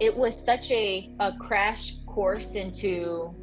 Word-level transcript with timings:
it 0.00 0.16
was 0.16 0.42
such 0.44 0.70
a, 0.70 1.10
a 1.20 1.32
crash 1.38 1.96
course 2.06 2.52
into 2.52 3.34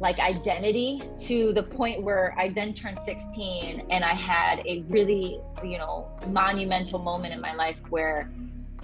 like 0.00 0.18
identity 0.18 1.00
to 1.16 1.52
the 1.52 1.62
point 1.62 2.02
where 2.02 2.34
I 2.36 2.48
then 2.48 2.74
turned 2.74 2.98
16 2.98 3.86
and 3.88 4.04
I 4.04 4.14
had 4.14 4.66
a 4.66 4.84
really, 4.88 5.40
you 5.62 5.78
know, 5.78 6.10
monumental 6.26 6.98
moment 6.98 7.32
in 7.32 7.40
my 7.40 7.54
life 7.54 7.76
where, 7.88 8.32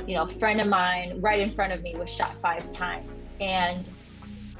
you 0.06 0.14
know, 0.14 0.22
a 0.22 0.28
friend 0.28 0.60
of 0.60 0.68
mine 0.68 1.20
right 1.20 1.40
in 1.40 1.52
front 1.56 1.72
of 1.72 1.82
me 1.82 1.94
was 1.96 2.08
shot 2.08 2.36
five 2.40 2.70
times. 2.70 3.10
And 3.40 3.88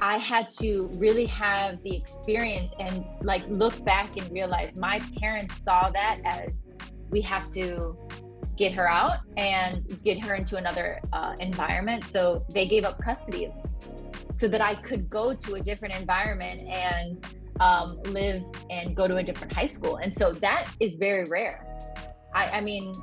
I 0.01 0.17
had 0.17 0.51
to 0.51 0.89
really 0.95 1.25
have 1.27 1.81
the 1.83 1.95
experience 1.95 2.73
and 2.77 3.05
like 3.21 3.47
look 3.47 3.83
back 3.85 4.17
and 4.17 4.29
realize 4.29 4.75
my 4.75 4.99
parents 5.17 5.61
saw 5.63 5.89
that 5.91 6.19
as 6.25 6.49
we 7.09 7.21
have 7.21 7.49
to 7.51 7.97
get 8.59 8.73
her 8.73 8.87
out 8.87 9.19
and 9.37 10.03
get 10.03 10.23
her 10.23 10.35
into 10.35 10.57
another 10.57 10.99
uh, 11.13 11.33
environment. 11.39 12.03
So 12.03 12.45
they 12.53 12.65
gave 12.67 12.83
up 12.83 13.01
custody 13.01 13.45
of 13.45 13.55
me 13.55 13.63
so 14.35 14.47
that 14.49 14.63
I 14.63 14.75
could 14.75 15.09
go 15.09 15.33
to 15.33 15.55
a 15.55 15.61
different 15.61 15.95
environment 15.95 16.61
and 16.67 17.25
um, 17.61 18.01
live 18.03 18.43
and 18.69 18.95
go 18.95 19.07
to 19.07 19.15
a 19.15 19.23
different 19.23 19.53
high 19.53 19.65
school. 19.65 19.95
And 19.97 20.15
so 20.15 20.31
that 20.33 20.69
is 20.79 20.93
very 20.93 21.23
rare. 21.23 21.65
I, 22.35 22.57
I 22.57 22.61
mean, 22.61 22.93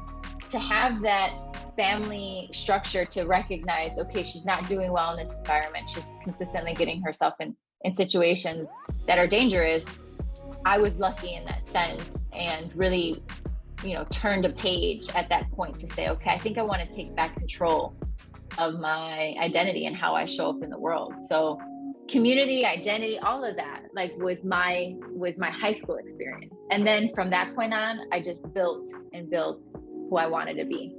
to 0.50 0.58
have 0.58 1.02
that 1.02 1.72
family 1.74 2.48
structure 2.52 3.04
to 3.04 3.24
recognize, 3.24 3.90
okay, 3.98 4.22
she's 4.22 4.44
not 4.44 4.68
doing 4.68 4.92
well 4.92 5.16
in 5.16 5.24
this 5.24 5.34
environment. 5.34 5.88
She's 5.88 6.16
consistently 6.22 6.74
getting 6.74 7.02
herself 7.02 7.34
in, 7.40 7.56
in 7.82 7.94
situations 7.96 8.68
that 9.06 9.18
are 9.18 9.26
dangerous. 9.26 9.84
I 10.64 10.78
was 10.78 10.94
lucky 10.94 11.34
in 11.34 11.44
that 11.46 11.68
sense 11.68 12.28
and 12.32 12.74
really, 12.74 13.22
you 13.86 13.94
know, 13.94 14.04
turned 14.10 14.44
a 14.44 14.50
page 14.50 15.08
at 15.14 15.28
that 15.28 15.50
point 15.52 15.78
to 15.80 15.88
say, 15.88 16.08
okay, 16.08 16.30
I 16.30 16.38
think 16.38 16.58
I 16.58 16.62
want 16.62 16.88
to 16.88 16.94
take 16.94 17.14
back 17.14 17.34
control 17.34 17.96
of 18.58 18.80
my 18.80 19.34
identity 19.40 19.86
and 19.86 19.96
how 19.96 20.14
I 20.14 20.26
show 20.26 20.50
up 20.50 20.62
in 20.62 20.70
the 20.70 20.78
world. 20.78 21.14
So 21.28 21.58
community 22.08 22.64
identity 22.64 23.18
all 23.18 23.44
of 23.44 23.56
that 23.56 23.82
like 23.92 24.16
was 24.18 24.38
my 24.44 24.94
was 25.10 25.38
my 25.38 25.50
high 25.50 25.72
school 25.72 25.96
experience 25.96 26.54
and 26.70 26.86
then 26.86 27.10
from 27.16 27.28
that 27.30 27.52
point 27.56 27.74
on 27.74 27.98
i 28.12 28.20
just 28.20 28.42
built 28.54 28.88
and 29.12 29.28
built 29.28 29.66
who 30.08 30.16
i 30.16 30.24
wanted 30.24 30.54
to 30.54 30.64
be 30.64 30.94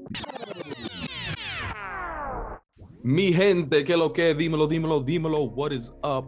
Mi 3.03 3.31
gente, 3.31 3.85
que 3.85 3.95
lo 3.95 4.11
que, 4.11 4.33
dímelo, 4.33 4.67
dímelo, 4.67 5.01
dímelo, 5.01 5.49
what 5.49 5.71
is 5.71 5.91
up? 6.03 6.25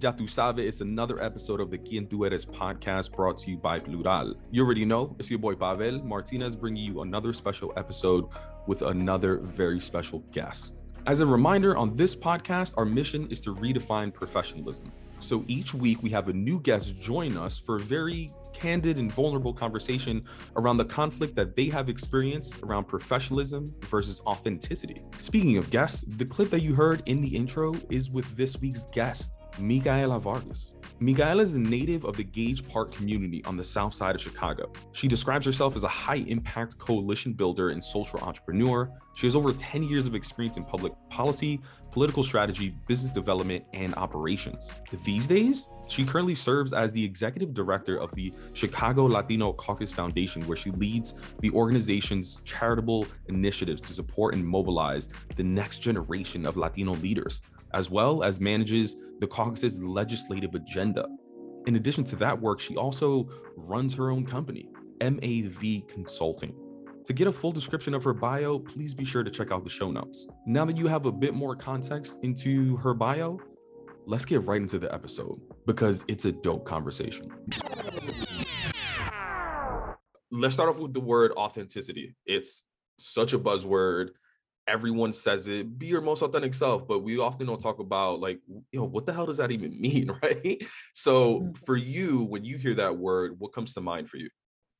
Ya 0.00 0.12
tu 0.12 0.28
sabe, 0.28 0.60
it's 0.60 0.80
another 0.80 1.20
episode 1.20 1.60
of 1.60 1.72
the 1.72 1.78
Quien 1.78 2.06
Tu 2.06 2.24
Eres 2.24 2.46
podcast 2.46 3.10
brought 3.16 3.36
to 3.38 3.50
you 3.50 3.56
by 3.56 3.80
Plural. 3.80 4.34
You 4.52 4.64
already 4.64 4.84
know, 4.84 5.16
it's 5.18 5.28
your 5.28 5.40
boy 5.40 5.56
Pavel 5.56 6.04
Martinez 6.04 6.54
bringing 6.54 6.84
you 6.84 7.00
another 7.00 7.32
special 7.32 7.72
episode 7.76 8.26
with 8.68 8.82
another 8.82 9.38
very 9.38 9.80
special 9.80 10.20
guest. 10.30 10.82
As 11.08 11.20
a 11.20 11.26
reminder, 11.26 11.76
on 11.76 11.96
this 11.96 12.14
podcast, 12.14 12.74
our 12.76 12.84
mission 12.84 13.26
is 13.28 13.40
to 13.40 13.54
redefine 13.56 14.14
professionalism. 14.14 14.92
So 15.18 15.44
each 15.48 15.74
week, 15.74 16.00
we 16.00 16.10
have 16.10 16.28
a 16.28 16.32
new 16.32 16.60
guest 16.60 17.00
join 17.02 17.36
us 17.36 17.58
for 17.58 17.76
a 17.76 17.80
very 17.80 18.28
candid 18.58 18.98
and 18.98 19.10
vulnerable 19.12 19.52
conversation 19.52 20.24
around 20.56 20.76
the 20.78 20.84
conflict 20.84 21.36
that 21.36 21.54
they 21.54 21.66
have 21.66 21.88
experienced 21.88 22.62
around 22.62 22.84
professionalism 22.84 23.74
versus 23.82 24.20
authenticity. 24.26 25.02
Speaking 25.18 25.56
of 25.58 25.70
guests, 25.70 26.04
the 26.16 26.24
clip 26.24 26.50
that 26.50 26.62
you 26.62 26.74
heard 26.74 27.02
in 27.06 27.20
the 27.20 27.28
intro 27.28 27.74
is 27.90 28.10
with 28.10 28.36
this 28.36 28.58
week's 28.60 28.86
guest. 28.86 29.38
Micaela 29.58 30.18
Vargas. 30.18 30.74
Micaela 31.00 31.42
is 31.42 31.54
a 31.54 31.60
native 31.60 32.04
of 32.04 32.16
the 32.16 32.24
Gage 32.24 32.66
Park 32.68 32.92
community 32.92 33.44
on 33.44 33.56
the 33.56 33.64
south 33.64 33.94
side 33.94 34.14
of 34.14 34.20
Chicago. 34.20 34.70
She 34.92 35.08
describes 35.08 35.46
herself 35.46 35.74
as 35.76 35.84
a 35.84 35.88
high 35.88 36.24
impact 36.28 36.78
coalition 36.78 37.32
builder 37.32 37.70
and 37.70 37.82
social 37.82 38.20
entrepreneur. 38.20 38.90
She 39.16 39.26
has 39.26 39.34
over 39.34 39.52
10 39.52 39.82
years 39.84 40.06
of 40.06 40.14
experience 40.14 40.56
in 40.56 40.64
public 40.64 40.92
policy, 41.10 41.60
political 41.90 42.22
strategy, 42.22 42.74
business 42.86 43.10
development, 43.10 43.64
and 43.72 43.94
operations. 43.96 44.74
These 45.04 45.26
days, 45.26 45.68
she 45.88 46.04
currently 46.04 46.34
serves 46.34 46.72
as 46.72 46.92
the 46.92 47.04
executive 47.04 47.54
director 47.54 47.96
of 47.96 48.14
the 48.14 48.32
Chicago 48.52 49.04
Latino 49.04 49.52
Caucus 49.52 49.92
Foundation, 49.92 50.42
where 50.42 50.56
she 50.56 50.70
leads 50.70 51.14
the 51.40 51.50
organization's 51.50 52.42
charitable 52.42 53.06
initiatives 53.28 53.80
to 53.82 53.92
support 53.92 54.34
and 54.34 54.46
mobilize 54.46 55.08
the 55.36 55.42
next 55.42 55.80
generation 55.80 56.46
of 56.46 56.56
Latino 56.56 56.92
leaders 56.94 57.42
as 57.74 57.90
well 57.90 58.22
as 58.22 58.40
manages 58.40 58.96
the 59.20 59.26
caucus's 59.26 59.82
legislative 59.82 60.54
agenda. 60.54 61.06
In 61.66 61.76
addition 61.76 62.04
to 62.04 62.16
that 62.16 62.40
work, 62.40 62.60
she 62.60 62.76
also 62.76 63.28
runs 63.56 63.94
her 63.94 64.10
own 64.10 64.24
company, 64.24 64.68
MAV 65.00 65.86
Consulting. 65.88 66.54
To 67.04 67.12
get 67.12 67.26
a 67.26 67.32
full 67.32 67.52
description 67.52 67.94
of 67.94 68.04
her 68.04 68.12
bio, 68.12 68.58
please 68.58 68.94
be 68.94 69.04
sure 69.04 69.22
to 69.22 69.30
check 69.30 69.50
out 69.50 69.64
the 69.64 69.70
show 69.70 69.90
notes. 69.90 70.26
Now 70.46 70.64
that 70.64 70.76
you 70.76 70.86
have 70.86 71.06
a 71.06 71.12
bit 71.12 71.34
more 71.34 71.56
context 71.56 72.18
into 72.22 72.76
her 72.78 72.94
bio, 72.94 73.38
let's 74.08 74.24
get 74.24 74.42
right 74.44 74.60
into 74.60 74.78
the 74.78 74.92
episode 74.92 75.38
because 75.66 76.02
it's 76.08 76.24
a 76.24 76.32
dope 76.32 76.64
conversation. 76.64 77.30
Let's 80.30 80.54
start 80.54 80.70
off 80.70 80.78
with 80.78 80.94
the 80.94 81.00
word 81.00 81.32
authenticity. 81.36 82.16
It's 82.24 82.64
such 82.96 83.34
a 83.34 83.38
buzzword 83.38 84.08
everyone 84.66 85.14
says 85.14 85.48
it 85.48 85.78
be 85.78 85.86
your 85.86 86.02
most 86.02 86.20
authentic 86.20 86.52
self 86.52 86.86
but 86.86 86.98
we 86.98 87.18
often 87.18 87.46
don't 87.46 87.60
talk 87.60 87.78
about 87.78 88.20
like 88.20 88.38
you 88.48 88.78
know 88.78 88.84
what 88.84 89.06
the 89.06 89.12
hell 89.14 89.24
does 89.24 89.38
that 89.38 89.50
even 89.50 89.70
mean 89.80 90.10
right 90.22 90.62
so 90.92 91.40
mm. 91.40 91.56
for 91.56 91.74
you 91.76 92.24
when 92.24 92.44
you 92.44 92.58
hear 92.58 92.74
that 92.74 92.94
word 92.94 93.34
what 93.38 93.50
comes 93.54 93.72
to 93.72 93.80
mind 93.80 94.10
for 94.10 94.18
you 94.18 94.28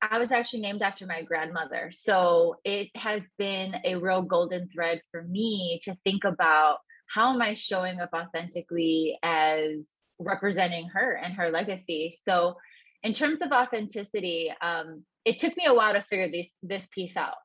i 0.03 0.19
was 0.19 0.31
actually 0.31 0.59
named 0.59 0.83
after 0.83 1.07
my 1.07 1.23
grandmother 1.23 1.89
so 1.91 2.55
it 2.63 2.89
has 2.93 3.23
been 3.39 3.73
a 3.83 3.95
real 3.95 4.21
golden 4.21 4.69
thread 4.69 5.01
for 5.09 5.23
me 5.23 5.79
to 5.81 5.97
think 6.03 6.23
about 6.23 6.77
how 7.13 7.33
am 7.33 7.41
i 7.41 7.53
showing 7.53 7.99
up 7.99 8.09
authentically 8.13 9.17
as 9.23 9.71
representing 10.19 10.87
her 10.89 11.13
and 11.13 11.33
her 11.33 11.49
legacy 11.49 12.17
so 12.27 12.55
in 13.03 13.13
terms 13.13 13.41
of 13.41 13.51
authenticity 13.51 14.51
um, 14.61 15.03
it 15.25 15.37
took 15.37 15.55
me 15.55 15.65
a 15.65 15.73
while 15.73 15.93
to 15.93 16.03
figure 16.09 16.29
this 16.29 16.47
this 16.61 16.87
piece 16.93 17.15
out 17.15 17.35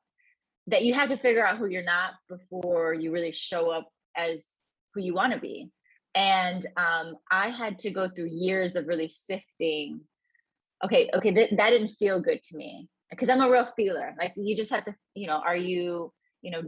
that 0.67 0.83
you 0.83 0.93
have 0.93 1.09
to 1.09 1.17
figure 1.17 1.45
out 1.45 1.57
who 1.57 1.67
you're 1.67 1.83
not 1.83 2.13
before 2.27 2.93
you 2.93 3.11
really 3.11 3.31
show 3.31 3.69
up 3.69 3.87
as 4.15 4.45
who 4.93 5.01
you 5.01 5.13
want 5.13 5.33
to 5.33 5.39
be. 5.39 5.69
And 6.15 6.65
um, 6.77 7.17
I 7.29 7.49
had 7.49 7.79
to 7.79 7.91
go 7.91 8.09
through 8.09 8.29
years 8.31 8.75
of 8.75 8.87
really 8.87 9.09
sifting. 9.13 10.01
Okay, 10.83 11.09
okay, 11.13 11.33
th- 11.33 11.53
that 11.57 11.69
didn't 11.69 11.95
feel 11.99 12.21
good 12.21 12.41
to 12.49 12.57
me 12.57 12.87
because 13.09 13.29
I'm 13.29 13.41
a 13.41 13.49
real 13.49 13.67
feeler. 13.75 14.15
Like 14.17 14.33
you 14.37 14.55
just 14.55 14.71
have 14.71 14.85
to, 14.85 14.95
you 15.13 15.27
know, 15.27 15.41
are 15.45 15.55
you, 15.55 16.13
you 16.41 16.51
know, 16.51 16.63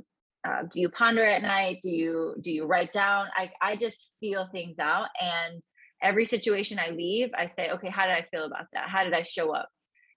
uh, 0.47 0.63
do 0.72 0.80
you 0.80 0.90
ponder 0.90 1.25
at 1.25 1.41
night? 1.41 1.80
Do 1.81 1.90
you 1.90 2.35
do 2.41 2.52
you 2.52 2.66
write 2.66 2.91
down? 2.91 3.28
I 3.35 3.52
I 3.62 3.75
just 3.75 4.09
feel 4.19 4.47
things 4.52 4.80
out, 4.80 5.08
and 5.22 5.62
every 6.02 6.25
situation 6.25 6.80
I 6.80 6.91
leave, 6.91 7.30
I 7.35 7.46
say, 7.46 7.72
okay, 7.72 7.90
how 7.90 8.06
did 8.06 8.16
I 8.16 8.25
feel 8.34 8.46
about 8.46 8.68
that? 8.74 8.88
How 8.88 9.03
did 9.03 9.13
I 9.13 9.24
show 9.24 9.53
up? 9.53 9.68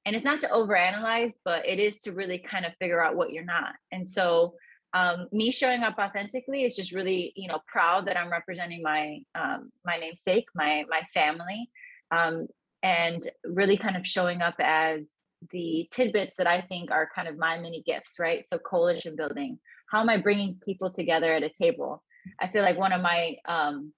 and 0.06 0.16
it's 0.16 0.24
not 0.24 0.40
to 0.40 0.48
overanalyze 0.48 1.32
but 1.44 1.66
it 1.66 1.78
is 1.78 2.00
to 2.00 2.12
really 2.12 2.38
kind 2.38 2.64
of 2.64 2.74
figure 2.78 3.02
out 3.02 3.16
what 3.16 3.32
you're 3.32 3.44
not 3.44 3.74
and 3.92 4.08
so 4.08 4.54
um, 4.92 5.28
me 5.30 5.52
showing 5.52 5.84
up 5.84 5.94
authentically 6.00 6.64
is 6.64 6.74
just 6.74 6.92
really 6.92 7.32
you 7.36 7.48
know 7.48 7.60
proud 7.66 8.06
that 8.06 8.18
i'm 8.18 8.30
representing 8.30 8.82
my 8.82 9.20
um, 9.34 9.70
my 9.84 9.96
namesake 9.96 10.46
my 10.54 10.84
my 10.88 11.02
family 11.14 11.70
um, 12.10 12.46
and 12.82 13.28
really 13.44 13.76
kind 13.76 13.96
of 13.96 14.06
showing 14.06 14.42
up 14.42 14.54
as 14.58 15.06
the 15.52 15.88
tidbits 15.90 16.34
that 16.36 16.46
i 16.46 16.60
think 16.60 16.90
are 16.90 17.08
kind 17.14 17.28
of 17.28 17.38
my 17.38 17.58
mini 17.58 17.82
gifts 17.86 18.18
right 18.18 18.46
so 18.48 18.58
coalition 18.58 19.16
building 19.16 19.58
how 19.90 20.00
am 20.00 20.08
i 20.08 20.16
bringing 20.16 20.58
people 20.64 20.90
together 20.90 21.32
at 21.32 21.42
a 21.42 21.50
table 21.50 22.02
i 22.40 22.46
feel 22.48 22.62
like 22.62 22.78
one 22.78 22.92
of 22.92 23.00
my 23.00 23.36
um, 23.46 23.92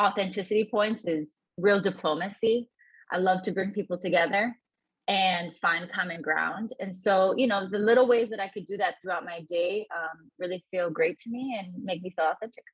authenticity 0.00 0.68
points 0.70 1.06
is 1.06 1.32
real 1.56 1.80
diplomacy 1.80 2.68
i 3.10 3.18
love 3.18 3.42
to 3.42 3.52
bring 3.52 3.72
people 3.72 3.98
together 3.98 4.54
and 5.08 5.54
find 5.56 5.90
common 5.90 6.22
ground. 6.22 6.72
And 6.80 6.96
so, 6.96 7.34
you 7.36 7.46
know, 7.46 7.68
the 7.68 7.78
little 7.78 8.06
ways 8.06 8.30
that 8.30 8.40
I 8.40 8.48
could 8.48 8.66
do 8.66 8.76
that 8.76 8.94
throughout 9.02 9.24
my 9.24 9.40
day 9.48 9.86
um, 9.94 10.30
really 10.38 10.64
feel 10.70 10.90
great 10.90 11.18
to 11.20 11.30
me 11.30 11.58
and 11.58 11.82
make 11.84 12.02
me 12.02 12.12
feel 12.16 12.26
authentic. 12.26 12.64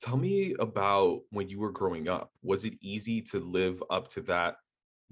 Tell 0.00 0.16
me 0.16 0.54
about 0.58 1.20
when 1.30 1.48
you 1.48 1.60
were 1.60 1.70
growing 1.70 2.08
up. 2.08 2.32
Was 2.42 2.64
it 2.64 2.74
easy 2.80 3.20
to 3.22 3.38
live 3.38 3.82
up 3.90 4.08
to 4.08 4.22
that 4.22 4.56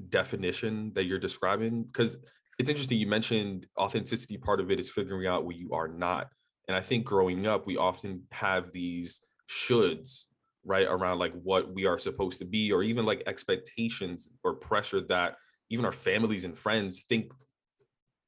definition 0.08 0.92
that 0.94 1.04
you're 1.04 1.18
describing? 1.18 1.84
Because 1.84 2.16
it's 2.58 2.68
interesting, 2.68 2.98
you 2.98 3.06
mentioned 3.06 3.66
authenticity, 3.78 4.36
part 4.36 4.60
of 4.60 4.70
it 4.70 4.80
is 4.80 4.90
figuring 4.90 5.26
out 5.26 5.44
what 5.44 5.56
you 5.56 5.72
are 5.72 5.88
not. 5.88 6.28
And 6.66 6.76
I 6.76 6.80
think 6.80 7.04
growing 7.04 7.46
up, 7.46 7.66
we 7.66 7.76
often 7.76 8.24
have 8.32 8.72
these 8.72 9.20
shoulds 9.48 10.26
right 10.64 10.86
around 10.86 11.18
like 11.18 11.32
what 11.42 11.72
we 11.72 11.86
are 11.86 11.98
supposed 11.98 12.38
to 12.40 12.44
be 12.44 12.72
or 12.72 12.82
even 12.82 13.06
like 13.06 13.22
expectations 13.26 14.34
or 14.44 14.54
pressure 14.54 15.00
that 15.08 15.36
even 15.70 15.84
our 15.84 15.92
families 15.92 16.44
and 16.44 16.56
friends 16.58 17.04
think 17.08 17.32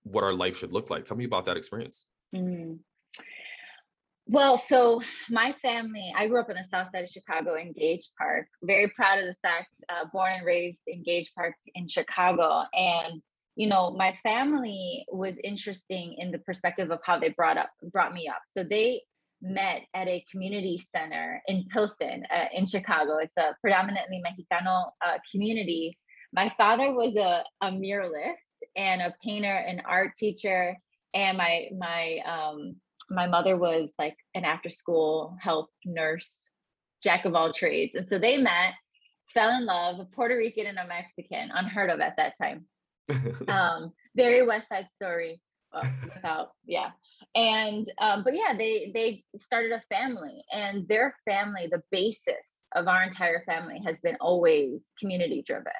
what 0.04 0.24
our 0.24 0.32
life 0.32 0.56
should 0.56 0.72
look 0.72 0.90
like. 0.90 1.04
Tell 1.04 1.16
me 1.16 1.24
about 1.24 1.44
that 1.46 1.56
experience. 1.56 2.06
Mm. 2.34 2.78
Well, 4.26 4.58
so 4.58 5.02
my 5.28 5.54
family, 5.60 6.12
I 6.16 6.28
grew 6.28 6.40
up 6.40 6.48
in 6.48 6.56
the 6.56 6.64
south 6.64 6.88
side 6.92 7.02
of 7.02 7.10
Chicago 7.10 7.56
in 7.56 7.72
Gage 7.72 8.08
Park. 8.16 8.46
Very 8.62 8.88
proud 8.94 9.18
of 9.18 9.24
the 9.26 9.34
fact, 9.42 9.68
uh, 9.88 10.04
born 10.12 10.32
and 10.32 10.46
raised 10.46 10.80
in 10.86 11.02
Gage 11.02 11.32
Park 11.34 11.54
in 11.74 11.88
Chicago. 11.88 12.62
And, 12.72 13.20
you 13.56 13.68
know, 13.68 13.90
my 13.90 14.16
family 14.22 15.04
was 15.10 15.36
interesting 15.42 16.14
in 16.18 16.30
the 16.30 16.38
perspective 16.38 16.90
of 16.90 17.00
how 17.04 17.18
they 17.18 17.30
brought 17.30 17.58
up, 17.58 17.70
brought 17.92 18.14
me 18.14 18.28
up. 18.28 18.42
So 18.52 18.64
they, 18.64 19.02
met 19.42 19.82
at 19.94 20.08
a 20.08 20.24
community 20.30 20.78
center 20.94 21.42
in 21.46 21.66
Pilsen 21.72 22.24
uh, 22.34 22.46
in 22.54 22.66
Chicago. 22.66 23.16
It's 23.18 23.36
a 23.36 23.56
predominantly 23.60 24.22
Mexicano 24.24 24.90
uh, 25.04 25.18
community. 25.30 25.98
My 26.32 26.48
father 26.50 26.92
was 26.92 27.16
a, 27.16 27.44
a 27.64 27.70
muralist 27.70 28.36
and 28.76 29.00
a 29.00 29.14
painter 29.24 29.54
and 29.54 29.82
art 29.86 30.12
teacher, 30.16 30.76
and 31.14 31.38
my 31.38 31.68
my 31.76 32.18
um, 32.26 32.76
my 33.08 33.26
mother 33.26 33.56
was 33.56 33.90
like 33.98 34.16
an 34.34 34.44
after 34.44 34.68
school 34.68 35.36
help 35.40 35.70
nurse, 35.84 36.32
jack 37.02 37.24
of 37.24 37.34
all 37.34 37.52
trades. 37.52 37.94
And 37.94 38.08
so 38.08 38.18
they 38.18 38.36
met, 38.36 38.74
fell 39.34 39.50
in 39.50 39.66
love, 39.66 39.98
a 39.98 40.04
Puerto 40.04 40.36
Rican 40.36 40.66
and 40.66 40.78
a 40.78 40.86
Mexican, 40.86 41.50
unheard 41.52 41.90
of 41.90 42.00
at 42.00 42.16
that 42.18 42.34
time. 42.40 42.66
um, 43.48 43.92
very 44.16 44.46
West 44.46 44.68
Side 44.68 44.88
Story. 44.96 45.40
Well, 45.72 45.88
without, 46.02 46.50
yeah 46.66 46.90
and 47.34 47.88
um, 48.00 48.24
but 48.24 48.34
yeah 48.34 48.56
they 48.56 48.90
they 48.92 49.24
started 49.36 49.72
a 49.72 49.82
family 49.94 50.42
and 50.52 50.86
their 50.88 51.14
family 51.24 51.68
the 51.70 51.82
basis 51.90 52.64
of 52.74 52.88
our 52.88 53.02
entire 53.02 53.42
family 53.46 53.80
has 53.84 54.00
been 54.00 54.16
always 54.20 54.92
community 54.98 55.42
driven 55.42 55.72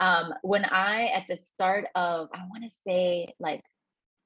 um, 0.00 0.34
when 0.42 0.64
i 0.66 1.06
at 1.06 1.24
the 1.28 1.36
start 1.36 1.86
of 1.94 2.28
i 2.34 2.38
want 2.50 2.62
to 2.64 2.70
say 2.86 3.32
like 3.40 3.62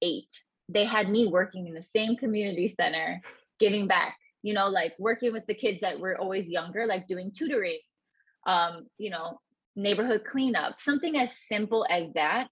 eight 0.02 0.28
they 0.68 0.84
had 0.84 1.08
me 1.08 1.26
working 1.26 1.68
in 1.68 1.74
the 1.74 1.84
same 1.94 2.16
community 2.16 2.74
center 2.78 3.20
giving 3.60 3.86
back 3.86 4.16
you 4.42 4.52
know 4.52 4.68
like 4.68 4.94
working 4.98 5.32
with 5.32 5.46
the 5.46 5.54
kids 5.54 5.80
that 5.80 6.00
were 6.00 6.18
always 6.18 6.48
younger 6.48 6.86
like 6.86 7.06
doing 7.06 7.30
tutoring 7.30 7.78
um, 8.46 8.86
you 8.98 9.10
know 9.10 9.38
neighborhood 9.78 10.22
cleanup 10.28 10.80
something 10.80 11.16
as 11.16 11.30
simple 11.46 11.86
as 11.88 12.12
that 12.14 12.48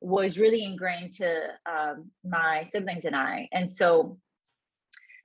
was 0.00 0.38
really 0.38 0.62
ingrained 0.64 1.12
to 1.12 1.46
um, 1.64 2.10
my 2.24 2.64
siblings 2.70 3.06
and 3.06 3.16
I. 3.16 3.48
And 3.52 3.70
so, 3.72 4.18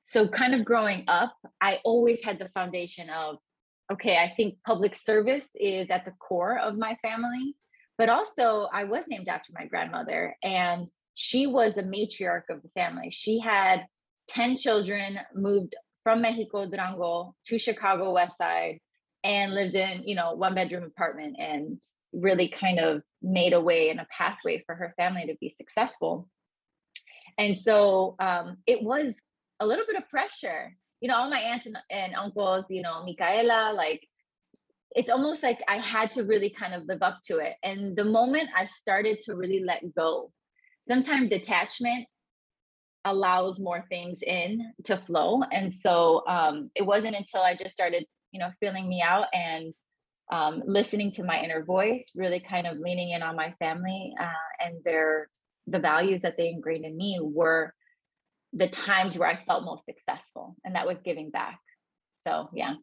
so 0.04 0.28
kind 0.28 0.56
of 0.56 0.63
growing 0.63 1.04
up, 1.07 1.36
I 1.60 1.80
always 1.84 2.24
had 2.24 2.40
the 2.40 2.50
foundation 2.50 3.10
of, 3.10 3.38
okay, 3.92 4.18
I 4.18 4.31
think 4.38 4.56
public 4.66 4.96
service 4.96 5.48
is 5.56 5.90
at 5.90 6.06
the 6.06 6.12
core 6.12 6.57
of 6.57 6.78
my 6.78 6.98
family. 7.01 7.56
But 7.98 8.07
also, 8.07 8.69
I 8.74 8.86
was 8.86 9.04
named 9.10 9.28
after 9.28 9.51
my 9.54 9.66
grandmother, 9.66 10.34
and 10.42 10.88
she 11.16 11.48
was 11.48 11.75
the 11.75 11.84
matriarch 11.84 12.44
of 12.50 12.62
the 12.62 12.69
family. 12.74 13.10
She 13.10 13.40
had 13.40 13.86
10 14.30 14.56
children, 14.56 15.19
moved 15.36 15.75
from 16.04 16.22
Mexico, 16.22 16.66
Durango 16.66 17.36
to 17.48 17.60
Chicago 17.60 18.13
West 18.13 18.38
Side, 18.38 18.80
and 19.24 19.54
lived 19.54 19.75
in, 19.75 20.04
you 20.07 20.16
know, 20.16 20.33
one 20.33 20.56
bedroom 20.56 20.83
apartment. 20.83 21.38
And 21.39 21.81
really 22.13 22.50
kind 22.50 22.80
of 22.80 23.04
made 23.21 23.54
a 23.54 23.62
way 23.62 23.89
and 23.89 24.00
a 24.00 24.07
pathway 24.16 24.63
for 24.66 24.75
her 24.75 24.94
family 24.98 25.25
to 25.27 25.36
be 25.39 25.50
successful. 25.50 26.27
And 27.38 27.57
so 27.57 28.16
um, 28.19 28.57
it 28.66 28.81
was 28.81 29.13
a 29.60 29.68
little 29.68 29.86
bit 29.86 29.95
of 29.95 30.10
pressure. 30.10 30.75
You 31.01 31.10
know, 31.10 31.16
all 31.16 31.30
my 31.30 31.39
aunts 31.39 31.66
and, 31.66 31.77
and 31.92 32.16
uncles, 32.16 32.66
you 32.69 32.81
know, 32.81 33.04
Micaela, 33.04 33.74
like 33.75 34.06
it's 34.95 35.12
almost 35.12 35.44
like 35.44 35.62
I 35.68 35.77
had 35.77 36.12
to 36.13 36.24
really 36.24 36.50
kind 36.50 36.74
of 36.74 36.86
live 36.88 37.04
up 37.04 37.19
to 37.25 37.38
it. 37.38 37.54
And 37.63 37.95
the 37.95 38.06
moment 38.06 38.50
I 38.56 38.65
started 38.65 39.22
to 39.25 39.36
really 39.36 39.63
let 39.63 39.94
go, 39.94 40.31
sometimes 40.88 41.30
detachment 41.30 42.07
allows 43.06 43.60
more 43.60 43.86
things 43.88 44.19
in 44.24 44.74
to 44.86 44.98
flow. 44.98 45.44
And 45.51 45.74
so 45.74 46.24
um, 46.27 46.72
it 46.75 46.86
wasn't 46.86 47.15
until 47.15 47.42
I 47.42 47.56
just 47.56 47.72
started, 47.72 48.06
you 48.31 48.39
know, 48.39 48.51
feeling 48.59 48.87
me 48.87 49.01
out 49.01 49.25
and 49.33 49.73
um, 50.31 50.61
listening 50.65 51.11
to 51.13 51.23
my 51.23 51.41
inner 51.41 51.63
voice, 51.63 52.11
really 52.15 52.39
kind 52.39 52.67
of 52.67 52.77
leaning 52.77 53.11
in 53.11 53.23
on 53.23 53.35
my 53.35 53.53
family 53.59 54.13
uh, 54.19 54.65
and 54.65 54.83
their 54.83 55.29
the 55.67 55.79
values 55.79 56.21
that 56.21 56.35
they 56.37 56.49
ingrained 56.49 56.85
in 56.85 56.97
me 56.97 57.19
were 57.21 57.73
the 58.53 58.67
times 58.67 59.17
where 59.17 59.29
I 59.29 59.43
felt 59.45 59.63
most 59.63 59.85
successful, 59.85 60.55
and 60.63 60.75
that 60.75 60.87
was 60.87 60.99
giving 60.99 61.29
back. 61.29 61.59
So 62.27 62.49
yeah. 62.53 62.75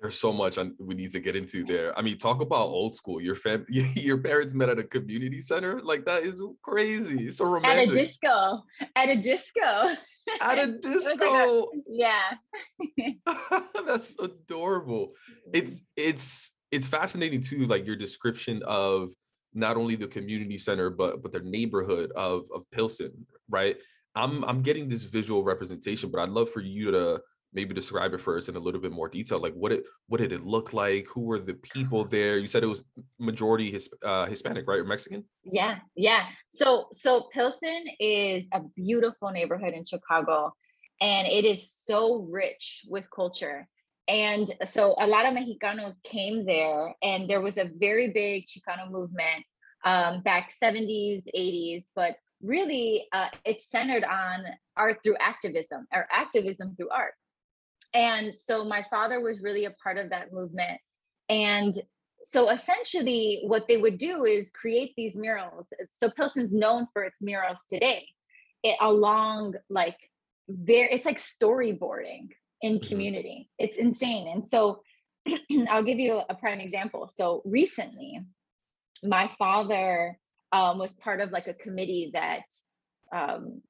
There's 0.00 0.18
so 0.18 0.32
much 0.32 0.58
we 0.78 0.94
need 0.94 1.10
to 1.10 1.20
get 1.20 1.36
into 1.36 1.62
there. 1.64 1.96
I 1.98 2.00
mean, 2.00 2.16
talk 2.16 2.40
about 2.40 2.68
old 2.68 2.94
school. 2.94 3.20
Your 3.20 3.34
fam, 3.34 3.66
your 3.68 4.18
parents 4.18 4.54
met 4.54 4.70
at 4.70 4.78
a 4.78 4.84
community 4.84 5.42
center. 5.42 5.80
Like 5.82 6.06
that 6.06 6.22
is 6.22 6.42
crazy. 6.62 7.26
It's 7.26 7.36
so 7.36 7.44
romantic. 7.44 7.88
At 7.88 7.94
a 7.94 7.98
disco. 7.98 8.62
At 8.96 9.08
a 9.10 9.16
disco. 9.16 9.96
At 10.40 10.58
a 10.58 10.66
disco. 10.82 11.26
like 11.26 11.30
a, 11.30 11.62
yeah. 11.90 13.60
That's 13.86 14.16
adorable. 14.18 15.12
It's 15.52 15.80
mm-hmm. 15.80 16.08
it's 16.08 16.52
it's 16.70 16.86
fascinating 16.86 17.42
too, 17.42 17.66
like 17.66 17.86
your 17.86 17.96
description 17.96 18.62
of 18.64 19.12
not 19.52 19.76
only 19.76 19.96
the 19.96 20.06
community 20.06 20.56
center 20.56 20.88
but 20.88 21.22
but 21.22 21.32
their 21.32 21.42
neighborhood 21.42 22.10
of 22.12 22.44
of 22.54 22.64
Pilsen, 22.70 23.26
right? 23.50 23.76
I'm 24.14 24.44
I'm 24.44 24.62
getting 24.62 24.88
this 24.88 25.04
visual 25.04 25.42
representation, 25.42 26.10
but 26.10 26.20
I'd 26.20 26.30
love 26.30 26.50
for 26.50 26.60
you 26.60 26.90
to 26.90 27.20
maybe 27.52 27.74
describe 27.74 28.14
it 28.14 28.20
first 28.20 28.48
in 28.48 28.56
a 28.56 28.60
little 28.60 28.80
bit 28.80 28.92
more 28.92 29.08
detail. 29.08 29.38
Like 29.38 29.54
what 29.54 29.72
it 29.72 29.84
what 30.06 30.18
did 30.18 30.32
it 30.32 30.42
look 30.42 30.72
like? 30.72 31.06
Who 31.14 31.22
were 31.22 31.38
the 31.38 31.54
people 31.54 32.04
there? 32.04 32.38
You 32.38 32.46
said 32.46 32.62
it 32.62 32.66
was 32.66 32.84
majority 33.18 33.70
his, 33.70 33.88
uh, 34.04 34.26
Hispanic, 34.26 34.66
right, 34.66 34.80
or 34.80 34.84
Mexican? 34.84 35.24
Yeah, 35.44 35.78
yeah. 35.94 36.26
So 36.48 36.86
so 36.92 37.28
Pilsen 37.32 37.84
is 37.98 38.46
a 38.52 38.60
beautiful 38.76 39.30
neighborhood 39.30 39.74
in 39.74 39.84
Chicago, 39.84 40.54
and 41.00 41.26
it 41.26 41.44
is 41.44 41.72
so 41.72 42.26
rich 42.30 42.82
with 42.88 43.04
culture. 43.14 43.66
And 44.08 44.50
so 44.64 44.94
a 44.98 45.06
lot 45.06 45.26
of 45.26 45.34
Mexicanos 45.34 45.94
came 46.02 46.44
there, 46.44 46.94
and 47.02 47.30
there 47.30 47.40
was 47.40 47.58
a 47.58 47.70
very 47.78 48.10
big 48.10 48.46
Chicano 48.46 48.90
movement 48.90 49.44
um, 49.84 50.20
back 50.22 50.50
70s, 50.62 51.22
80s, 51.36 51.84
but 51.94 52.16
really 52.42 53.06
uh, 53.12 53.28
it's 53.44 53.70
centered 53.70 54.04
on 54.04 54.44
art 54.76 54.98
through 55.02 55.16
activism 55.20 55.86
or 55.92 56.06
activism 56.10 56.74
through 56.76 56.90
art. 56.90 57.14
And 57.94 58.32
so 58.34 58.64
my 58.64 58.84
father 58.90 59.20
was 59.20 59.40
really 59.40 59.64
a 59.64 59.74
part 59.82 59.98
of 59.98 60.10
that 60.10 60.32
movement. 60.32 60.80
And 61.28 61.74
so 62.22 62.50
essentially, 62.50 63.42
what 63.46 63.66
they 63.66 63.78
would 63.78 63.98
do 63.98 64.24
is 64.24 64.50
create 64.50 64.92
these 64.96 65.16
murals. 65.16 65.68
So 65.90 66.10
Pilsen's 66.10 66.52
known 66.52 66.86
for 66.92 67.02
its 67.02 67.22
murals 67.22 67.62
today, 67.68 68.06
it, 68.62 68.76
along 68.80 69.54
like 69.68 69.96
there, 70.48 70.86
it's 70.86 71.06
like 71.06 71.18
storyboarding 71.18 72.28
in 72.60 72.74
mm-hmm. 72.74 72.88
community. 72.88 73.48
It's 73.58 73.78
insane. 73.78 74.28
And 74.28 74.46
so 74.46 74.82
I'll 75.68 75.82
give 75.82 75.98
you 75.98 76.20
a 76.28 76.34
prime 76.34 76.60
example. 76.60 77.08
So 77.08 77.42
recently, 77.44 78.20
my 79.02 79.30
father 79.38 80.18
um, 80.52 80.78
was 80.78 80.92
part 80.94 81.20
of 81.20 81.30
like 81.30 81.46
a 81.46 81.54
committee 81.54 82.10
that 82.12 82.42
um, 83.12 83.62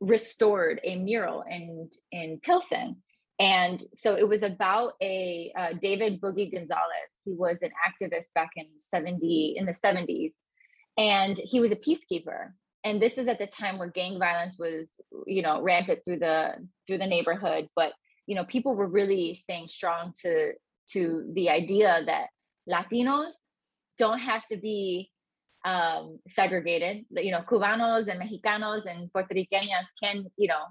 restored 0.00 0.80
a 0.84 0.96
mural 0.96 1.44
in 1.48 1.90
in 2.12 2.40
Pilsen. 2.42 2.96
And 3.40 3.82
so 3.94 4.16
it 4.16 4.28
was 4.28 4.42
about 4.42 4.94
a 5.00 5.52
uh, 5.56 5.72
David 5.80 6.20
Boogie 6.20 6.52
Gonzalez. 6.52 7.10
He 7.24 7.32
was 7.32 7.58
an 7.62 7.70
activist 7.86 8.26
back 8.34 8.50
in 8.56 8.66
70 8.78 9.54
in 9.56 9.64
the 9.66 9.72
70s, 9.72 10.32
and 10.96 11.38
he 11.38 11.60
was 11.60 11.70
a 11.70 11.76
peacekeeper. 11.76 12.50
And 12.84 13.00
this 13.00 13.18
is 13.18 13.28
at 13.28 13.38
the 13.38 13.46
time 13.46 13.78
where 13.78 13.88
gang 13.88 14.18
violence 14.18 14.56
was, 14.58 14.88
you 15.26 15.42
know, 15.42 15.60
rampant 15.62 16.00
through 16.04 16.18
the 16.20 16.54
through 16.86 16.98
the 16.98 17.06
neighborhood. 17.06 17.68
But 17.76 17.92
you 18.28 18.34
know 18.34 18.44
people 18.44 18.74
were 18.76 18.86
really 18.86 19.34
staying 19.34 19.66
strong 19.66 20.12
to 20.22 20.52
to 20.92 21.30
the 21.34 21.48
idea 21.50 22.02
that 22.06 22.28
latinos 22.70 23.32
don't 23.96 24.20
have 24.20 24.42
to 24.52 24.58
be 24.58 25.10
um, 25.64 26.20
segregated 26.28 27.04
you 27.10 27.32
know 27.32 27.40
cubanos 27.40 28.06
and 28.06 28.20
mexicanos 28.20 28.82
and 28.86 29.10
Puerto 29.12 29.34
puertorriqueñas 29.34 29.86
can 30.00 30.26
you 30.36 30.46
know 30.46 30.64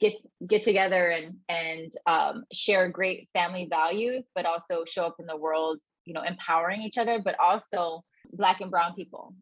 get 0.00 0.14
get 0.46 0.62
together 0.62 1.08
and 1.08 1.36
and 1.48 1.92
um, 2.06 2.44
share 2.52 2.88
great 2.88 3.28
family 3.32 3.66
values 3.70 4.26
but 4.34 4.46
also 4.46 4.84
show 4.84 5.04
up 5.04 5.16
in 5.18 5.26
the 5.26 5.36
world 5.36 5.78
you 6.04 6.14
know 6.14 6.22
empowering 6.22 6.82
each 6.82 6.98
other 6.98 7.20
but 7.22 7.36
also 7.40 8.02
black 8.32 8.60
and 8.60 8.70
brown 8.70 8.94
people. 8.94 9.34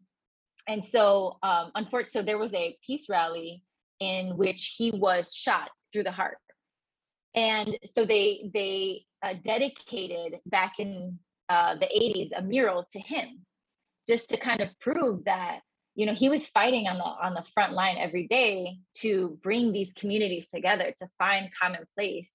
And 0.67 0.83
so 0.85 1.37
um 1.43 1.71
unfortunately 1.75 2.21
so 2.21 2.25
there 2.25 2.37
was 2.37 2.53
a 2.53 2.77
peace 2.85 3.07
rally 3.09 3.63
in 3.99 4.37
which 4.37 4.75
he 4.77 4.91
was 4.91 5.33
shot 5.33 5.69
through 5.91 6.03
the 6.03 6.11
heart. 6.11 6.37
And 7.35 7.77
so 7.93 8.05
they 8.05 8.49
they 8.53 9.05
uh, 9.23 9.35
dedicated 9.43 10.39
back 10.45 10.73
in 10.79 11.17
uh, 11.49 11.75
the 11.75 11.87
80s 11.87 12.29
a 12.37 12.41
mural 12.41 12.85
to 12.91 12.99
him 12.99 13.39
just 14.07 14.29
to 14.29 14.37
kind 14.37 14.61
of 14.61 14.69
prove 14.79 15.23
that 15.25 15.59
you 15.97 16.05
know 16.05 16.13
he 16.13 16.29
was 16.29 16.47
fighting 16.47 16.87
on 16.87 16.97
the 16.97 17.03
on 17.03 17.33
the 17.33 17.43
front 17.53 17.73
line 17.73 17.97
every 17.97 18.27
day 18.27 18.77
to 18.93 19.37
bring 19.43 19.73
these 19.73 19.91
communities 19.93 20.47
together 20.53 20.93
to 20.97 21.07
find 21.17 21.49
common 21.61 21.81
place 21.97 22.31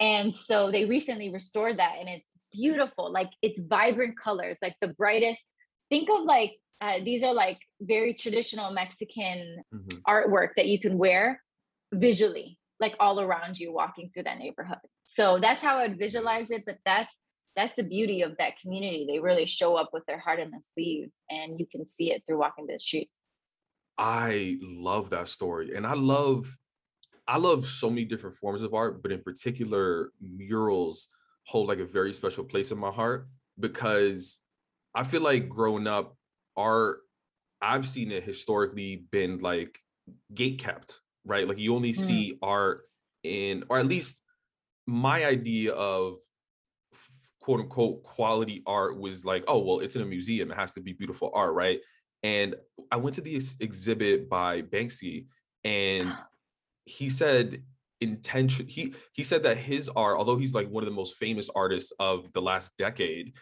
and 0.00 0.34
so 0.34 0.70
they 0.72 0.86
recently 0.86 1.30
restored 1.30 1.78
that 1.78 1.94
and 2.00 2.08
it's 2.08 2.26
beautiful 2.52 3.12
like 3.12 3.30
it's 3.42 3.60
vibrant 3.60 4.18
colors 4.18 4.56
like 4.62 4.74
the 4.80 4.88
brightest 4.88 5.40
think 5.90 6.08
of 6.10 6.22
like 6.24 6.52
uh, 6.80 6.98
these 7.04 7.22
are 7.22 7.34
like 7.34 7.58
very 7.80 8.14
traditional 8.14 8.72
mexican 8.72 9.62
mm-hmm. 9.72 9.98
artwork 10.10 10.50
that 10.56 10.66
you 10.66 10.80
can 10.80 10.98
wear 10.98 11.40
visually 11.92 12.58
like 12.80 12.94
all 13.00 13.20
around 13.20 13.58
you 13.58 13.72
walking 13.72 14.10
through 14.12 14.24
that 14.24 14.38
neighborhood. 14.38 14.78
So 15.04 15.38
that's 15.40 15.62
how 15.62 15.78
I'd 15.78 15.98
visualize 15.98 16.50
it. 16.50 16.64
But 16.66 16.78
that's 16.84 17.12
that's 17.56 17.74
the 17.76 17.82
beauty 17.82 18.22
of 18.22 18.36
that 18.38 18.58
community. 18.60 19.06
They 19.08 19.20
really 19.20 19.46
show 19.46 19.76
up 19.76 19.90
with 19.92 20.04
their 20.06 20.18
heart 20.18 20.40
in 20.40 20.50
the 20.50 20.60
sleeve 20.74 21.10
and 21.30 21.58
you 21.58 21.66
can 21.70 21.86
see 21.86 22.12
it 22.12 22.22
through 22.26 22.38
walking 22.38 22.66
the 22.66 22.78
streets. 22.78 23.20
I 23.96 24.58
love 24.60 25.10
that 25.10 25.28
story. 25.28 25.74
And 25.74 25.86
I 25.86 25.94
love 25.94 26.56
I 27.26 27.38
love 27.38 27.64
so 27.64 27.88
many 27.88 28.04
different 28.04 28.36
forms 28.36 28.60
of 28.60 28.74
art, 28.74 29.02
but 29.02 29.10
in 29.10 29.22
particular, 29.22 30.12
murals 30.20 31.08
hold 31.46 31.68
like 31.68 31.78
a 31.78 31.86
very 31.86 32.12
special 32.12 32.44
place 32.44 32.70
in 32.70 32.78
my 32.78 32.90
heart 32.90 33.28
because 33.58 34.40
I 34.94 35.04
feel 35.04 35.22
like 35.22 35.48
growing 35.48 35.86
up, 35.86 36.16
art, 36.54 36.98
I've 37.62 37.88
seen 37.88 38.12
it 38.12 38.24
historically 38.24 39.06
been 39.10 39.38
like 39.38 39.78
gate 40.34 40.58
kept, 40.58 41.00
right? 41.24 41.48
Like 41.48 41.58
you 41.58 41.74
only 41.74 41.92
mm. 41.92 41.96
see 41.96 42.38
art 42.42 42.82
in, 43.22 43.64
or 43.70 43.78
at 43.78 43.86
least 43.86 44.20
my 44.86 45.24
idea 45.24 45.72
of 45.72 46.18
quote 47.44 47.60
unquote 47.60 48.02
quality 48.02 48.62
art 48.66 48.98
was 48.98 49.26
like, 49.26 49.44
oh, 49.48 49.58
well, 49.58 49.80
it's 49.80 49.96
in 49.96 50.00
a 50.00 50.06
museum. 50.06 50.50
It 50.50 50.54
has 50.54 50.72
to 50.74 50.80
be 50.80 50.94
beautiful 50.94 51.30
art, 51.34 51.52
right? 51.52 51.78
And 52.22 52.54
I 52.90 52.96
went 52.96 53.16
to 53.16 53.20
this 53.20 53.58
exhibit 53.60 54.30
by 54.30 54.62
Banksy 54.62 55.26
and 55.62 56.08
ah. 56.10 56.26
he 56.86 57.10
said 57.10 57.62
intention 58.00 58.66
he 58.66 58.94
he 59.12 59.22
said 59.22 59.42
that 59.44 59.56
his 59.56 59.88
art 59.94 60.18
although 60.18 60.36
he's 60.36 60.52
like 60.52 60.68
one 60.68 60.82
of 60.82 60.88
the 60.88 60.94
most 60.94 61.16
famous 61.16 61.48
artists 61.54 61.92
of 61.98 62.30
the 62.32 62.42
last 62.42 62.72
decade 62.76 63.34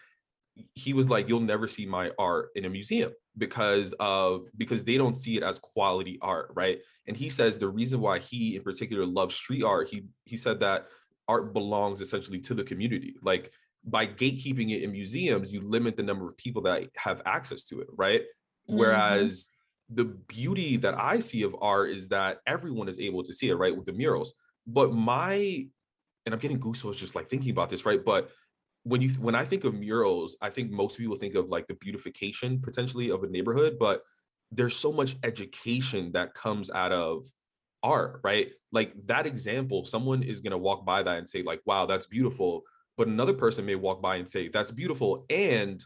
he 0.75 0.93
was 0.93 1.09
like 1.09 1.27
you'll 1.27 1.39
never 1.39 1.67
see 1.67 1.85
my 1.85 2.11
art 2.17 2.49
in 2.55 2.63
a 2.63 2.69
museum 2.69 3.11
because 3.37 3.93
of 3.99 4.45
because 4.55 4.83
they 4.83 4.95
don't 4.95 5.17
see 5.17 5.35
it 5.35 5.43
as 5.43 5.59
quality 5.59 6.17
art 6.21 6.51
right 6.53 6.79
and 7.07 7.17
he 7.17 7.29
says 7.29 7.57
the 7.57 7.67
reason 7.67 7.99
why 7.99 8.19
he 8.19 8.55
in 8.55 8.61
particular 8.61 9.05
loves 9.05 9.35
street 9.35 9.63
art 9.63 9.89
he 9.89 10.05
he 10.23 10.37
said 10.37 10.59
that 10.59 10.85
art 11.27 11.51
belongs 11.51 11.99
essentially 11.99 12.39
to 12.39 12.53
the 12.53 12.63
community 12.63 13.15
like 13.21 13.51
by 13.85 14.07
gatekeeping 14.07 14.71
it 14.71 14.83
in 14.83 14.91
museums 14.91 15.51
you 15.51 15.61
limit 15.61 15.97
the 15.97 16.03
number 16.03 16.25
of 16.25 16.37
people 16.37 16.61
that 16.61 16.83
have 16.95 17.21
access 17.25 17.65
to 17.65 17.81
it 17.81 17.87
right 17.95 18.21
mm-hmm. 18.21 18.77
whereas 18.77 19.49
the 19.89 20.05
beauty 20.05 20.77
that 20.77 20.99
I 20.99 21.19
see 21.19 21.43
of 21.43 21.55
art 21.61 21.91
is 21.91 22.09
that 22.09 22.39
everyone 22.47 22.87
is 22.87 22.99
able 22.99 23.23
to 23.23 23.33
see 23.33 23.49
it, 23.49 23.55
right? 23.55 23.75
With 23.75 23.85
the 23.85 23.93
murals. 23.93 24.33
But 24.65 24.93
my, 24.93 25.67
and 26.25 26.33
I'm 26.33 26.39
getting 26.39 26.59
goosebumps 26.59 26.97
just 26.97 27.15
like 27.15 27.27
thinking 27.27 27.51
about 27.51 27.69
this, 27.69 27.85
right? 27.85 28.03
But 28.03 28.29
when 28.83 29.01
you 29.01 29.09
when 29.11 29.35
I 29.35 29.45
think 29.45 29.63
of 29.63 29.75
murals, 29.75 30.35
I 30.41 30.49
think 30.49 30.71
most 30.71 30.97
people 30.97 31.15
think 31.15 31.35
of 31.35 31.49
like 31.49 31.67
the 31.67 31.75
beautification 31.75 32.59
potentially 32.59 33.11
of 33.11 33.23
a 33.23 33.27
neighborhood, 33.27 33.77
but 33.79 34.03
there's 34.51 34.75
so 34.75 34.91
much 34.91 35.15
education 35.23 36.11
that 36.13 36.33
comes 36.33 36.69
out 36.69 36.91
of 36.91 37.25
art, 37.81 38.19
right? 38.23 38.51
Like 38.71 38.93
that 39.05 39.25
example, 39.25 39.85
someone 39.85 40.23
is 40.23 40.41
gonna 40.41 40.57
walk 40.57 40.85
by 40.85 41.03
that 41.03 41.17
and 41.17 41.27
say, 41.27 41.43
like, 41.43 41.61
wow, 41.65 41.85
that's 41.85 42.07
beautiful. 42.07 42.63
But 42.97 43.07
another 43.07 43.33
person 43.33 43.65
may 43.65 43.75
walk 43.75 44.01
by 44.01 44.17
and 44.17 44.29
say, 44.29 44.49
that's 44.49 44.71
beautiful. 44.71 45.25
And 45.29 45.83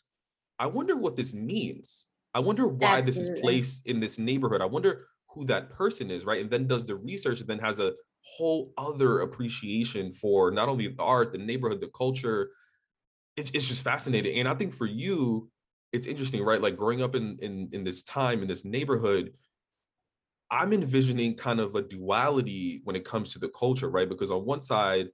I 0.59 0.67
wonder 0.67 0.95
what 0.95 1.15
this 1.15 1.33
means 1.33 2.09
I 2.37 2.39
wonder 2.39 2.67
why 2.67 2.99
Absolutely. 2.99 3.05
this 3.05 3.17
is 3.17 3.41
placed 3.41 3.87
in 3.87 3.99
this 3.99 4.19
neighborhood. 4.19 4.61
I 4.61 4.65
wonder 4.65 5.07
who 5.31 5.43
that 5.45 5.71
person 5.71 6.11
is, 6.11 6.23
right? 6.23 6.39
And 6.39 6.51
then 6.51 6.67
does 6.67 6.85
the 6.85 6.95
research 6.95 7.39
and 7.39 7.49
then 7.49 7.57
has 7.57 7.79
a 7.79 7.93
whole 8.21 8.73
other 8.77 9.21
appreciation 9.21 10.13
for 10.13 10.51
not 10.51 10.69
only 10.69 10.87
the 10.87 11.01
art, 11.01 11.31
the 11.31 11.39
neighborhood, 11.39 11.81
the 11.81 11.87
culture. 11.87 12.51
It's, 13.37 13.49
it's 13.55 13.67
just 13.67 13.83
fascinating. 13.83 14.39
And 14.39 14.47
I 14.47 14.53
think 14.53 14.75
for 14.75 14.85
you, 14.85 15.49
it's 15.91 16.05
interesting, 16.05 16.43
right? 16.43 16.61
Like 16.61 16.77
growing 16.77 17.01
up 17.01 17.15
in, 17.15 17.39
in, 17.41 17.69
in 17.71 17.83
this 17.83 18.03
time, 18.03 18.43
in 18.43 18.47
this 18.47 18.63
neighborhood, 18.63 19.33
I'm 20.51 20.73
envisioning 20.73 21.37
kind 21.37 21.59
of 21.59 21.73
a 21.73 21.81
duality 21.81 22.81
when 22.83 22.95
it 22.95 23.03
comes 23.03 23.33
to 23.33 23.39
the 23.39 23.49
culture, 23.49 23.89
right? 23.89 24.07
Because 24.07 24.29
on 24.29 24.45
one 24.45 24.61
side, 24.61 25.07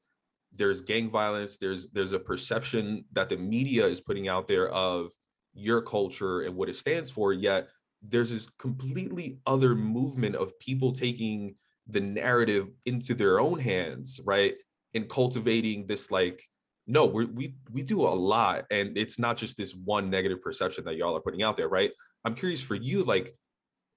there's 0.55 0.81
gang 0.81 1.10
violence, 1.10 1.57
there's 1.57 1.89
there's 1.89 2.13
a 2.13 2.19
perception 2.19 3.05
that 3.13 3.29
the 3.29 3.38
media 3.38 3.86
is 3.86 4.01
putting 4.01 4.27
out 4.27 4.48
there 4.48 4.69
of 4.69 5.12
your 5.53 5.81
culture 5.81 6.41
and 6.41 6.55
what 6.55 6.69
it 6.69 6.75
stands 6.75 7.12
for 7.12 7.31
yet 7.31 7.67
there's 8.01 8.31
this 8.31 8.48
completely 8.60 9.39
other 9.45 9.75
movement 9.75 10.36
of 10.36 10.57
people 10.60 10.91
taking 10.91 11.55
the 11.88 12.01
narrative 12.01 12.67
into 12.86 13.13
their 13.13 13.39
own 13.39 13.60
hands 13.60 14.19
right? 14.24 14.55
And 14.93 15.10
cultivating 15.10 15.88
this 15.88 16.12
like 16.12 16.43
no 16.86 17.05
we 17.05 17.25
we 17.25 17.55
we 17.72 17.81
do 17.81 18.01
a 18.01 18.10
lot 18.10 18.65
and 18.69 18.98
it's 18.98 19.17
not 19.17 19.38
just 19.38 19.57
this 19.57 19.74
one 19.74 20.10
negative 20.10 20.41
perception 20.41 20.83
that 20.86 20.98
y'all 20.98 21.15
are 21.15 21.22
putting 21.22 21.43
out 21.43 21.57
there 21.57 21.69
right? 21.69 21.91
I'm 22.25 22.36
curious 22.36 22.62
for 22.62 22.75
you 22.75 23.03
like 23.03 23.36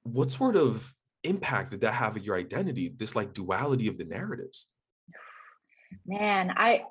what 0.04 0.30
sort 0.30 0.56
of 0.56 0.92
impact 1.24 1.72
did 1.72 1.80
that 1.80 1.92
have 1.92 2.16
on 2.16 2.22
your 2.22 2.36
identity 2.36 2.94
this 2.96 3.16
like 3.16 3.32
duality 3.32 3.88
of 3.88 3.98
the 3.98 4.04
narratives 4.04 4.68
man 6.06 6.52
i 6.56 6.82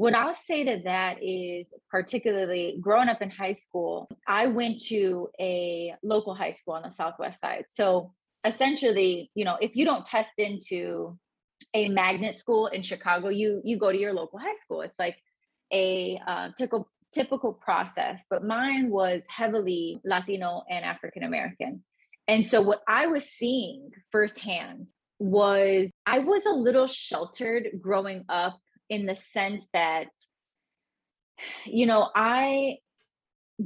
what 0.00 0.14
I'll 0.14 0.34
say 0.34 0.64
to 0.64 0.82
that 0.84 1.22
is, 1.22 1.68
particularly 1.90 2.78
growing 2.80 3.10
up 3.10 3.20
in 3.20 3.28
high 3.28 3.52
school, 3.52 4.08
I 4.26 4.46
went 4.46 4.80
to 4.84 5.28
a 5.38 5.92
local 6.02 6.34
high 6.34 6.54
school 6.54 6.72
on 6.72 6.84
the 6.84 6.90
Southwest 6.90 7.38
side. 7.38 7.66
So 7.68 8.14
essentially, 8.42 9.30
you 9.34 9.44
know, 9.44 9.58
if 9.60 9.76
you 9.76 9.84
don't 9.84 10.06
test 10.06 10.30
into 10.38 11.18
a 11.74 11.90
magnet 11.90 12.38
school 12.38 12.68
in 12.68 12.82
Chicago, 12.82 13.28
you 13.28 13.60
you 13.62 13.76
go 13.76 13.92
to 13.92 13.98
your 13.98 14.14
local 14.14 14.38
high 14.38 14.56
school. 14.62 14.80
It's 14.80 14.98
like 14.98 15.18
a 15.70 16.18
uh, 16.26 16.48
typical 16.56 16.88
typical 17.12 17.52
process, 17.52 18.24
but 18.30 18.42
mine 18.42 18.88
was 18.88 19.20
heavily 19.28 20.00
Latino 20.02 20.62
and 20.70 20.82
African 20.82 21.24
American. 21.24 21.84
And 22.26 22.46
so 22.46 22.62
what 22.62 22.80
I 22.88 23.08
was 23.08 23.24
seeing 23.24 23.90
firsthand 24.10 24.88
was 25.20 25.92
I 26.06 26.20
was 26.20 26.42
a 26.46 26.54
little 26.54 26.86
sheltered 26.86 27.68
growing 27.80 28.24
up 28.28 28.58
in 28.88 29.06
the 29.06 29.14
sense 29.14 29.66
that 29.72 30.08
you 31.64 31.86
know 31.86 32.10
i 32.14 32.76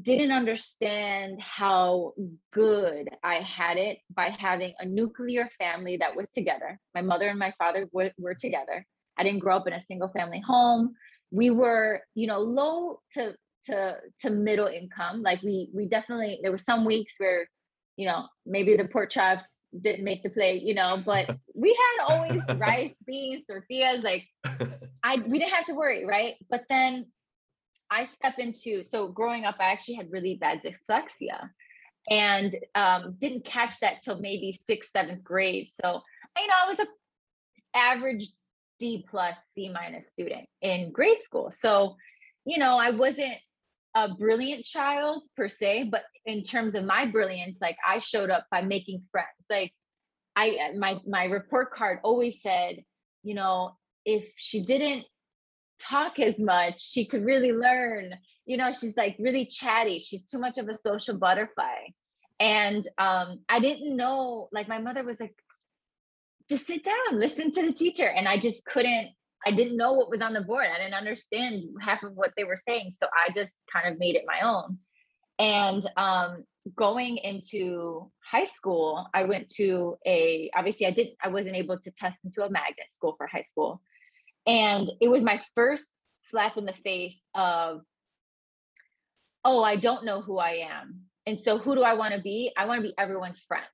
didn't 0.00 0.32
understand 0.32 1.40
how 1.40 2.12
good 2.52 3.08
i 3.22 3.36
had 3.36 3.76
it 3.76 3.98
by 4.14 4.28
having 4.28 4.74
a 4.80 4.84
nuclear 4.84 5.48
family 5.58 5.96
that 5.96 6.16
was 6.16 6.28
together. 6.32 6.80
My 6.94 7.02
mother 7.02 7.28
and 7.28 7.38
my 7.38 7.52
father 7.58 7.86
were, 7.92 8.10
were 8.18 8.34
together. 8.34 8.84
I 9.16 9.22
didn't 9.22 9.38
grow 9.38 9.56
up 9.56 9.68
in 9.68 9.72
a 9.72 9.80
single 9.80 10.08
family 10.08 10.40
home. 10.40 10.94
We 11.30 11.50
were 11.50 12.02
you 12.14 12.26
know 12.26 12.40
low 12.40 13.00
to 13.12 13.34
to 13.66 13.96
to 14.20 14.30
middle 14.30 14.66
income. 14.66 15.22
Like 15.22 15.42
we 15.42 15.70
we 15.72 15.86
definitely 15.86 16.40
there 16.42 16.50
were 16.50 16.58
some 16.58 16.84
weeks 16.84 17.14
where 17.18 17.48
you 17.96 18.06
know 18.06 18.26
maybe 18.44 18.76
the 18.76 18.88
pork 18.88 19.10
chops 19.10 19.46
didn't 19.80 20.04
make 20.04 20.22
the 20.22 20.30
plate, 20.30 20.62
you 20.62 20.74
know, 20.74 21.02
but 21.04 21.36
we 21.54 21.68
had 21.68 22.14
always 22.14 22.42
rice, 22.56 22.94
beans, 23.06 23.44
tortillas. 23.48 24.02
Like 24.02 24.26
I 25.02 25.16
we 25.16 25.38
didn't 25.38 25.52
have 25.52 25.66
to 25.66 25.74
worry, 25.74 26.04
right? 26.04 26.34
But 26.50 26.62
then 26.68 27.06
I 27.90 28.04
step 28.04 28.38
into 28.38 28.82
so 28.82 29.08
growing 29.08 29.44
up, 29.44 29.56
I 29.60 29.72
actually 29.72 29.94
had 29.94 30.10
really 30.10 30.36
bad 30.36 30.62
dyslexia 30.62 31.50
and 32.10 32.54
um, 32.74 33.16
didn't 33.18 33.44
catch 33.44 33.80
that 33.80 34.02
till 34.02 34.18
maybe 34.18 34.58
sixth, 34.66 34.90
seventh 34.92 35.22
grade. 35.22 35.68
So 35.82 36.02
you 36.36 36.46
know, 36.46 36.54
I 36.64 36.68
was 36.68 36.78
a 36.78 36.86
average 37.76 38.28
D 38.78 39.04
plus 39.08 39.34
C 39.54 39.70
minus 39.72 40.08
student 40.08 40.46
in 40.60 40.92
grade 40.92 41.20
school. 41.22 41.50
So, 41.50 41.96
you 42.44 42.58
know, 42.58 42.76
I 42.78 42.90
wasn't 42.90 43.34
a 43.94 44.08
brilliant 44.14 44.64
child 44.64 45.24
per 45.36 45.48
se, 45.48 45.88
but 45.90 46.02
in 46.26 46.42
terms 46.42 46.74
of 46.74 46.84
my 46.84 47.06
brilliance, 47.06 47.58
like 47.60 47.76
I 47.86 47.98
showed 47.98 48.30
up 48.30 48.46
by 48.50 48.62
making 48.62 49.02
friends. 49.10 49.28
Like 49.48 49.72
I 50.36 50.72
my 50.76 50.98
my 51.06 51.24
report 51.24 51.70
card 51.70 52.00
always 52.02 52.42
said, 52.42 52.82
you 53.22 53.34
know, 53.34 53.76
if 54.04 54.28
she 54.36 54.64
didn't 54.64 55.04
talk 55.80 56.18
as 56.18 56.38
much, 56.38 56.80
she 56.80 57.06
could 57.06 57.24
really 57.24 57.52
learn. 57.52 58.14
You 58.46 58.56
know, 58.56 58.72
she's 58.72 58.96
like 58.96 59.16
really 59.18 59.46
chatty. 59.46 60.00
She's 60.00 60.24
too 60.24 60.38
much 60.38 60.58
of 60.58 60.68
a 60.68 60.76
social 60.76 61.16
butterfly. 61.16 61.88
And 62.40 62.86
um, 62.98 63.40
I 63.48 63.60
didn't 63.60 63.96
know, 63.96 64.48
like 64.52 64.68
my 64.68 64.78
mother 64.78 65.04
was 65.04 65.20
like, 65.20 65.34
just 66.48 66.66
sit 66.66 66.84
down, 66.84 67.18
listen 67.18 67.50
to 67.52 67.66
the 67.66 67.72
teacher. 67.72 68.06
And 68.08 68.28
I 68.28 68.38
just 68.38 68.64
couldn't 68.64 69.10
I 69.46 69.50
didn't 69.50 69.76
know 69.76 69.92
what 69.92 70.10
was 70.10 70.20
on 70.20 70.32
the 70.32 70.40
board. 70.40 70.66
I 70.72 70.78
didn't 70.78 70.94
understand 70.94 71.64
half 71.80 72.02
of 72.02 72.12
what 72.14 72.32
they 72.36 72.44
were 72.44 72.56
saying. 72.56 72.92
So 72.92 73.06
I 73.14 73.30
just 73.32 73.52
kind 73.72 73.92
of 73.92 73.98
made 73.98 74.16
it 74.16 74.24
my 74.26 74.40
own. 74.40 74.78
And 75.38 75.86
um, 75.96 76.44
going 76.76 77.18
into 77.18 78.10
high 78.24 78.44
school, 78.44 79.06
I 79.12 79.24
went 79.24 79.48
to 79.56 79.96
a, 80.06 80.50
obviously, 80.54 80.86
I 80.86 80.90
didn't, 80.90 81.16
I 81.22 81.28
wasn't 81.28 81.56
able 81.56 81.78
to 81.78 81.90
test 81.90 82.18
into 82.24 82.44
a 82.44 82.50
magnet 82.50 82.86
school 82.92 83.14
for 83.16 83.26
high 83.26 83.42
school. 83.42 83.82
And 84.46 84.90
it 85.00 85.08
was 85.08 85.22
my 85.22 85.40
first 85.54 85.88
slap 86.30 86.56
in 86.56 86.64
the 86.64 86.72
face 86.72 87.20
of, 87.34 87.82
oh, 89.44 89.62
I 89.62 89.76
don't 89.76 90.04
know 90.04 90.22
who 90.22 90.38
I 90.38 90.66
am. 90.70 91.02
And 91.26 91.40
so 91.40 91.58
who 91.58 91.74
do 91.74 91.82
I 91.82 91.94
want 91.94 92.14
to 92.14 92.20
be? 92.20 92.52
I 92.56 92.66
want 92.66 92.82
to 92.82 92.88
be 92.88 92.94
everyone's 92.98 93.40
friend 93.40 93.64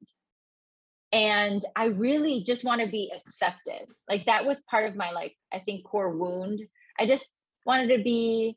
and 1.13 1.65
i 1.77 1.87
really 1.87 2.43
just 2.45 2.65
want 2.65 2.81
to 2.81 2.87
be 2.87 3.13
accepted 3.15 3.87
like 4.09 4.25
that 4.27 4.45
was 4.45 4.61
part 4.71 4.89
of 4.89 4.97
my 4.97 5.11
like 5.11 5.35
i 5.53 5.59
think 5.59 5.85
core 5.85 6.17
wound. 6.17 6.61
I 6.99 7.07
just 7.07 7.31
wanted 7.65 7.97
to 7.97 8.03
be 8.03 8.57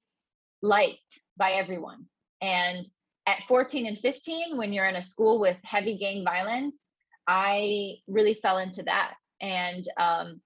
liked 0.61 1.21
by 1.37 1.51
everyone 1.51 2.05
and 2.41 2.85
at 3.25 3.43
14 3.47 3.87
and 3.87 3.97
15 3.99 4.57
when 4.57 4.73
you're 4.73 4.85
in 4.85 4.97
a 4.97 5.01
school 5.01 5.39
with 5.39 5.57
heavy 5.63 5.97
gang 5.97 6.23
violence 6.23 6.75
i 7.27 7.95
really 8.07 8.33
fell 8.35 8.57
into 8.57 8.83
that 8.83 9.13
and 9.41 9.85
um, 9.97 10.41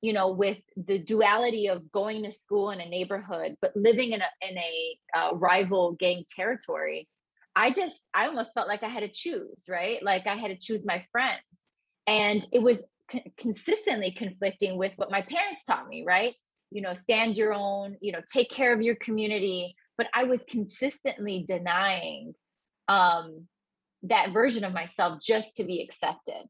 you 0.00 0.12
know 0.12 0.32
with 0.32 0.58
the 0.76 0.98
duality 0.98 1.68
of 1.68 1.90
going 1.92 2.24
to 2.24 2.32
school 2.32 2.70
in 2.70 2.80
a 2.80 2.88
neighborhood 2.88 3.56
but 3.60 3.76
living 3.76 4.12
in 4.12 4.20
a 4.20 4.48
in 4.48 4.58
a 4.58 4.98
uh, 5.16 5.34
rival 5.34 5.92
gang 5.92 6.24
territory 6.36 7.08
I 7.56 7.72
just, 7.72 8.00
I 8.14 8.26
almost 8.26 8.52
felt 8.54 8.68
like 8.68 8.82
I 8.82 8.88
had 8.88 9.00
to 9.00 9.08
choose, 9.08 9.64
right? 9.68 10.02
Like 10.02 10.26
I 10.26 10.36
had 10.36 10.48
to 10.48 10.58
choose 10.58 10.84
my 10.84 11.04
friends. 11.12 11.42
And 12.06 12.46
it 12.52 12.62
was 12.62 12.82
consistently 13.36 14.12
conflicting 14.12 14.76
with 14.76 14.92
what 14.96 15.10
my 15.10 15.22
parents 15.22 15.62
taught 15.66 15.88
me, 15.88 16.04
right? 16.06 16.34
You 16.70 16.82
know, 16.82 16.94
stand 16.94 17.36
your 17.36 17.52
own, 17.52 17.96
you 18.00 18.12
know, 18.12 18.20
take 18.32 18.50
care 18.50 18.72
of 18.72 18.82
your 18.82 18.96
community. 18.96 19.74
But 19.98 20.08
I 20.14 20.24
was 20.24 20.40
consistently 20.48 21.44
denying 21.46 22.34
um, 22.88 23.46
that 24.04 24.32
version 24.32 24.64
of 24.64 24.72
myself 24.72 25.20
just 25.22 25.56
to 25.56 25.64
be 25.64 25.82
accepted. 25.82 26.42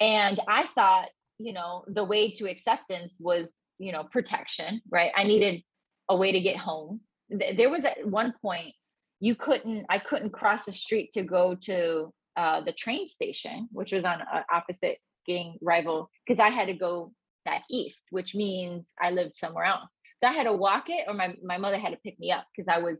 And 0.00 0.38
I 0.46 0.66
thought, 0.74 1.08
you 1.38 1.52
know, 1.52 1.84
the 1.88 2.04
way 2.04 2.32
to 2.32 2.48
acceptance 2.48 3.16
was, 3.18 3.50
you 3.78 3.92
know, 3.92 4.04
protection, 4.04 4.80
right? 4.90 5.10
I 5.16 5.24
needed 5.24 5.62
a 6.08 6.16
way 6.16 6.32
to 6.32 6.40
get 6.40 6.56
home. 6.56 7.00
There 7.30 7.70
was 7.70 7.84
at 7.84 8.06
one 8.06 8.34
point 8.40 8.74
you 9.20 9.34
couldn't, 9.34 9.86
I 9.88 9.98
couldn't 9.98 10.30
cross 10.32 10.64
the 10.64 10.72
street 10.72 11.10
to 11.12 11.22
go 11.22 11.54
to 11.62 12.12
uh, 12.36 12.60
the 12.60 12.72
train 12.72 13.08
station, 13.08 13.68
which 13.72 13.92
was 13.92 14.04
on 14.04 14.20
uh, 14.22 14.42
opposite 14.52 14.98
gang 15.26 15.58
rival, 15.60 16.10
because 16.26 16.38
I 16.40 16.50
had 16.50 16.66
to 16.66 16.74
go 16.74 17.12
back 17.44 17.64
east, 17.70 18.02
which 18.10 18.34
means 18.34 18.88
I 19.00 19.10
lived 19.10 19.34
somewhere 19.34 19.64
else. 19.64 19.88
So 20.22 20.28
I 20.28 20.32
had 20.32 20.44
to 20.44 20.52
walk 20.52 20.84
it, 20.88 21.04
or 21.08 21.14
my 21.14 21.34
my 21.42 21.58
mother 21.58 21.78
had 21.78 21.90
to 21.90 21.98
pick 22.04 22.18
me 22.18 22.32
up 22.32 22.44
because 22.54 22.68
I 22.68 22.78
was 22.78 22.96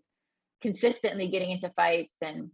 consistently 0.60 1.28
getting 1.28 1.50
into 1.50 1.70
fights 1.70 2.16
and 2.20 2.50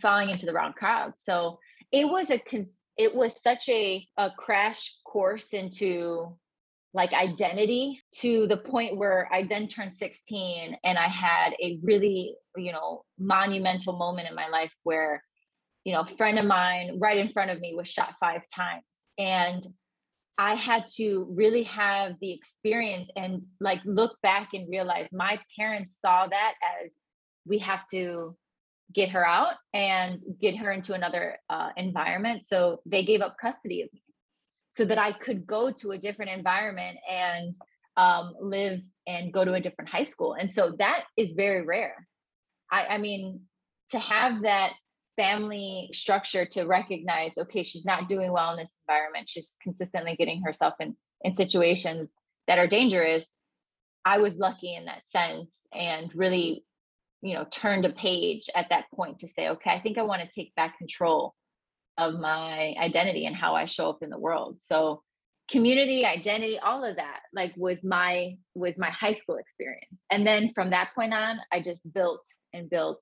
falling 0.00 0.30
into 0.30 0.46
the 0.46 0.52
wrong 0.52 0.72
crowd. 0.72 1.12
So 1.22 1.58
it 1.90 2.04
was 2.06 2.30
a 2.30 2.40
it 2.96 3.14
was 3.14 3.42
such 3.42 3.68
a 3.68 4.06
a 4.16 4.30
crash 4.36 4.96
course 5.04 5.48
into 5.52 6.36
like 6.94 7.12
identity 7.14 8.00
to 8.20 8.46
the 8.48 8.56
point 8.56 8.98
where 8.98 9.28
I 9.32 9.44
then 9.44 9.66
turned 9.66 9.94
16 9.94 10.76
and 10.84 10.98
I 10.98 11.06
had 11.08 11.54
a 11.62 11.78
really, 11.82 12.36
you 12.56 12.72
know, 12.72 13.04
monumental 13.18 13.94
moment 13.94 14.28
in 14.28 14.34
my 14.34 14.48
life 14.48 14.72
where 14.82 15.22
you 15.84 15.92
know, 15.92 16.00
a 16.00 16.06
friend 16.06 16.38
of 16.38 16.44
mine 16.44 16.98
right 17.00 17.18
in 17.18 17.32
front 17.32 17.50
of 17.50 17.60
me 17.60 17.74
was 17.74 17.88
shot 17.88 18.14
five 18.20 18.42
times. 18.54 18.84
And 19.18 19.62
I 20.38 20.54
had 20.54 20.86
to 20.96 21.26
really 21.30 21.64
have 21.64 22.14
the 22.20 22.32
experience 22.32 23.10
and 23.16 23.44
like 23.60 23.80
look 23.84 24.16
back 24.22 24.50
and 24.54 24.70
realize 24.70 25.08
my 25.12 25.38
parents 25.58 25.98
saw 26.00 26.26
that 26.26 26.54
as 26.82 26.90
we 27.44 27.58
have 27.58 27.86
to 27.90 28.36
get 28.94 29.10
her 29.10 29.26
out 29.26 29.54
and 29.74 30.20
get 30.40 30.56
her 30.56 30.70
into 30.70 30.94
another 30.94 31.38
uh, 31.50 31.70
environment. 31.76 32.44
So 32.46 32.80
they 32.86 33.04
gave 33.04 33.20
up 33.20 33.36
custody 33.40 33.82
of 33.82 33.92
me 33.92 34.02
so 34.74 34.84
that 34.84 34.98
I 34.98 35.12
could 35.12 35.46
go 35.46 35.70
to 35.70 35.92
a 35.92 35.98
different 35.98 36.30
environment 36.30 36.98
and 37.10 37.54
um, 37.96 38.34
live 38.40 38.80
and 39.06 39.32
go 39.32 39.44
to 39.44 39.54
a 39.54 39.60
different 39.60 39.90
high 39.90 40.04
school. 40.04 40.34
And 40.34 40.52
so 40.52 40.74
that 40.78 41.04
is 41.16 41.32
very 41.32 41.62
rare. 41.62 42.06
I, 42.70 42.86
I 42.86 42.98
mean, 42.98 43.40
to 43.90 43.98
have 43.98 44.42
that 44.42 44.72
family 45.16 45.90
structure 45.92 46.46
to 46.46 46.64
recognize 46.64 47.32
okay 47.38 47.62
she's 47.62 47.84
not 47.84 48.08
doing 48.08 48.32
well 48.32 48.52
in 48.52 48.56
this 48.56 48.74
environment 48.88 49.28
she's 49.28 49.56
consistently 49.62 50.16
getting 50.16 50.42
herself 50.42 50.74
in 50.80 50.96
in 51.22 51.34
situations 51.36 52.10
that 52.48 52.58
are 52.58 52.66
dangerous 52.66 53.24
i 54.04 54.18
was 54.18 54.34
lucky 54.36 54.74
in 54.74 54.86
that 54.86 55.02
sense 55.10 55.66
and 55.72 56.10
really 56.14 56.64
you 57.20 57.34
know 57.34 57.44
turned 57.50 57.84
a 57.84 57.90
page 57.90 58.48
at 58.56 58.70
that 58.70 58.86
point 58.94 59.18
to 59.18 59.28
say 59.28 59.48
okay 59.48 59.70
i 59.70 59.80
think 59.80 59.98
i 59.98 60.02
want 60.02 60.22
to 60.22 60.28
take 60.34 60.54
back 60.54 60.78
control 60.78 61.34
of 61.98 62.18
my 62.18 62.74
identity 62.80 63.26
and 63.26 63.36
how 63.36 63.54
i 63.54 63.64
show 63.64 63.90
up 63.90 64.02
in 64.02 64.10
the 64.10 64.18
world 64.18 64.58
so 64.60 65.02
community 65.50 66.04
identity 66.04 66.58
all 66.58 66.84
of 66.84 66.96
that 66.96 67.20
like 67.34 67.52
was 67.56 67.78
my 67.82 68.36
was 68.54 68.78
my 68.78 68.90
high 68.90 69.12
school 69.12 69.36
experience 69.36 69.98
and 70.10 70.26
then 70.26 70.50
from 70.54 70.70
that 70.70 70.90
point 70.94 71.12
on 71.12 71.38
i 71.52 71.60
just 71.60 71.80
built 71.92 72.24
and 72.52 72.70
built 72.70 73.00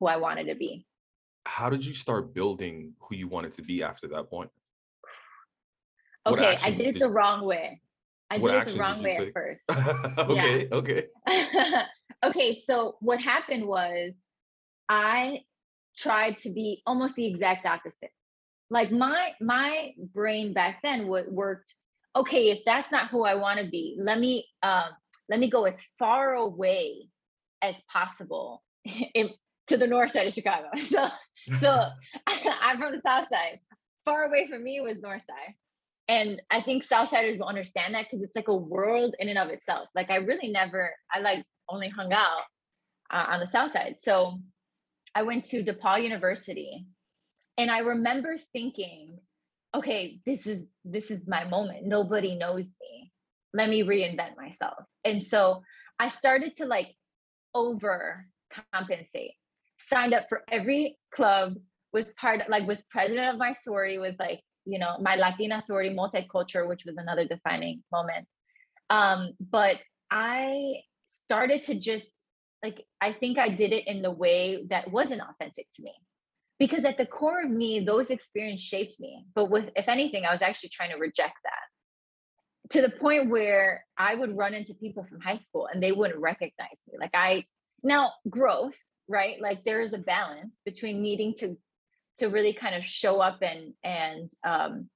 who 0.00 0.06
i 0.06 0.16
wanted 0.16 0.44
to 0.44 0.54
be 0.54 0.84
how 1.44 1.70
did 1.70 1.84
you 1.84 1.94
start 1.94 2.34
building 2.34 2.94
who 3.00 3.16
you 3.16 3.28
wanted 3.28 3.52
to 3.52 3.62
be 3.62 3.82
after 3.82 4.08
that 4.08 4.30
point? 4.30 4.50
Okay, 6.26 6.56
I 6.62 6.70
did 6.70 6.96
it 6.96 6.98
the 7.00 7.10
wrong 7.10 7.44
way. 7.44 7.80
I 8.30 8.38
did 8.38 8.54
it 8.54 8.72
the 8.72 8.78
wrong 8.78 9.02
way 9.02 9.16
take? 9.16 9.28
at 9.28 9.32
first. 9.32 9.62
okay, 10.18 10.68
okay. 10.70 11.06
okay, 12.24 12.62
so 12.64 12.96
what 13.00 13.20
happened 13.20 13.66
was 13.66 14.12
I 14.88 15.40
tried 15.96 16.38
to 16.40 16.50
be 16.50 16.82
almost 16.86 17.16
the 17.16 17.26
exact 17.26 17.66
opposite. 17.66 18.10
Like 18.72 18.90
my 18.90 19.32
my 19.38 19.92
brain 20.14 20.54
back 20.54 20.80
then 20.82 21.06
would 21.08 21.26
worked, 21.30 21.74
okay, 22.16 22.50
if 22.50 22.60
that's 22.64 22.90
not 22.90 23.10
who 23.10 23.22
I 23.24 23.34
want 23.34 23.60
to 23.60 23.66
be, 23.66 23.96
let 24.00 24.18
me 24.18 24.46
um 24.62 24.88
let 25.28 25.38
me 25.38 25.50
go 25.50 25.66
as 25.66 25.84
far 25.98 26.32
away 26.32 27.08
as 27.60 27.76
possible 27.92 28.62
to 28.86 29.76
the 29.76 29.86
north 29.86 30.10
side 30.10 30.26
of 30.26 30.32
Chicago. 30.32 30.68
So 30.88 31.06
so 31.60 31.86
I'm 32.62 32.78
from 32.78 32.92
the 32.92 33.02
south 33.02 33.26
side. 33.30 33.60
Far 34.06 34.24
away 34.24 34.48
from 34.48 34.64
me 34.64 34.80
was 34.80 35.02
north 35.02 35.22
side. 35.22 35.54
And 36.08 36.40
I 36.50 36.62
think 36.62 36.86
Southsiders 36.86 37.38
will 37.38 37.46
understand 37.46 37.94
that 37.94 38.06
because 38.10 38.22
it's 38.22 38.34
like 38.34 38.48
a 38.48 38.54
world 38.54 39.14
in 39.18 39.28
and 39.28 39.38
of 39.38 39.50
itself. 39.50 39.88
Like 39.94 40.10
I 40.10 40.16
really 40.16 40.50
never, 40.50 40.94
I 41.12 41.20
like 41.20 41.44
only 41.68 41.88
hung 41.88 42.12
out 42.12 42.42
uh, 43.10 43.26
on 43.28 43.40
the 43.40 43.46
south 43.46 43.72
side. 43.72 43.96
So 43.98 44.38
I 45.14 45.22
went 45.22 45.44
to 45.46 45.62
DePaul 45.62 46.02
University 46.02 46.86
and 47.58 47.70
I 47.70 47.80
remember 47.80 48.36
thinking, 48.52 49.18
okay, 49.74 50.20
this 50.26 50.46
is 50.46 50.62
this 50.84 51.10
is 51.10 51.26
my 51.26 51.44
moment. 51.44 51.86
Nobody 51.86 52.36
knows 52.36 52.66
me. 52.80 53.12
Let 53.54 53.68
me 53.68 53.82
reinvent 53.82 54.36
myself. 54.36 54.84
And 55.04 55.22
so 55.22 55.62
I 55.98 56.08
started 56.08 56.56
to 56.56 56.66
like 56.66 56.94
over 57.54 58.26
compensate 58.72 59.32
signed 59.88 60.14
up 60.14 60.26
for 60.28 60.42
every 60.50 60.98
club, 61.14 61.56
was 61.92 62.10
part 62.12 62.40
like 62.48 62.66
was 62.66 62.82
president 62.90 63.32
of 63.32 63.38
my 63.38 63.52
sorority, 63.52 63.98
was 63.98 64.16
like, 64.18 64.40
you 64.64 64.78
know, 64.78 64.96
my 65.00 65.16
Latina 65.16 65.60
sorority, 65.60 65.94
multicultural, 65.94 66.68
which 66.68 66.84
was 66.86 66.96
another 66.96 67.26
defining 67.26 67.82
moment. 67.92 68.26
Um, 68.90 69.32
but 69.40 69.76
I 70.10 70.82
started 71.06 71.64
to 71.64 71.74
just 71.74 72.06
like 72.62 72.84
I 73.00 73.12
think 73.12 73.38
I 73.38 73.48
did 73.48 73.72
it 73.72 73.86
in 73.86 74.02
the 74.02 74.10
way 74.10 74.64
that 74.70 74.90
wasn't 74.90 75.20
authentic 75.20 75.66
to 75.74 75.82
me. 75.82 75.92
Because 76.62 76.84
at 76.84 76.96
the 76.96 77.06
core 77.06 77.42
of 77.42 77.50
me, 77.50 77.80
those 77.80 78.10
experiences 78.10 78.64
shaped 78.64 79.00
me. 79.00 79.24
But 79.34 79.50
with 79.50 79.70
if 79.74 79.88
anything, 79.88 80.24
I 80.24 80.30
was 80.30 80.42
actually 80.42 80.68
trying 80.68 80.90
to 80.90 80.96
reject 80.96 81.34
that 81.42 82.70
to 82.74 82.80
the 82.80 82.88
point 82.88 83.30
where 83.30 83.84
I 83.98 84.14
would 84.14 84.36
run 84.36 84.54
into 84.54 84.74
people 84.74 85.04
from 85.08 85.20
high 85.20 85.38
school 85.38 85.68
and 85.72 85.82
they 85.82 85.92
wouldn't 85.92 86.20
recognize 86.20 86.78
me. 86.86 86.98
Like 87.00 87.14
I 87.14 87.44
now 87.82 88.12
growth, 88.28 88.78
right 89.08 89.40
like 89.40 89.64
there 89.64 89.80
is 89.80 89.92
a 89.92 89.98
balance 89.98 90.58
between 90.64 91.02
needing 91.02 91.34
to 91.34 91.56
to 92.18 92.28
really 92.28 92.52
kind 92.52 92.74
of 92.74 92.84
show 92.84 93.20
up 93.20 93.38
and 93.42 93.74
and 93.82 94.30
um 94.46 94.88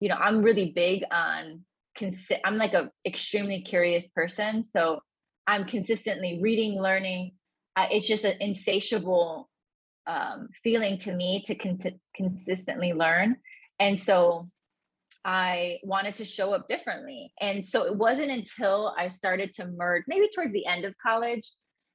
you 0.00 0.08
know 0.08 0.16
i'm 0.16 0.42
really 0.42 0.72
big 0.74 1.02
on 1.10 1.64
consi- 1.98 2.40
i'm 2.44 2.56
like 2.56 2.74
a 2.74 2.90
extremely 3.06 3.62
curious 3.62 4.06
person 4.14 4.64
so 4.64 5.00
i'm 5.46 5.64
consistently 5.64 6.40
reading 6.42 6.80
learning 6.80 7.32
uh, 7.76 7.86
it's 7.90 8.06
just 8.06 8.24
an 8.24 8.36
insatiable 8.40 9.48
um, 10.06 10.48
feeling 10.62 10.98
to 10.98 11.14
me 11.14 11.42
to 11.46 11.54
con- 11.54 11.78
consistently 12.14 12.92
learn 12.92 13.36
and 13.78 13.98
so 13.98 14.48
i 15.24 15.78
wanted 15.84 16.14
to 16.16 16.24
show 16.24 16.52
up 16.52 16.66
differently 16.66 17.32
and 17.40 17.64
so 17.64 17.84
it 17.84 17.96
wasn't 17.96 18.30
until 18.30 18.92
i 18.98 19.06
started 19.08 19.52
to 19.52 19.66
merge 19.66 20.02
maybe 20.08 20.28
towards 20.34 20.52
the 20.52 20.66
end 20.66 20.84
of 20.84 20.94
college 21.00 21.52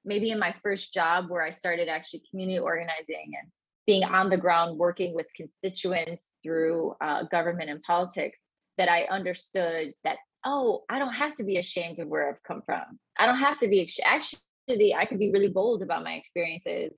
maybe 0.07 0.31
in 0.31 0.39
my 0.39 0.55
first 0.63 0.93
job 0.93 1.29
where 1.29 1.43
I 1.43 1.51
started 1.51 1.89
actually 1.89 2.23
community 2.31 2.57
organizing 2.57 3.33
and 3.39 3.51
being 3.85 4.03
on 4.03 4.29
the 4.29 4.37
ground 4.37 4.77
working 4.77 5.13
with 5.13 5.27
constituents 5.35 6.29
through 6.41 6.95
uh, 7.01 7.23
government 7.23 7.69
and 7.69 7.81
politics 7.83 8.39
that 8.77 8.89
I 8.89 9.03
understood 9.03 9.93
that, 10.03 10.17
oh, 10.45 10.83
I 10.89 10.97
don't 10.97 11.13
have 11.13 11.35
to 11.35 11.43
be 11.43 11.57
ashamed 11.57 11.99
of 11.99 12.07
where 12.07 12.29
I've 12.29 12.43
come 12.43 12.61
from. 12.65 12.83
I 13.19 13.25
don't 13.25 13.39
have 13.39 13.59
to 13.59 13.67
be, 13.67 13.89
actually, 14.03 14.95
I 14.95 15.05
could 15.05 15.19
be 15.19 15.31
really 15.31 15.49
bold 15.49 15.81
about 15.81 16.03
my 16.03 16.13
experiences 16.13 16.93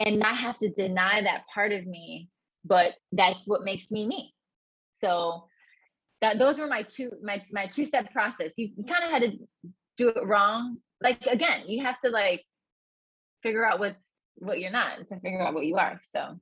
and 0.00 0.18
not 0.18 0.36
have 0.36 0.58
to 0.58 0.70
deny 0.70 1.22
that 1.22 1.44
part 1.52 1.72
of 1.72 1.86
me, 1.86 2.28
but 2.64 2.94
that's 3.12 3.46
what 3.46 3.64
makes 3.64 3.90
me 3.90 4.06
me. 4.06 4.34
So 5.00 5.44
that 6.20 6.38
those 6.38 6.58
were 6.58 6.66
my 6.66 6.82
two 6.82 7.12
my 7.22 7.42
my 7.52 7.66
two 7.66 7.86
step 7.86 8.12
process. 8.12 8.52
You, 8.56 8.70
you 8.76 8.84
kind 8.84 9.04
of 9.04 9.10
had 9.10 9.22
to 9.22 9.38
do 10.00 10.08
it 10.08 10.26
wrong 10.26 10.78
like 11.02 11.20
again 11.26 11.64
you 11.66 11.84
have 11.84 12.00
to 12.00 12.10
like 12.10 12.42
figure 13.42 13.64
out 13.64 13.78
what's 13.78 14.02
what 14.36 14.60
you're 14.60 14.70
not 14.70 15.06
to 15.06 15.20
figure 15.20 15.42
out 15.42 15.54
what 15.54 15.66
you 15.66 15.76
are 15.76 16.00
so 16.14 16.38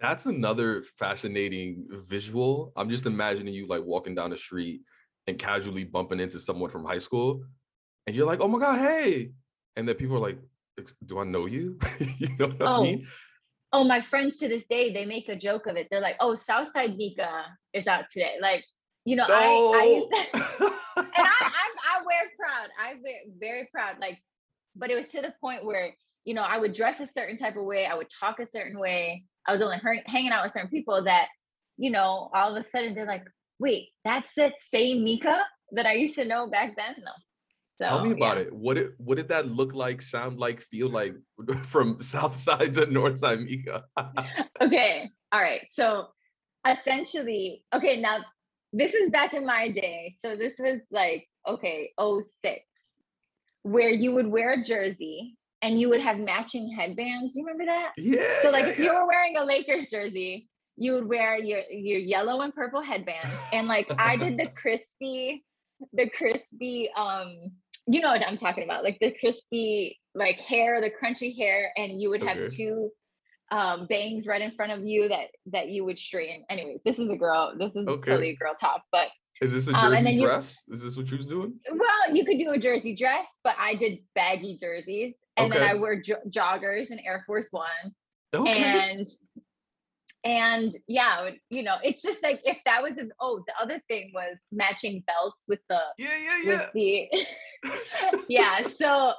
that's 0.00 0.26
another 0.26 0.82
fascinating 0.98 1.86
visual 2.08 2.72
i'm 2.76 2.90
just 2.90 3.06
imagining 3.06 3.54
you 3.54 3.66
like 3.68 3.84
walking 3.84 4.14
down 4.14 4.30
the 4.30 4.36
street 4.36 4.80
and 5.26 5.38
casually 5.38 5.84
bumping 5.84 6.20
into 6.20 6.38
someone 6.38 6.70
from 6.70 6.84
high 6.84 6.98
school 6.98 7.42
and 8.06 8.16
you're 8.16 8.26
like 8.26 8.40
oh 8.40 8.48
my 8.48 8.58
god 8.58 8.78
hey 8.78 9.30
and 9.76 9.88
then 9.88 9.94
people 9.94 10.16
are 10.16 10.20
like 10.20 10.38
do 11.04 11.18
i 11.18 11.24
know 11.24 11.46
you 11.46 11.78
you 12.18 12.28
know 12.38 12.46
what 12.46 12.62
oh. 12.62 12.80
i 12.80 12.82
mean 12.82 13.06
oh 13.72 13.84
my 13.84 14.00
friends 14.00 14.38
to 14.38 14.48
this 14.48 14.64
day 14.68 14.92
they 14.92 15.04
make 15.04 15.28
a 15.28 15.36
joke 15.36 15.66
of 15.66 15.76
it 15.76 15.88
they're 15.90 16.00
like 16.00 16.16
oh 16.20 16.34
southside 16.34 16.96
mika 16.96 17.44
is 17.72 17.86
out 17.86 18.04
today 18.12 18.34
like 18.40 18.64
you 19.04 19.16
know 19.16 19.26
no. 19.26 19.34
i 19.34 19.80
i 19.80 19.84
used 19.84 20.60
to, 20.60 20.72
and 20.96 21.06
I, 21.14 21.50
I 21.98 22.04
wear 22.06 22.30
proud. 22.38 22.68
I 22.80 22.94
wear 23.02 23.20
very 23.38 23.68
proud. 23.72 23.96
Like, 24.00 24.18
but 24.74 24.90
it 24.90 24.94
was 24.94 25.06
to 25.06 25.20
the 25.20 25.34
point 25.40 25.64
where 25.64 25.94
you 26.24 26.34
know 26.34 26.42
I 26.42 26.58
would 26.58 26.72
dress 26.72 27.00
a 27.00 27.06
certain 27.06 27.36
type 27.36 27.56
of 27.56 27.64
way. 27.64 27.86
I 27.86 27.94
would 27.94 28.08
talk 28.08 28.40
a 28.40 28.46
certain 28.46 28.78
way. 28.78 29.24
I 29.46 29.52
was 29.52 29.62
only 29.62 29.78
hanging 30.06 30.32
out 30.32 30.44
with 30.44 30.54
certain 30.54 30.70
people 30.70 31.04
that 31.04 31.28
you 31.76 31.90
know 31.90 32.30
all 32.34 32.56
of 32.56 32.56
a 32.56 32.66
sudden 32.66 32.94
they're 32.94 33.06
like, 33.06 33.24
wait, 33.58 33.88
that's 34.04 34.28
the 34.36 34.52
same 34.72 35.04
Mika 35.04 35.38
that 35.72 35.86
I 35.86 35.94
used 35.94 36.14
to 36.14 36.24
know 36.24 36.46
back 36.46 36.76
then? 36.76 36.94
No. 37.04 37.12
So, 37.80 37.88
Tell 37.88 38.04
me 38.04 38.12
about 38.12 38.38
yeah. 38.38 38.44
it. 38.44 38.52
What 38.54 38.78
it 38.78 38.92
what 38.96 39.16
did 39.16 39.28
that 39.28 39.48
look 39.48 39.74
like, 39.74 40.00
sound 40.00 40.38
like, 40.38 40.62
feel 40.62 40.88
like 40.88 41.14
from 41.62 42.02
south 42.02 42.34
side 42.34 42.74
to 42.74 42.86
north 42.86 43.18
side 43.18 43.40
Mika? 43.40 43.84
okay. 44.60 45.10
All 45.32 45.40
right. 45.40 45.66
So 45.74 46.08
essentially, 46.66 47.64
okay, 47.74 48.00
now 48.00 48.18
this 48.72 48.94
is 48.94 49.10
back 49.10 49.34
in 49.34 49.46
my 49.46 49.68
day. 49.68 50.16
So 50.24 50.36
this 50.36 50.54
was 50.58 50.80
like, 50.90 51.28
okay, 51.46 51.92
06, 51.98 52.62
where 53.62 53.90
you 53.90 54.12
would 54.12 54.26
wear 54.26 54.54
a 54.54 54.62
jersey 54.62 55.36
and 55.62 55.80
you 55.80 55.88
would 55.88 56.00
have 56.00 56.18
matching 56.18 56.70
headbands. 56.70 57.34
Do 57.34 57.40
you 57.40 57.46
remember 57.46 57.66
that? 57.66 57.92
Yeah. 57.96 58.22
So 58.42 58.50
like 58.50 58.64
yeah, 58.64 58.70
if 58.70 58.78
you 58.78 58.92
were 58.92 59.06
wearing 59.06 59.36
a 59.36 59.44
Lakers 59.44 59.90
jersey, 59.90 60.48
you 60.76 60.92
would 60.94 61.08
wear 61.08 61.38
your 61.38 61.60
your 61.70 61.98
yellow 61.98 62.42
and 62.42 62.54
purple 62.54 62.82
headband. 62.82 63.28
And 63.52 63.66
like 63.66 63.90
I 63.98 64.16
did 64.16 64.38
the 64.38 64.48
crispy, 64.48 65.44
the 65.92 66.08
crispy 66.10 66.90
um 66.96 67.52
you 67.86 68.00
know 68.00 68.08
what 68.08 68.26
I'm 68.26 68.38
talking 68.38 68.64
about, 68.64 68.84
like 68.84 68.98
the 69.00 69.14
crispy 69.18 69.98
like 70.14 70.38
hair, 70.40 70.80
the 70.80 70.90
crunchy 70.90 71.36
hair, 71.36 71.72
and 71.76 72.00
you 72.00 72.10
would 72.10 72.22
have 72.22 72.50
two 72.50 72.90
um 73.52 73.86
bangs 73.86 74.26
right 74.26 74.42
in 74.42 74.50
front 74.56 74.72
of 74.72 74.84
you 74.84 75.08
that 75.08 75.28
that 75.46 75.68
you 75.68 75.84
would 75.84 75.98
straighten. 75.98 76.44
Anyways, 76.50 76.80
this 76.84 76.98
is 76.98 77.08
a 77.08 77.16
girl, 77.16 77.54
this 77.58 77.76
is 77.76 77.86
okay. 77.86 78.10
totally 78.10 78.30
a 78.30 78.36
girl 78.36 78.54
top, 78.60 78.82
but 78.90 79.08
is 79.40 79.52
this 79.52 79.68
a 79.68 79.74
um, 79.74 79.92
jersey 79.92 80.08
um, 80.08 80.16
dress? 80.16 80.62
You, 80.66 80.74
is 80.74 80.82
this 80.82 80.96
what 80.96 81.10
you 81.10 81.16
was 81.16 81.28
doing? 81.28 81.54
Well, 81.70 82.14
you 82.14 82.24
could 82.24 82.38
do 82.38 82.52
a 82.52 82.58
jersey 82.58 82.94
dress, 82.94 83.26
but 83.44 83.54
I 83.58 83.74
did 83.74 83.98
baggy 84.14 84.56
jerseys, 84.56 85.14
and 85.36 85.52
okay. 85.52 85.60
then 85.60 85.68
I 85.68 85.74
wore 85.74 85.96
jo- 86.00 86.22
joggers 86.28 86.90
and 86.90 87.00
Air 87.04 87.22
Force 87.26 87.48
One, 87.50 87.66
okay. 88.34 88.62
and 88.62 89.06
and 90.26 90.76
yeah, 90.88 91.30
you 91.50 91.62
know, 91.62 91.76
it's 91.84 92.02
just 92.02 92.20
like 92.20 92.40
if 92.42 92.58
that 92.64 92.82
was 92.82 92.98
an 92.98 93.12
oh, 93.20 93.44
the 93.46 93.52
other 93.62 93.80
thing 93.86 94.10
was 94.12 94.36
matching 94.50 95.04
belts 95.06 95.44
with 95.46 95.60
the 95.68 95.78
yeah 95.98 96.08
yeah 96.44 96.50
yeah 96.52 96.66
the 96.74 98.24
yeah. 98.28 98.62
So 98.64 99.12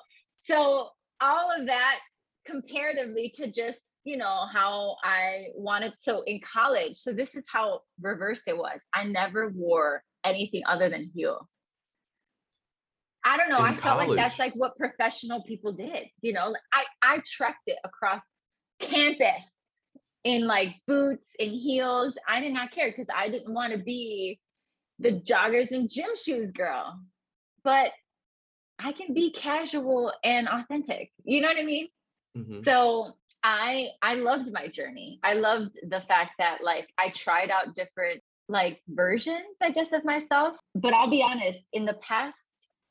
so 0.43 0.89
all 1.21 1.49
of 1.57 1.67
that 1.67 1.99
comparatively 2.45 3.31
to 3.35 3.49
just 3.49 3.79
you 4.03 4.17
know 4.17 4.47
how 4.53 4.97
I 5.01 5.45
wanted 5.55 5.93
so 5.97 6.23
in 6.23 6.41
college. 6.41 6.97
So 6.97 7.13
this 7.13 7.35
is 7.35 7.45
how 7.49 7.83
reverse 8.01 8.41
it 8.45 8.57
was. 8.57 8.81
I 8.93 9.05
never 9.05 9.47
wore 9.55 10.03
anything 10.25 10.63
other 10.67 10.89
than 10.89 11.09
heels. 11.15 11.47
I 13.25 13.37
don't 13.37 13.49
know. 13.49 13.59
In 13.59 13.63
I 13.63 13.75
college. 13.75 13.81
felt 13.81 14.09
like 14.09 14.17
that's 14.17 14.39
like 14.39 14.53
what 14.55 14.75
professional 14.75 15.41
people 15.43 15.71
did. 15.71 16.07
You 16.19 16.33
know, 16.33 16.53
I 16.73 16.83
I 17.01 17.21
trekked 17.25 17.67
it 17.67 17.77
across 17.85 18.21
campus 18.81 19.45
in 20.27 20.45
like 20.45 20.75
boots 20.85 21.27
and 21.39 21.51
heels. 21.51 22.13
I 22.27 22.41
did 22.41 22.53
not 22.53 22.71
care 22.71 22.91
because 22.91 23.07
I 23.15 23.29
didn't 23.29 23.53
want 23.53 23.71
to 23.71 23.79
be 23.79 24.39
the 24.99 25.13
joggers 25.13 25.71
and 25.71 25.89
gym 25.89 26.09
shoes 26.21 26.51
girl. 26.51 26.99
But 27.63 27.91
I 28.77 28.91
can 28.91 29.13
be 29.13 29.31
casual 29.31 30.11
and 30.23 30.49
authentic. 30.49 31.11
You 31.23 31.41
know 31.41 31.47
what 31.47 31.57
I 31.57 31.63
mean? 31.63 31.87
Mm-hmm. 32.37 32.63
So 32.65 33.13
I 33.41 33.87
I 34.01 34.15
loved 34.15 34.51
my 34.51 34.67
journey. 34.67 35.19
I 35.23 35.33
loved 35.33 35.79
the 35.81 36.01
fact 36.01 36.31
that 36.39 36.59
like 36.61 36.89
I 36.97 37.09
tried 37.09 37.49
out 37.49 37.73
different 37.73 38.21
like 38.49 38.81
versions, 38.87 39.55
I 39.61 39.71
guess, 39.71 39.93
of 39.93 40.03
myself. 40.03 40.57
But 40.75 40.93
I'll 40.93 41.09
be 41.09 41.23
honest, 41.23 41.59
in 41.71 41.85
the 41.85 41.95
past 41.95 42.37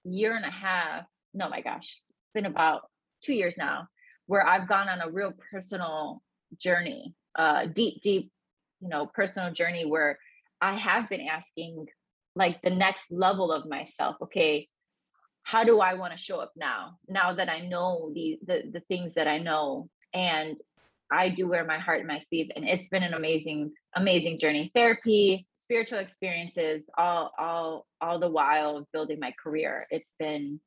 year 0.04 0.34
and 0.34 0.44
a 0.44 0.50
half, 0.50 1.04
no, 1.34 1.50
my 1.50 1.60
gosh, 1.60 2.00
it's 2.08 2.32
been 2.34 2.46
about 2.46 2.82
two 3.22 3.34
years 3.34 3.58
now, 3.58 3.88
where 4.26 4.46
I've 4.46 4.68
gone 4.68 4.88
on 4.88 5.02
a 5.02 5.10
real 5.10 5.32
personal 5.50 6.22
journey 6.58 7.14
uh, 7.36 7.66
deep, 7.66 8.00
deep, 8.00 8.30
you 8.80 8.88
know, 8.88 9.06
personal 9.06 9.52
journey 9.52 9.84
where 9.84 10.18
I 10.60 10.76
have 10.76 11.08
been 11.08 11.22
asking 11.22 11.86
like 12.34 12.60
the 12.62 12.70
next 12.70 13.10
level 13.10 13.52
of 13.52 13.68
myself. 13.68 14.16
Okay, 14.22 14.68
how 15.42 15.64
do 15.64 15.80
I 15.80 15.94
want 15.94 16.12
to 16.12 16.18
show 16.18 16.38
up 16.38 16.52
now? 16.56 16.98
Now 17.08 17.34
that 17.34 17.48
I 17.48 17.60
know 17.60 18.10
the, 18.14 18.38
the 18.46 18.62
the 18.72 18.80
things 18.80 19.14
that 19.14 19.28
I 19.28 19.38
know, 19.38 19.88
and 20.12 20.56
I 21.10 21.28
do 21.28 21.48
wear 21.48 21.64
my 21.64 21.78
heart 21.78 22.00
in 22.00 22.06
my 22.06 22.18
sleeve, 22.18 22.50
and 22.56 22.64
it's 22.64 22.88
been 22.88 23.02
an 23.02 23.14
amazing, 23.14 23.72
amazing 23.94 24.38
journey. 24.38 24.70
Therapy, 24.74 25.46
spiritual 25.56 25.98
experiences, 25.98 26.82
all, 26.96 27.30
all, 27.38 27.86
all 28.00 28.18
the 28.18 28.28
while 28.28 28.86
building 28.92 29.20
my 29.20 29.32
career. 29.42 29.86
It's 29.90 30.14
been 30.18 30.60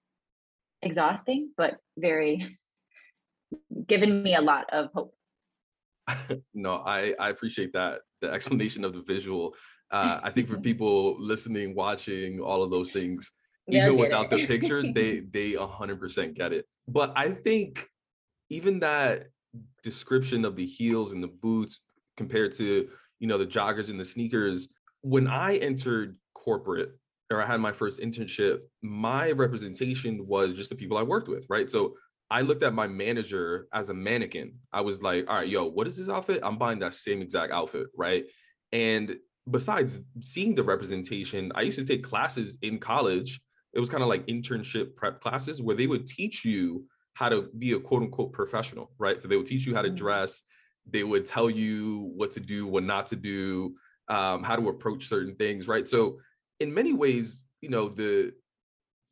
exhausting, 0.82 1.52
but 1.58 1.78
very 1.98 2.58
given 3.88 4.24
me 4.24 4.36
a 4.36 4.42
lot 4.42 4.72
of 4.72 4.90
hope. 4.94 5.14
no, 6.54 6.76
I 6.86 7.14
I 7.20 7.30
appreciate 7.30 7.74
that 7.74 8.02
the 8.22 8.32
explanation 8.32 8.84
of 8.84 8.94
the 8.94 9.02
visual. 9.02 9.56
Uh, 9.92 10.20
I 10.22 10.30
think 10.30 10.48
for 10.48 10.58
people 10.70 11.16
listening, 11.20 11.76
watching, 11.76 12.40
all 12.40 12.64
of 12.64 12.72
those 12.72 12.92
things, 12.92 13.32
even 13.68 13.98
without 13.98 14.30
the 14.30 14.46
picture, 14.46 14.84
they 14.94 15.20
they 15.32 15.54
100% 15.54 16.34
get 16.36 16.54
it. 16.54 16.66
But 16.88 17.14
I 17.16 17.32
think 17.32 17.88
even 18.50 18.80
that 18.80 19.28
description 19.84 20.46
of 20.46 20.56
the 20.56 20.66
heels 20.66 21.14
and 21.14 21.24
the 21.24 21.28
boots 21.28 21.80
compared 22.18 22.52
to 22.54 22.90
you 23.20 23.28
know 23.28 23.38
the 23.38 23.48
joggers 23.48 23.90
and 23.90 24.00
the 24.00 24.06
sneakers, 24.06 24.70
when 25.02 25.28
I 25.28 25.56
entered 25.58 26.18
corporate 26.34 26.92
or 27.32 27.42
I 27.42 27.46
had 27.46 27.60
my 27.60 27.72
first 27.72 28.02
internship, 28.02 28.60
my 28.82 29.32
representation 29.32 30.26
was 30.26 30.54
just 30.54 30.70
the 30.70 30.76
people 30.76 30.98
I 30.98 31.04
worked 31.04 31.28
with, 31.28 31.46
right? 31.50 31.70
So 31.70 31.96
I 32.32 32.42
looked 32.42 32.64
at 32.64 32.74
my 32.74 32.88
manager 32.88 33.68
as 33.74 33.90
a 33.90 33.94
mannequin. 33.94 34.54
I 34.72 34.82
was 34.82 35.02
like, 35.02 35.30
all 35.30 35.38
right, 35.38 35.48
yo, 35.48 35.66
what 35.66 35.88
is 35.88 35.98
this 35.98 36.10
outfit? 36.10 36.42
I'm 36.44 36.58
buying 36.58 36.80
that 36.80 36.94
same 36.94 37.22
exact 37.22 37.52
outfit, 37.52 37.88
right? 37.96 38.26
And 38.72 39.16
besides 39.50 40.00
seeing 40.22 40.54
the 40.54 40.64
representation, 40.64 41.52
I 41.56 41.62
used 41.62 41.80
to 41.80 41.86
take 41.86 42.04
classes 42.04 42.58
in 42.62 42.78
college. 42.78 43.42
It 43.74 43.80
was 43.80 43.90
kind 43.90 44.04
of 44.04 44.10
like 44.10 44.28
internship 44.28 44.96
prep 44.96 45.22
classes 45.22 45.62
where 45.62 45.76
they 45.76 45.88
would 45.88 46.06
teach 46.06 46.46
you 46.46 46.86
how 47.14 47.30
to 47.30 47.50
be 47.58 47.74
a 47.74 47.80
quote 47.80 48.04
unquote 48.04 48.32
professional, 48.32 48.92
right? 49.00 49.20
So 49.20 49.28
they 49.28 49.36
would 49.36 49.46
teach 49.46 49.66
you 49.66 49.76
how 49.76 49.82
to 49.82 49.90
mm-hmm. 49.90 49.98
dress, 49.98 50.44
they 50.90 51.04
would 51.04 51.26
tell 51.26 51.50
you 51.50 52.12
what 52.16 52.32
to 52.32 52.40
do, 52.40 52.68
what 52.68 52.84
not 52.84 53.08
to 53.08 53.16
do, 53.16 53.76
um, 54.08 54.44
how 54.44 54.56
to 54.56 54.70
approach 54.70 55.08
certain 55.08 55.36
things, 55.36 55.68
right? 55.68 55.88
So 55.88 56.20
in 56.60 56.74
many 56.74 56.94
ways, 56.94 57.44
you 57.62 57.70
know, 57.70 57.90
the 57.90 58.34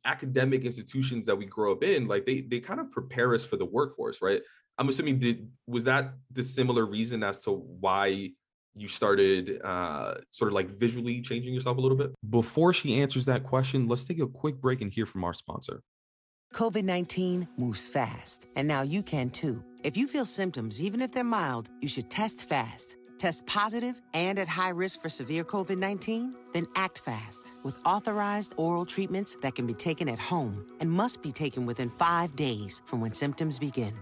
academic 0.04 0.64
institutions 0.64 1.26
that 1.26 1.36
we 1.36 1.46
grow 1.46 1.72
up 1.72 1.82
in, 1.82 2.06
like 2.06 2.26
they 2.26 2.40
they 2.40 2.60
kind 2.60 2.80
of 2.80 2.90
prepare 2.90 3.34
us 3.34 3.44
for 3.44 3.56
the 3.56 3.64
workforce, 3.64 4.22
right? 4.22 4.42
I'm 4.78 4.88
assuming 4.88 5.18
did 5.18 5.48
was 5.66 5.84
that 5.84 6.14
the 6.32 6.42
similar 6.42 6.86
reason 6.86 7.22
as 7.22 7.42
to 7.44 7.52
why 7.52 8.30
you 8.74 8.88
started 8.88 9.60
uh, 9.64 10.14
sort 10.30 10.48
of 10.48 10.54
like 10.54 10.68
visually 10.68 11.20
changing 11.20 11.52
yourself 11.52 11.78
a 11.78 11.80
little 11.80 11.98
bit? 11.98 12.12
Before 12.30 12.72
she 12.72 13.00
answers 13.00 13.26
that 13.26 13.42
question, 13.42 13.88
let's 13.88 14.04
take 14.04 14.20
a 14.20 14.26
quick 14.26 14.60
break 14.60 14.80
and 14.80 14.92
hear 14.92 15.06
from 15.06 15.24
our 15.24 15.34
sponsor. 15.34 15.82
COVID 16.54 16.84
19 16.84 17.48
moves 17.56 17.88
fast, 17.88 18.46
and 18.56 18.66
now 18.66 18.82
you 18.82 19.02
can 19.02 19.30
too. 19.30 19.62
If 19.84 19.96
you 19.96 20.06
feel 20.06 20.26
symptoms, 20.26 20.82
even 20.82 21.02
if 21.02 21.12
they're 21.12 21.24
mild, 21.24 21.68
you 21.80 21.88
should 21.88 22.10
test 22.10 22.48
fast. 22.48 22.97
Test 23.18 23.46
positive 23.46 24.00
and 24.14 24.38
at 24.38 24.48
high 24.48 24.70
risk 24.70 25.02
for 25.02 25.08
severe 25.08 25.44
COVID 25.44 25.76
19? 25.78 26.34
Then 26.52 26.66
act 26.76 27.00
fast 27.00 27.52
with 27.62 27.76
authorized 27.84 28.54
oral 28.56 28.86
treatments 28.86 29.36
that 29.42 29.54
can 29.54 29.66
be 29.66 29.74
taken 29.74 30.08
at 30.08 30.18
home 30.18 30.64
and 30.80 30.90
must 30.90 31.22
be 31.22 31.32
taken 31.32 31.66
within 31.66 31.90
five 31.90 32.34
days 32.36 32.80
from 32.86 33.00
when 33.00 33.12
symptoms 33.12 33.58
begin. 33.58 33.92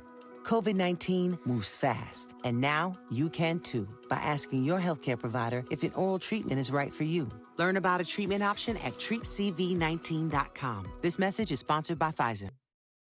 COVID 0.44 0.74
19 0.76 1.38
moves 1.44 1.74
fast, 1.74 2.34
and 2.44 2.60
now 2.60 2.94
you 3.10 3.28
can 3.28 3.58
too 3.58 3.88
by 4.08 4.16
asking 4.16 4.62
your 4.62 4.78
healthcare 4.78 5.18
provider 5.18 5.64
if 5.70 5.82
an 5.82 5.92
oral 5.94 6.20
treatment 6.20 6.60
is 6.60 6.70
right 6.70 6.92
for 6.94 7.02
you. 7.02 7.28
Learn 7.56 7.76
about 7.76 8.00
a 8.00 8.04
treatment 8.04 8.44
option 8.44 8.76
at 8.78 8.92
treatcv19.com. 8.94 10.92
This 11.02 11.18
message 11.18 11.50
is 11.50 11.58
sponsored 11.58 11.98
by 11.98 12.12
Pfizer. 12.12 12.50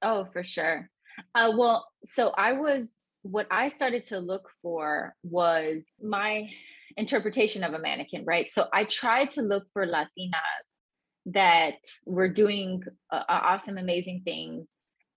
Oh, 0.03 0.25
for 0.25 0.43
sure. 0.45 0.89
Uh, 1.35 1.53
well, 1.57 1.87
so 2.05 2.31
I 2.39 2.53
was 2.53 2.96
what 3.31 3.47
I 3.51 3.69
started 3.69 4.07
to 4.07 4.19
look 4.19 4.51
for 4.63 5.15
was 5.23 5.83
my 6.03 6.49
interpretation 6.97 7.65
of 7.65 7.75
a 7.75 7.79
mannequin, 7.79 8.25
right? 8.25 8.49
So 8.49 8.67
I 8.73 8.85
tried 8.85 9.33
to 9.33 9.43
look 9.43 9.67
for 9.73 9.87
Latinas 9.87 10.65
that 11.27 11.79
were 12.05 12.29
doing 12.29 12.83
uh, 13.11 13.23
awesome, 13.29 13.79
amazing 13.79 14.23
things 14.25 14.67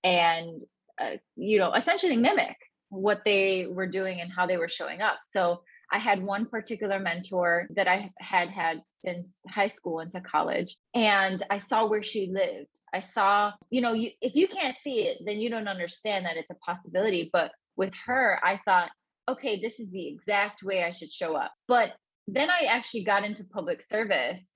and, 0.03 0.61
uh, 0.99 1.17
you 1.35 1.59
know, 1.59 1.73
essentially 1.73 2.17
mimic 2.17 2.57
what 2.89 3.21
they 3.23 3.67
were 3.69 3.87
doing 3.87 4.19
and 4.19 4.31
how 4.31 4.47
they 4.47 4.57
were 4.57 4.67
showing 4.67 5.01
up. 5.01 5.19
So 5.29 5.61
I 5.91 5.99
had 5.99 6.21
one 6.21 6.45
particular 6.45 6.99
mentor 6.99 7.67
that 7.75 7.87
I 7.87 8.11
had 8.19 8.49
had 8.49 8.81
since 9.03 9.29
high 9.47 9.67
school 9.67 10.01
into 10.01 10.21
college, 10.21 10.75
and 10.93 11.41
I 11.49 11.57
saw 11.57 11.87
where 11.87 12.03
she 12.03 12.31
lived. 12.31 12.69
I 12.93 12.99
saw, 12.99 13.53
you 13.69 13.81
know, 13.81 13.93
you, 13.93 14.11
if 14.21 14.35
you 14.35 14.47
can't 14.47 14.75
see 14.83 15.03
it, 15.03 15.19
then 15.25 15.37
you 15.37 15.49
don't 15.49 15.67
understand 15.67 16.25
that 16.25 16.37
it's 16.37 16.49
a 16.49 16.55
possibility. 16.55 17.29
But 17.31 17.51
with 17.79 17.93
her, 18.05 18.37
I 18.43 18.59
thought, 18.65 18.91
okay, 19.29 19.59
this 19.59 19.79
is 19.79 19.89
the 19.89 20.05
exact 20.05 20.61
way 20.61 20.83
I 20.83 20.91
should 20.91 21.11
show 21.11 21.35
up. 21.35 21.51
But 21.67 21.93
then 22.27 22.49
I 22.49 22.65
actually 22.65 23.05
got 23.05 23.23
into 23.23 23.45
public 23.45 23.81
service 23.81 24.49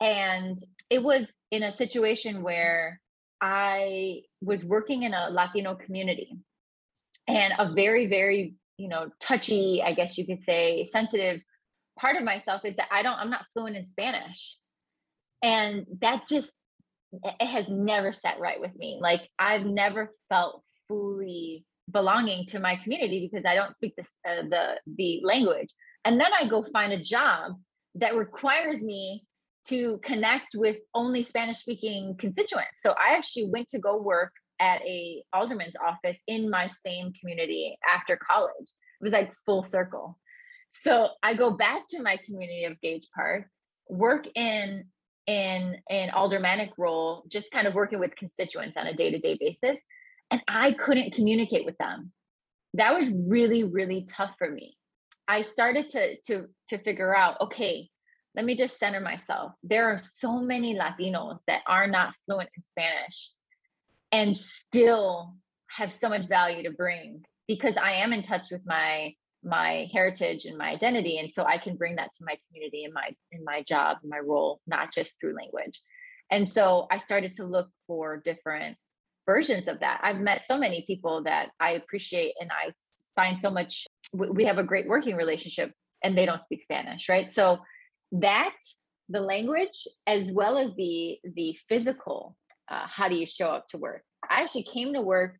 and 0.00 0.56
it 0.90 1.02
was 1.02 1.26
in 1.50 1.62
a 1.62 1.70
situation 1.70 2.42
where 2.42 2.98
I 3.40 4.22
was 4.40 4.64
working 4.64 5.02
in 5.02 5.12
a 5.12 5.28
Latino 5.30 5.74
community 5.74 6.32
and 7.28 7.52
a 7.58 7.72
very, 7.74 8.06
very, 8.06 8.54
you 8.78 8.88
know, 8.88 9.10
touchy, 9.20 9.82
I 9.84 9.92
guess 9.92 10.16
you 10.16 10.26
could 10.26 10.42
say, 10.42 10.88
sensitive 10.90 11.40
part 12.00 12.16
of 12.16 12.24
myself 12.24 12.64
is 12.64 12.76
that 12.76 12.88
I 12.90 13.02
don't, 13.02 13.18
I'm 13.18 13.30
not 13.30 13.44
fluent 13.52 13.76
in 13.76 13.86
Spanish. 13.90 14.56
And 15.42 15.84
that 16.00 16.26
just, 16.26 16.50
it 17.12 17.46
has 17.46 17.66
never 17.68 18.12
sat 18.12 18.40
right 18.40 18.60
with 18.60 18.74
me. 18.74 18.98
Like 19.00 19.28
I've 19.38 19.66
never 19.66 20.14
felt 20.30 20.62
fully 20.88 21.66
belonging 21.92 22.46
to 22.46 22.58
my 22.58 22.76
community 22.76 23.28
because 23.30 23.44
I 23.46 23.54
don't 23.54 23.76
speak 23.76 23.94
this, 23.96 24.10
uh, 24.28 24.42
the 24.48 24.80
the 24.96 25.20
language. 25.24 25.68
And 26.04 26.20
then 26.20 26.32
I 26.38 26.48
go 26.48 26.64
find 26.72 26.92
a 26.92 27.00
job 27.00 27.52
that 27.96 28.16
requires 28.16 28.82
me 28.82 29.24
to 29.68 29.98
connect 30.02 30.54
with 30.56 30.78
only 30.94 31.22
Spanish 31.22 31.58
speaking 31.58 32.16
constituents. 32.18 32.80
So 32.82 32.90
I 32.90 33.14
actually 33.16 33.48
went 33.50 33.68
to 33.68 33.78
go 33.78 34.00
work 34.00 34.32
at 34.58 34.82
a 34.82 35.22
alderman's 35.32 35.76
office 35.84 36.16
in 36.26 36.50
my 36.50 36.66
same 36.66 37.12
community 37.12 37.78
after 37.92 38.16
college. 38.16 38.68
It 39.00 39.04
was 39.04 39.12
like 39.12 39.32
full 39.46 39.62
circle. 39.62 40.18
So 40.82 41.08
I 41.22 41.34
go 41.34 41.50
back 41.50 41.82
to 41.90 42.02
my 42.02 42.18
community 42.24 42.64
of 42.64 42.80
Gage 42.80 43.08
Park, 43.14 43.46
work 43.88 44.26
in 44.34 44.84
in 45.28 45.76
an 45.88 46.10
aldermanic 46.10 46.70
role, 46.76 47.22
just 47.28 47.52
kind 47.52 47.68
of 47.68 47.74
working 47.74 48.00
with 48.00 48.16
constituents 48.16 48.76
on 48.76 48.88
a 48.88 48.92
day-to-day 48.92 49.38
basis. 49.38 49.78
And 50.32 50.40
I 50.48 50.72
couldn't 50.72 51.12
communicate 51.12 51.66
with 51.66 51.76
them. 51.76 52.10
That 52.74 52.94
was 52.94 53.10
really, 53.10 53.64
really 53.64 54.06
tough 54.10 54.34
for 54.38 54.50
me. 54.50 54.78
I 55.28 55.42
started 55.42 55.90
to 55.90 56.16
to 56.22 56.46
to 56.68 56.78
figure 56.78 57.14
out, 57.14 57.40
okay, 57.42 57.90
let 58.34 58.46
me 58.46 58.56
just 58.56 58.78
center 58.78 59.00
myself. 59.00 59.52
There 59.62 59.92
are 59.92 59.98
so 59.98 60.40
many 60.40 60.74
Latinos 60.74 61.40
that 61.46 61.60
are 61.66 61.86
not 61.86 62.14
fluent 62.24 62.48
in 62.56 62.62
Spanish 62.64 63.30
and 64.10 64.34
still 64.36 65.34
have 65.68 65.92
so 65.92 66.08
much 66.08 66.26
value 66.26 66.62
to 66.62 66.70
bring 66.70 67.24
because 67.46 67.76
I 67.76 67.92
am 67.92 68.14
in 68.14 68.22
touch 68.22 68.50
with 68.50 68.62
my 68.64 69.14
my 69.44 69.88
heritage 69.92 70.46
and 70.46 70.56
my 70.56 70.70
identity 70.70 71.18
and 71.18 71.30
so 71.30 71.44
I 71.44 71.58
can 71.58 71.76
bring 71.76 71.96
that 71.96 72.12
to 72.14 72.24
my 72.24 72.38
community 72.46 72.84
and 72.84 72.94
my 72.94 73.10
in 73.32 73.44
my 73.44 73.62
job, 73.62 73.98
my 74.02 74.18
role, 74.18 74.60
not 74.66 74.94
just 74.94 75.20
through 75.20 75.36
language. 75.36 75.82
And 76.30 76.48
so 76.48 76.86
I 76.90 76.96
started 76.96 77.34
to 77.34 77.44
look 77.44 77.68
for 77.86 78.16
different 78.16 78.78
versions 79.26 79.68
of 79.68 79.80
that. 79.80 80.00
I've 80.02 80.20
met 80.20 80.42
so 80.48 80.58
many 80.58 80.84
people 80.86 81.22
that 81.24 81.50
I 81.60 81.72
appreciate 81.72 82.34
and 82.40 82.50
I 82.50 82.72
find 83.14 83.38
so 83.38 83.50
much 83.50 83.86
we 84.14 84.44
have 84.44 84.58
a 84.58 84.64
great 84.64 84.88
working 84.88 85.16
relationship 85.16 85.72
and 86.02 86.16
they 86.16 86.26
don't 86.26 86.44
speak 86.44 86.62
Spanish, 86.62 87.08
right? 87.08 87.32
So 87.32 87.58
that 88.12 88.54
the 89.08 89.20
language 89.20 89.86
as 90.06 90.30
well 90.30 90.58
as 90.58 90.70
the 90.76 91.18
the 91.34 91.56
physical 91.68 92.36
uh, 92.70 92.86
how 92.86 93.08
do 93.08 93.14
you 93.14 93.26
show 93.26 93.48
up 93.48 93.68
to 93.68 93.78
work? 93.78 94.02
I 94.28 94.42
actually 94.42 94.64
came 94.64 94.94
to 94.94 95.02
work 95.02 95.36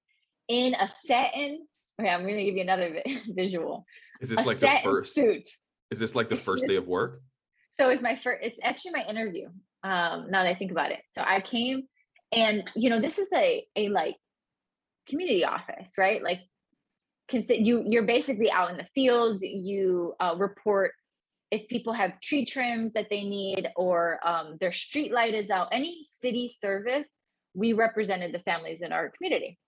in 0.49 0.75
a 0.75 0.89
satin 1.07 1.67
okay 2.01 2.11
i'm 2.11 2.23
going 2.23 2.37
to 2.37 2.45
give 2.45 2.57
you 2.57 2.63
another 2.63 3.01
visual. 3.29 3.85
Is 4.21 4.31
this 4.31 4.41
a 4.41 4.47
like 4.47 4.59
the 4.59 4.79
first 4.83 5.15
suit. 5.15 5.49
is 5.91 5.99
this 5.99 6.15
like 6.15 6.29
the 6.29 6.37
first 6.37 6.67
day 6.67 6.77
of 6.77 6.87
work? 6.87 7.21
So 7.81 7.89
it's 7.89 8.03
my 8.03 8.17
first 8.23 8.41
it's 8.43 8.59
actually 8.63 8.93
my 8.93 9.05
interview 9.09 9.47
um 9.83 10.27
now 10.31 10.45
that 10.45 10.47
i 10.47 10.55
think 10.55 10.71
about 10.71 10.93
it. 10.93 11.01
So 11.15 11.23
i 11.23 11.41
came 11.41 11.85
and 12.33 12.65
you 12.75 12.91
know 12.91 13.01
this 13.01 13.19
is 13.19 13.29
a 13.35 13.65
a 13.77 13.89
like 13.89 14.17
community 15.09 15.45
office 15.45 15.93
right 15.99 16.23
like 16.23 16.41
you 17.33 17.85
you're 17.87 18.03
basically 18.03 18.51
out 18.51 18.71
in 18.71 18.77
the 18.77 18.87
fields 18.95 19.43
you 19.43 20.15
uh, 20.21 20.35
report 20.37 20.93
if 21.53 21.69
people 21.69 21.93
have 21.93 22.19
tree 22.21 22.47
trims 22.47 22.95
that 22.95 23.09
they 23.11 23.23
need 23.23 23.69
or 23.77 24.19
um, 24.27 24.57
their 24.59 24.73
street 24.73 25.13
light 25.13 25.35
is 25.35 25.51
out, 25.51 25.69
any 25.71 26.03
city 26.23 26.51
service, 26.63 27.05
we 27.55 27.75
represented 27.75 28.33
the 28.33 28.39
families 28.39 28.81
in 28.81 28.91
our 28.91 29.11
community. 29.11 29.59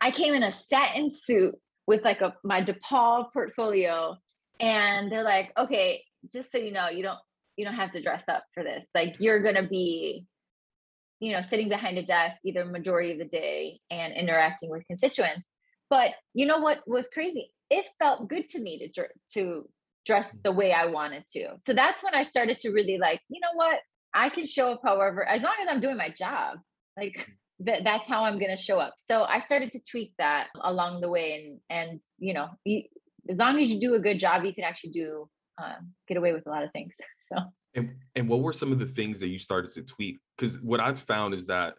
I 0.00 0.10
came 0.10 0.32
in 0.32 0.42
a 0.42 0.50
satin 0.50 1.10
suit 1.12 1.54
with 1.86 2.02
like 2.02 2.22
a 2.22 2.34
my 2.42 2.62
DePaul 2.62 3.30
portfolio, 3.30 4.16
and 4.58 5.12
they're 5.12 5.22
like, 5.22 5.52
okay, 5.58 6.02
just 6.32 6.50
so 6.50 6.56
you 6.56 6.72
know, 6.72 6.88
you 6.88 7.02
don't 7.02 7.18
you 7.58 7.66
don't 7.66 7.74
have 7.74 7.90
to 7.90 8.02
dress 8.02 8.24
up 8.26 8.44
for 8.54 8.64
this. 8.64 8.82
Like 8.94 9.16
you're 9.18 9.42
gonna 9.42 9.68
be, 9.68 10.24
you 11.20 11.32
know, 11.32 11.42
sitting 11.42 11.68
behind 11.68 11.98
a 11.98 12.02
desk 12.02 12.36
either 12.44 12.64
majority 12.64 13.12
of 13.12 13.18
the 13.18 13.26
day 13.26 13.80
and 13.90 14.12
interacting 14.14 14.70
with 14.70 14.86
constituents. 14.86 15.42
But 15.88 16.12
you 16.34 16.46
know 16.46 16.58
what 16.58 16.80
was 16.86 17.08
crazy? 17.12 17.50
It 17.68 17.84
felt 17.98 18.28
good 18.28 18.48
to 18.50 18.60
me 18.60 18.90
to 18.94 19.06
to 19.34 19.68
dress 20.06 20.28
mm. 20.28 20.42
the 20.42 20.52
way 20.52 20.72
I 20.72 20.86
wanted 20.86 21.24
to. 21.32 21.56
So 21.64 21.74
that's 21.74 22.02
when 22.02 22.14
I 22.14 22.22
started 22.22 22.58
to 22.60 22.70
really 22.70 22.98
like, 22.98 23.20
you 23.28 23.40
know 23.40 23.54
what? 23.54 23.78
I 24.14 24.28
can 24.28 24.46
show 24.46 24.72
up 24.72 24.80
however, 24.84 25.26
as 25.26 25.42
long 25.42 25.54
as 25.62 25.68
I'm 25.70 25.80
doing 25.80 25.96
my 25.96 26.08
job. 26.08 26.58
Like 26.96 27.28
mm. 27.60 27.66
that 27.66 27.84
that's 27.84 28.08
how 28.08 28.24
I'm 28.24 28.38
going 28.38 28.56
to 28.56 28.62
show 28.62 28.78
up. 28.78 28.94
So 28.96 29.24
I 29.24 29.40
started 29.40 29.72
to 29.72 29.80
tweak 29.80 30.14
that 30.18 30.48
along 30.62 31.00
the 31.00 31.10
way 31.10 31.60
and 31.68 31.80
and 31.80 32.00
you 32.18 32.34
know, 32.34 32.48
you, 32.64 32.84
as 33.28 33.36
long 33.36 33.60
as 33.60 33.70
you 33.70 33.78
do 33.78 33.94
a 33.94 34.00
good 34.00 34.18
job, 34.18 34.44
you 34.44 34.54
can 34.54 34.64
actually 34.64 34.90
do 34.90 35.28
uh, 35.62 35.74
get 36.08 36.16
away 36.16 36.32
with 36.32 36.46
a 36.46 36.50
lot 36.50 36.64
of 36.64 36.72
things. 36.72 36.94
So 37.32 37.36
and 37.74 37.94
and 38.14 38.28
what 38.28 38.40
were 38.40 38.52
some 38.52 38.72
of 38.72 38.78
the 38.78 38.86
things 38.86 39.20
that 39.20 39.28
you 39.28 39.38
started 39.38 39.70
to 39.72 39.82
tweak? 39.82 40.18
Because 40.36 40.60
what 40.60 40.80
I've 40.80 41.00
found 41.00 41.34
is 41.34 41.46
that 41.46 41.74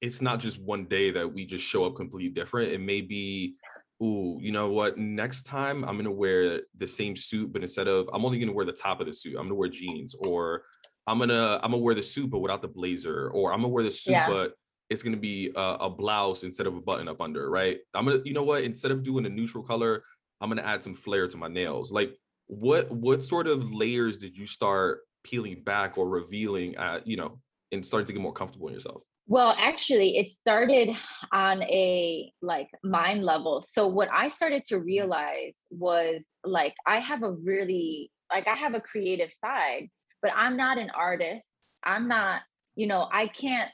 it's 0.00 0.20
not 0.20 0.40
just 0.40 0.60
one 0.60 0.84
day 0.86 1.10
that 1.12 1.32
we 1.32 1.46
just 1.46 1.64
show 1.64 1.84
up 1.84 1.94
completely 1.94 2.30
different. 2.30 2.72
It 2.72 2.80
may 2.80 3.00
be 3.00 3.54
ooh, 4.02 4.38
you 4.40 4.50
know 4.50 4.70
what? 4.70 4.98
Next 4.98 5.44
time 5.44 5.84
I'm 5.84 5.96
gonna 5.96 6.10
wear 6.10 6.62
the 6.74 6.86
same 6.86 7.16
suit, 7.16 7.52
but 7.52 7.62
instead 7.62 7.88
of 7.88 8.08
I'm 8.12 8.24
only 8.24 8.38
gonna 8.38 8.52
wear 8.52 8.66
the 8.66 8.72
top 8.72 9.00
of 9.00 9.06
the 9.06 9.14
suit, 9.14 9.36
I'm 9.36 9.44
gonna 9.44 9.54
wear 9.54 9.68
jeans, 9.68 10.14
or 10.14 10.64
I'm 11.06 11.18
gonna 11.18 11.60
I'm 11.62 11.70
gonna 11.70 11.78
wear 11.78 11.94
the 11.94 12.02
suit 12.02 12.30
but 12.30 12.40
without 12.40 12.62
the 12.62 12.68
blazer, 12.68 13.30
or 13.30 13.52
I'm 13.52 13.60
gonna 13.60 13.72
wear 13.72 13.84
the 13.84 13.90
suit 13.90 14.12
yeah. 14.12 14.28
but 14.28 14.54
it's 14.90 15.02
gonna 15.02 15.16
be 15.16 15.50
a, 15.56 15.60
a, 15.80 15.90
blouse 15.90 16.42
instead 16.42 16.66
of 16.66 16.76
a 16.76 16.80
button 16.80 17.08
up 17.08 17.20
under, 17.22 17.48
right? 17.48 17.78
I'm 17.94 18.04
gonna, 18.04 18.20
you 18.24 18.34
know 18.34 18.42
what? 18.42 18.62
Instead 18.62 18.90
of 18.90 19.02
doing 19.02 19.24
a 19.24 19.30
neutral 19.30 19.64
color, 19.64 20.04
I'm 20.40 20.50
gonna 20.50 20.62
add 20.62 20.82
some 20.82 20.94
flair 20.94 21.26
to 21.28 21.36
my 21.36 21.48
nails. 21.48 21.92
Like, 21.92 22.14
what 22.46 22.90
what 22.90 23.22
sort 23.22 23.46
of 23.46 23.72
layers 23.72 24.18
did 24.18 24.36
you 24.36 24.46
start 24.46 25.00
peeling 25.24 25.62
back 25.62 25.98
or 25.98 26.08
revealing 26.08 26.76
at, 26.76 27.06
you 27.06 27.16
know, 27.16 27.38
and 27.70 27.84
starting 27.84 28.06
to 28.06 28.12
get 28.12 28.22
more 28.22 28.32
comfortable 28.32 28.68
in 28.68 28.74
yourself? 28.74 29.02
Well, 29.26 29.54
actually, 29.58 30.18
it 30.18 30.30
started 30.30 30.90
on 31.32 31.62
a 31.62 32.32
like 32.42 32.68
mind 32.82 33.24
level. 33.24 33.62
So 33.66 33.86
what 33.86 34.08
I 34.12 34.28
started 34.28 34.64
to 34.66 34.76
mm-hmm. 34.76 34.84
realize 34.84 35.60
was 35.70 36.20
like 36.44 36.74
I 36.86 36.98
have 36.98 37.22
a 37.22 37.32
really 37.32 38.10
like 38.30 38.48
I 38.48 38.54
have 38.54 38.74
a 38.74 38.80
creative 38.80 39.32
side, 39.32 39.88
but 40.20 40.32
I'm 40.34 40.56
not 40.56 40.78
an 40.78 40.90
artist. 40.90 41.48
I'm 41.84 42.08
not, 42.08 42.42
you 42.74 42.86
know, 42.86 43.08
I 43.12 43.28
can't, 43.28 43.70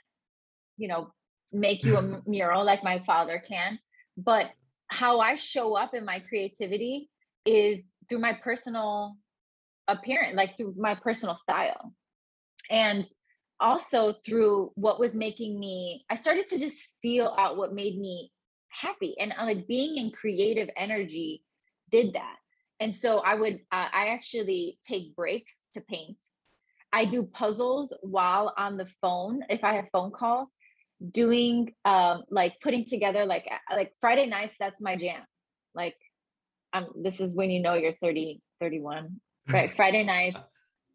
you 0.77 0.89
know, 0.89 1.13
make 1.53 1.83
you 1.83 1.97
a 1.97 2.23
mural 2.27 2.65
like 2.65 2.85
my 2.85 3.03
father 3.07 3.43
can, 3.47 3.79
but 4.17 4.51
how 4.89 5.21
I 5.21 5.35
show 5.35 5.75
up 5.75 5.95
in 5.95 6.05
my 6.05 6.21
creativity 6.21 7.11
is 7.45 7.83
through 8.09 8.21
my 8.21 8.33
personal 8.33 9.17
appearance, 9.89 10.37
like 10.37 10.57
through 10.57 10.75
my 10.77 10.95
personal 10.95 11.35
style. 11.37 11.93
And 12.71 13.09
also 13.61 14.15
through 14.25 14.73
what 14.75 15.01
was 15.01 15.15
making 15.15 15.59
me 15.59 16.05
i 16.11 16.15
started 16.15 16.49
to 16.49 16.59
just 16.59 16.87
feel 17.03 17.35
out 17.39 17.57
what 17.57 17.75
made 17.75 17.99
me 17.99 18.31
happy. 18.69 19.17
And 19.19 19.33
uh, 19.39 19.45
like 19.45 19.67
being 19.67 19.97
in 19.97 20.11
creative 20.13 20.69
energy 20.77 21.43
did 21.91 22.15
that. 22.15 22.37
And 22.81 22.95
so 22.95 23.19
i 23.19 23.35
would 23.35 23.55
uh, 23.73 23.89
i 23.93 24.09
actually 24.09 24.79
take 24.87 25.17
breaks 25.17 25.63
to 25.75 25.81
paint. 25.81 26.19
I 26.93 27.05
do 27.05 27.25
puzzles 27.25 27.93
while 28.03 28.55
on 28.57 28.77
the 28.77 28.87
phone 29.01 29.43
if 29.51 29.65
i 29.65 29.75
have 29.75 29.87
phone 29.93 30.11
calls 30.11 30.49
doing 31.13 31.73
um 31.85 32.25
like 32.31 32.55
putting 32.61 32.85
together 32.85 33.25
like 33.25 33.47
like 33.71 33.93
friday 34.01 34.27
nights 34.27 34.55
that's 34.61 34.81
my 34.81 34.97
jam. 34.97 35.23
Like 35.75 35.97
um 36.73 36.89
this 37.03 37.21
is 37.21 37.35
when 37.35 37.51
you 37.51 37.61
know 37.61 37.75
you're 37.75 37.95
30 38.01 38.41
31 38.61 39.21
right 39.53 39.75
friday 39.77 40.05
night 40.05 40.37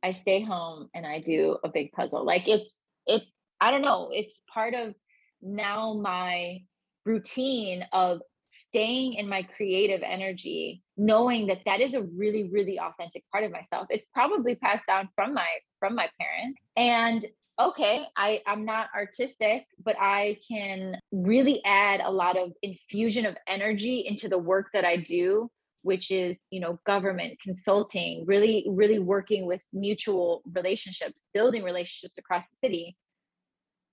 I 0.04 0.12
stay 0.12 0.42
home 0.42 0.90
and 0.94 1.08
I 1.08 1.20
do 1.20 1.58
a 1.64 1.70
big 1.70 1.94
puzzle. 1.94 2.26
Like 2.26 2.48
it's 2.48 2.76
it 3.08 3.24
I 3.62 3.72
don't 3.72 3.82
know, 3.82 4.10
it's 4.12 4.38
part 4.54 4.74
of 4.74 4.94
now 5.42 5.94
my 5.94 6.60
routine 7.06 7.86
of 7.94 8.22
staying 8.50 9.14
in 9.14 9.28
my 9.28 9.42
creative 9.42 10.02
energy 10.04 10.84
knowing 10.96 11.48
that 11.48 11.62
that 11.66 11.82
is 11.82 11.96
a 11.96 12.04
really 12.04 12.50
really 12.52 12.80
authentic 12.80 13.24
part 13.32 13.44
of 13.44 13.52
myself 13.52 13.88
it's 13.90 14.06
probably 14.14 14.54
passed 14.54 14.86
down 14.88 15.10
from 15.16 15.34
my 15.34 15.48
from 15.80 15.96
my 15.96 16.08
parents 16.20 16.62
and 16.78 17.26
okay 17.60 18.04
i 18.16 18.40
i'm 18.46 18.64
not 18.64 18.90
artistic 18.96 19.66
but 19.84 19.96
i 20.00 20.38
can 20.48 20.96
really 21.12 21.66
add 21.66 22.00
a 22.02 22.12
lot 22.12 22.38
of 22.38 22.54
infusion 22.62 23.26
of 23.26 23.36
energy 23.48 24.06
into 24.08 24.30
the 24.30 24.38
work 24.38 24.68
that 24.72 24.86
i 24.86 24.98
do 24.98 25.50
which 25.84 26.12
is 26.12 26.40
you 26.50 26.60
know 26.60 26.80
government 26.86 27.38
consulting 27.44 28.26
really 28.26 28.66
really 28.70 29.00
working 29.00 29.46
with 29.46 29.62
mutual 29.72 30.42
relationships 30.54 31.22
building 31.34 31.64
relationships 31.64 32.18
across 32.18 32.44
the 32.50 32.68
city 32.68 32.98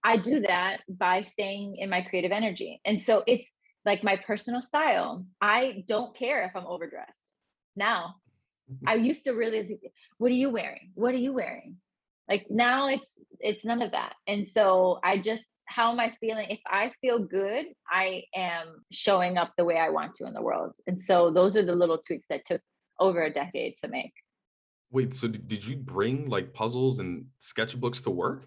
i 0.03 0.17
do 0.17 0.41
that 0.41 0.79
by 0.89 1.23
staying 1.23 1.77
in 1.77 1.91
my 1.91 2.03
creative 2.03 2.33
energy. 2.33 2.81
And 2.85 3.03
so 3.03 3.23
it's 3.27 3.49
like 3.85 4.05
my 4.05 4.17
personal 4.17 4.63
style. 4.63 5.25
I 5.41 5.85
don't 5.87 6.17
care 6.17 6.45
if 6.45 6.55
i'm 6.55 6.67
overdressed. 6.67 7.25
Now 7.77 8.17
i 8.87 8.95
used 8.95 9.25
to 9.25 9.33
really 9.33 9.81
what 10.19 10.31
are 10.31 10.35
you 10.35 10.51
wearing? 10.51 10.93
What 10.95 11.15
are 11.15 11.19
you 11.19 11.33
wearing? 11.33 11.77
Like 12.29 12.47
now 12.51 12.89
it's 12.89 13.09
it's 13.41 13.65
none 13.65 13.83
of 13.83 13.93
that. 13.93 14.15
And 14.27 14.47
so 14.49 15.01
i 15.03 15.19
just 15.19 15.45
how 15.71 15.93
am 15.93 16.01
I 16.01 16.13
feeling? 16.21 16.47
If 16.51 16.61
I 16.67 16.93
feel 17.01 17.21
good, 17.21 17.67
I 17.89 18.25
am 18.35 18.85
showing 18.91 19.39
up 19.39 19.53
the 19.57 19.65
way 19.65 19.79
I 19.79 19.91
want 19.91 20.15
to 20.15 20.27
in 20.27 20.35
the 20.35 20.43
world. 20.43 20.75
And 20.87 21.03
so 21.03 21.31
those 21.31 21.57
are 21.57 21.65
the 21.65 21.77
little 21.77 21.99
tweaks 21.99 22.27
that 22.29 22.45
took 22.45 22.61
over 22.99 23.23
a 23.23 23.33
decade 23.33 23.77
to 23.83 23.89
make. 23.89 24.13
Wait, 24.91 25.15
so 25.15 25.29
did 25.29 25.65
you 25.65 25.77
bring 25.77 26.29
like 26.29 26.53
puzzles 26.53 26.99
and 26.99 27.27
sketchbooks 27.41 28.03
to 28.03 28.11
work? 28.11 28.47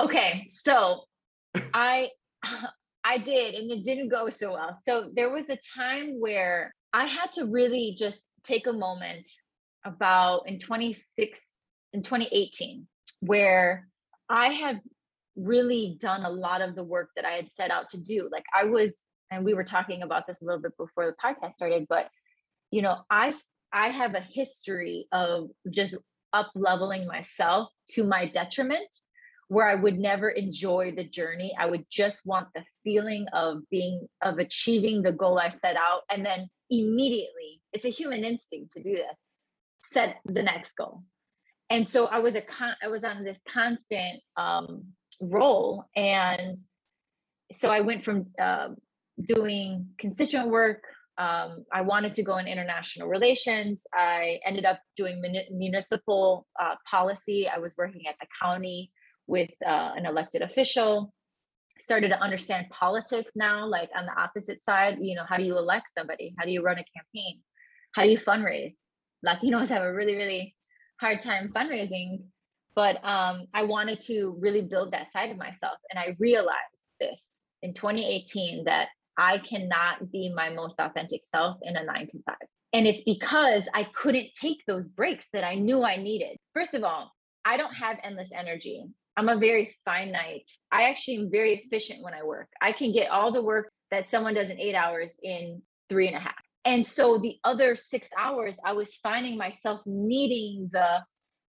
Okay, 0.00 0.46
so 0.48 1.02
I 1.74 2.08
I 3.04 3.18
did 3.18 3.54
and 3.54 3.70
it 3.70 3.84
didn't 3.84 4.08
go 4.08 4.30
so 4.30 4.52
well. 4.52 4.76
So 4.86 5.10
there 5.14 5.30
was 5.30 5.50
a 5.50 5.58
time 5.76 6.18
where 6.18 6.74
I 6.94 7.04
had 7.04 7.32
to 7.32 7.44
really 7.44 7.94
just 7.98 8.20
take 8.42 8.66
a 8.66 8.72
moment 8.72 9.28
about 9.84 10.48
in 10.48 10.58
26 10.58 11.40
in 11.92 12.02
2018 12.02 12.86
where 13.20 13.88
I 14.30 14.48
had 14.48 14.80
really 15.40 15.96
done 16.00 16.24
a 16.24 16.30
lot 16.30 16.60
of 16.60 16.74
the 16.74 16.84
work 16.84 17.10
that 17.16 17.24
I 17.24 17.32
had 17.32 17.50
set 17.50 17.70
out 17.70 17.90
to 17.90 17.98
do. 17.98 18.28
Like 18.30 18.44
I 18.54 18.64
was 18.64 19.02
and 19.30 19.44
we 19.44 19.54
were 19.54 19.64
talking 19.64 20.02
about 20.02 20.26
this 20.26 20.42
a 20.42 20.44
little 20.44 20.60
bit 20.60 20.76
before 20.76 21.06
the 21.06 21.14
podcast 21.24 21.52
started, 21.52 21.86
but 21.88 22.08
you 22.70 22.82
know, 22.82 22.98
I 23.10 23.32
I 23.72 23.88
have 23.88 24.14
a 24.14 24.20
history 24.20 25.06
of 25.12 25.50
just 25.70 25.94
up 26.32 26.50
leveling 26.54 27.06
myself 27.06 27.68
to 27.90 28.04
my 28.04 28.26
detriment 28.26 28.88
where 29.48 29.66
I 29.66 29.74
would 29.74 29.98
never 29.98 30.28
enjoy 30.28 30.92
the 30.96 31.02
journey. 31.02 31.52
I 31.58 31.66
would 31.66 31.84
just 31.90 32.24
want 32.24 32.48
the 32.54 32.62
feeling 32.84 33.26
of 33.32 33.68
being 33.68 34.06
of 34.22 34.38
achieving 34.38 35.02
the 35.02 35.12
goal 35.12 35.38
I 35.38 35.50
set 35.50 35.76
out 35.76 36.02
and 36.10 36.24
then 36.24 36.48
immediately, 36.70 37.60
it's 37.72 37.84
a 37.84 37.90
human 37.90 38.24
instinct 38.24 38.72
to 38.72 38.82
do 38.82 38.94
this, 38.94 39.16
set 39.80 40.18
the 40.24 40.42
next 40.42 40.76
goal. 40.76 41.02
And 41.68 41.86
so 41.86 42.06
I 42.06 42.18
was 42.18 42.36
a 42.36 42.40
con- 42.40 42.76
I 42.82 42.88
was 42.88 43.04
on 43.04 43.24
this 43.24 43.40
constant 43.52 44.20
um 44.36 44.84
role 45.20 45.84
and 45.96 46.56
so 47.52 47.68
I 47.68 47.80
went 47.80 48.04
from 48.04 48.26
uh, 48.40 48.68
doing 49.24 49.88
constituent 49.98 50.50
work 50.50 50.84
um, 51.20 51.66
I 51.70 51.82
wanted 51.82 52.14
to 52.14 52.22
go 52.22 52.38
in 52.38 52.46
international 52.48 53.06
relations. 53.06 53.86
I 53.92 54.40
ended 54.46 54.64
up 54.64 54.80
doing 54.96 55.22
municipal 55.50 56.46
uh, 56.58 56.76
policy. 56.90 57.46
I 57.46 57.58
was 57.58 57.74
working 57.76 58.06
at 58.08 58.14
the 58.18 58.26
county 58.42 58.90
with 59.26 59.50
uh, 59.66 59.92
an 59.96 60.06
elected 60.06 60.40
official. 60.40 61.12
Started 61.78 62.08
to 62.08 62.20
understand 62.22 62.70
politics 62.70 63.32
now, 63.34 63.66
like 63.66 63.90
on 63.94 64.06
the 64.06 64.18
opposite 64.18 64.64
side. 64.64 64.96
You 64.98 65.14
know, 65.14 65.24
how 65.28 65.36
do 65.36 65.44
you 65.44 65.58
elect 65.58 65.88
somebody? 65.96 66.34
How 66.38 66.46
do 66.46 66.52
you 66.52 66.62
run 66.62 66.78
a 66.78 66.84
campaign? 66.96 67.40
How 67.94 68.04
do 68.04 68.08
you 68.08 68.18
fundraise? 68.18 68.72
Latinos 69.26 69.68
have 69.68 69.82
a 69.82 69.92
really, 69.92 70.16
really 70.16 70.56
hard 71.02 71.20
time 71.20 71.52
fundraising. 71.54 72.22
But 72.74 73.04
um, 73.04 73.46
I 73.52 73.64
wanted 73.64 74.00
to 74.06 74.36
really 74.38 74.62
build 74.62 74.92
that 74.92 75.12
side 75.12 75.30
of 75.30 75.36
myself. 75.36 75.78
And 75.90 75.98
I 75.98 76.16
realized 76.18 76.56
this 77.00 77.26
in 77.62 77.74
2018 77.74 78.64
that 78.64 78.88
I 79.16 79.38
cannot 79.38 80.10
be 80.10 80.32
my 80.34 80.50
most 80.50 80.78
authentic 80.78 81.22
self 81.22 81.58
in 81.62 81.76
a 81.76 81.84
nine 81.84 82.06
to 82.08 82.18
five. 82.24 82.36
And 82.72 82.86
it's 82.86 83.02
because 83.02 83.64
I 83.74 83.84
couldn't 83.84 84.28
take 84.40 84.62
those 84.66 84.86
breaks 84.86 85.26
that 85.32 85.44
I 85.44 85.56
knew 85.56 85.82
I 85.82 85.96
needed. 85.96 86.36
First 86.54 86.74
of 86.74 86.84
all, 86.84 87.12
I 87.44 87.56
don't 87.56 87.74
have 87.74 87.98
endless 88.02 88.28
energy. 88.32 88.84
I'm 89.16 89.28
a 89.28 89.36
very 89.36 89.76
finite. 89.84 90.48
I 90.70 90.84
actually 90.84 91.16
am 91.16 91.30
very 91.30 91.54
efficient 91.54 92.02
when 92.02 92.14
I 92.14 92.22
work. 92.22 92.48
I 92.60 92.72
can 92.72 92.92
get 92.92 93.10
all 93.10 93.32
the 93.32 93.42
work 93.42 93.70
that 93.90 94.10
someone 94.10 94.34
does 94.34 94.50
in 94.50 94.60
eight 94.60 94.76
hours 94.76 95.16
in 95.22 95.62
three 95.88 96.06
and 96.06 96.16
a 96.16 96.20
half. 96.20 96.34
And 96.64 96.86
so 96.86 97.18
the 97.18 97.36
other 97.42 97.74
six 97.74 98.08
hours, 98.16 98.56
I 98.64 98.72
was 98.72 98.94
finding 99.02 99.36
myself 99.36 99.80
needing 99.86 100.70
the 100.72 101.02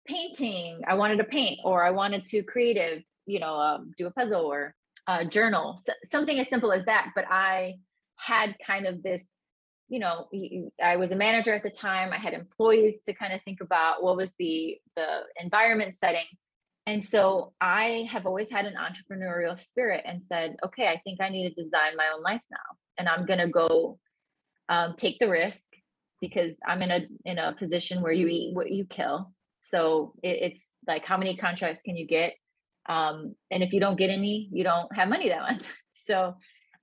painting. 0.08 0.82
I 0.88 0.96
wanted 0.96 1.18
to 1.18 1.24
paint, 1.24 1.60
or 1.64 1.84
I 1.84 1.92
wanted 1.92 2.26
to 2.28 2.44
creative, 2.44 3.04
you 3.26 3.40
know, 3.40 3.56
um, 3.56 3.92
do 3.98 4.08
a 4.08 4.12
puzzle 4.12 4.46
or 4.46 4.76
uh, 5.08 5.24
journal, 5.24 5.80
so, 5.84 5.94
something 6.06 6.40
as 6.40 6.50
simple 6.50 6.72
as 6.72 6.86
that. 6.86 7.12
But 7.16 7.26
I 7.30 7.76
had 8.18 8.56
kind 8.66 8.86
of 8.86 9.04
this, 9.04 9.24
you 9.90 10.00
know, 10.00 10.28
I 10.84 10.98
was 10.98 11.12
a 11.12 11.16
manager 11.16 11.54
at 11.54 11.64
the 11.64 11.70
time. 11.70 12.12
I 12.12 12.18
had 12.18 12.34
employees 12.34 13.00
to 13.06 13.14
kind 13.14 13.34
of 13.34 13.42
think 13.44 13.62
about 13.62 14.04
what 14.04 14.18
was 14.18 14.32
the 14.38 14.78
the 14.96 15.22
environment 15.42 15.96
setting. 15.96 16.26
And 16.88 17.04
so 17.04 17.54
I 17.60 18.08
have 18.10 18.26
always 18.26 18.50
had 18.50 18.66
an 18.66 18.76
entrepreneurial 18.76 19.60
spirit 19.60 20.04
and 20.06 20.24
said, 20.24 20.56
okay, 20.66 20.88
I 20.88 21.02
think 21.04 21.20
I 21.20 21.28
need 21.28 21.50
to 21.50 21.62
design 21.62 21.98
my 21.98 22.08
own 22.16 22.24
life 22.24 22.42
now. 22.50 22.78
And 22.98 23.10
I'm 23.10 23.26
going 23.26 23.40
to 23.40 23.50
go 23.50 24.00
um, 24.70 24.96
take 24.96 25.20
the 25.20 25.28
risk 25.28 25.66
because 26.22 26.54
I'm 26.66 26.82
in 26.82 26.92
a 26.92 27.06
in 27.26 27.38
a 27.40 27.54
position 27.54 28.02
where 28.02 28.14
you 28.14 28.28
eat 28.28 28.56
what 28.56 28.72
you 28.72 28.86
kill. 28.86 29.32
So 29.70 30.14
it, 30.24 30.40
it's 30.42 30.74
like 30.88 31.06
how 31.06 31.18
many 31.18 31.36
contracts 31.36 31.82
can 31.86 31.98
you 31.98 32.08
get? 32.08 32.36
Um, 32.88 33.36
and 33.52 33.64
if 33.64 33.74
you 33.74 33.80
don't 33.80 33.98
get 33.98 34.10
any, 34.10 34.50
you 34.52 34.64
don't 34.64 34.94
have 34.96 35.10
money 35.10 35.30
that 35.30 35.42
month. 35.42 35.64
So 36.06 36.36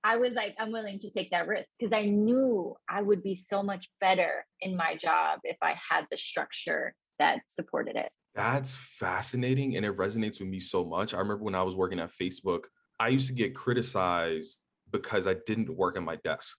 I 0.03 0.17
was 0.17 0.33
like, 0.33 0.53
I'm 0.59 0.71
willing 0.71 0.99
to 0.99 1.09
take 1.09 1.31
that 1.31 1.47
risk 1.47 1.71
because 1.79 1.91
I 1.91 2.05
knew 2.05 2.75
I 2.87 3.01
would 3.01 3.23
be 3.23 3.33
so 3.33 3.63
much 3.63 3.89
better 3.99 4.45
in 4.61 4.77
my 4.77 4.95
job 4.95 5.39
if 5.43 5.57
I 5.63 5.73
had 5.89 6.05
the 6.11 6.17
structure 6.17 6.93
that 7.17 7.39
supported 7.47 7.95
it. 7.95 8.11
That's 8.35 8.75
fascinating. 8.75 9.77
And 9.77 9.83
it 9.83 9.97
resonates 9.97 10.39
with 10.39 10.49
me 10.49 10.59
so 10.59 10.85
much. 10.85 11.15
I 11.15 11.17
remember 11.17 11.43
when 11.43 11.55
I 11.55 11.63
was 11.63 11.75
working 11.75 11.99
at 11.99 12.11
Facebook, 12.11 12.65
I 12.99 13.07
used 13.07 13.29
to 13.29 13.33
get 13.33 13.55
criticized 13.55 14.63
because 14.91 15.25
I 15.25 15.37
didn't 15.47 15.75
work 15.75 15.97
at 15.97 16.03
my 16.03 16.17
desk. 16.17 16.55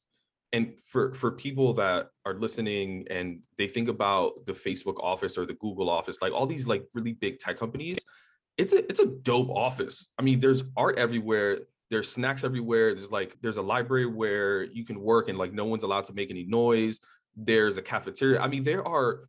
And 0.57 0.79
for, 0.79 1.13
for 1.13 1.33
people 1.33 1.75
that 1.75 2.09
are 2.25 2.33
listening 2.33 3.07
and 3.11 3.41
they 3.59 3.69
think 3.69 3.89
about 3.89 4.47
the 4.47 4.53
Facebook 4.53 4.99
office 5.01 5.37
or 5.37 5.45
the 5.45 5.53
Google 5.53 5.91
office, 5.91 6.23
like 6.23 6.33
all 6.33 6.47
these 6.47 6.67
like 6.67 6.83
really 6.95 7.13
big 7.13 7.39
tech 7.39 7.59
companies, 7.59 7.99
it's 8.57 8.73
a 8.73 8.79
it's 8.89 9.01
a 9.01 9.05
dope 9.05 9.51
office. 9.51 10.09
I 10.19 10.23
mean, 10.23 10.41
there's 10.41 10.65
art 10.75 10.99
everywhere. 10.99 11.59
There's 11.91 12.11
snacks 12.11 12.43
everywhere. 12.43 12.95
There's 12.95 13.13
like 13.13 13.37
there's 13.43 13.59
a 13.59 13.63
library 13.63 14.07
where 14.07 14.65
you 14.65 14.87
can 14.87 14.99
work 14.99 15.29
and 15.29 15.37
like 15.37 15.53
no 15.53 15.67
one's 15.67 15.83
allowed 15.83 16.05
to 16.05 16.15
make 16.15 16.31
any 16.31 16.45
noise. 16.45 17.01
There's 17.37 17.77
a 17.77 17.83
cafeteria. 17.83 18.41
I 18.41 18.49
mean, 18.49 18.65
there 18.65 18.87
are 18.89 19.29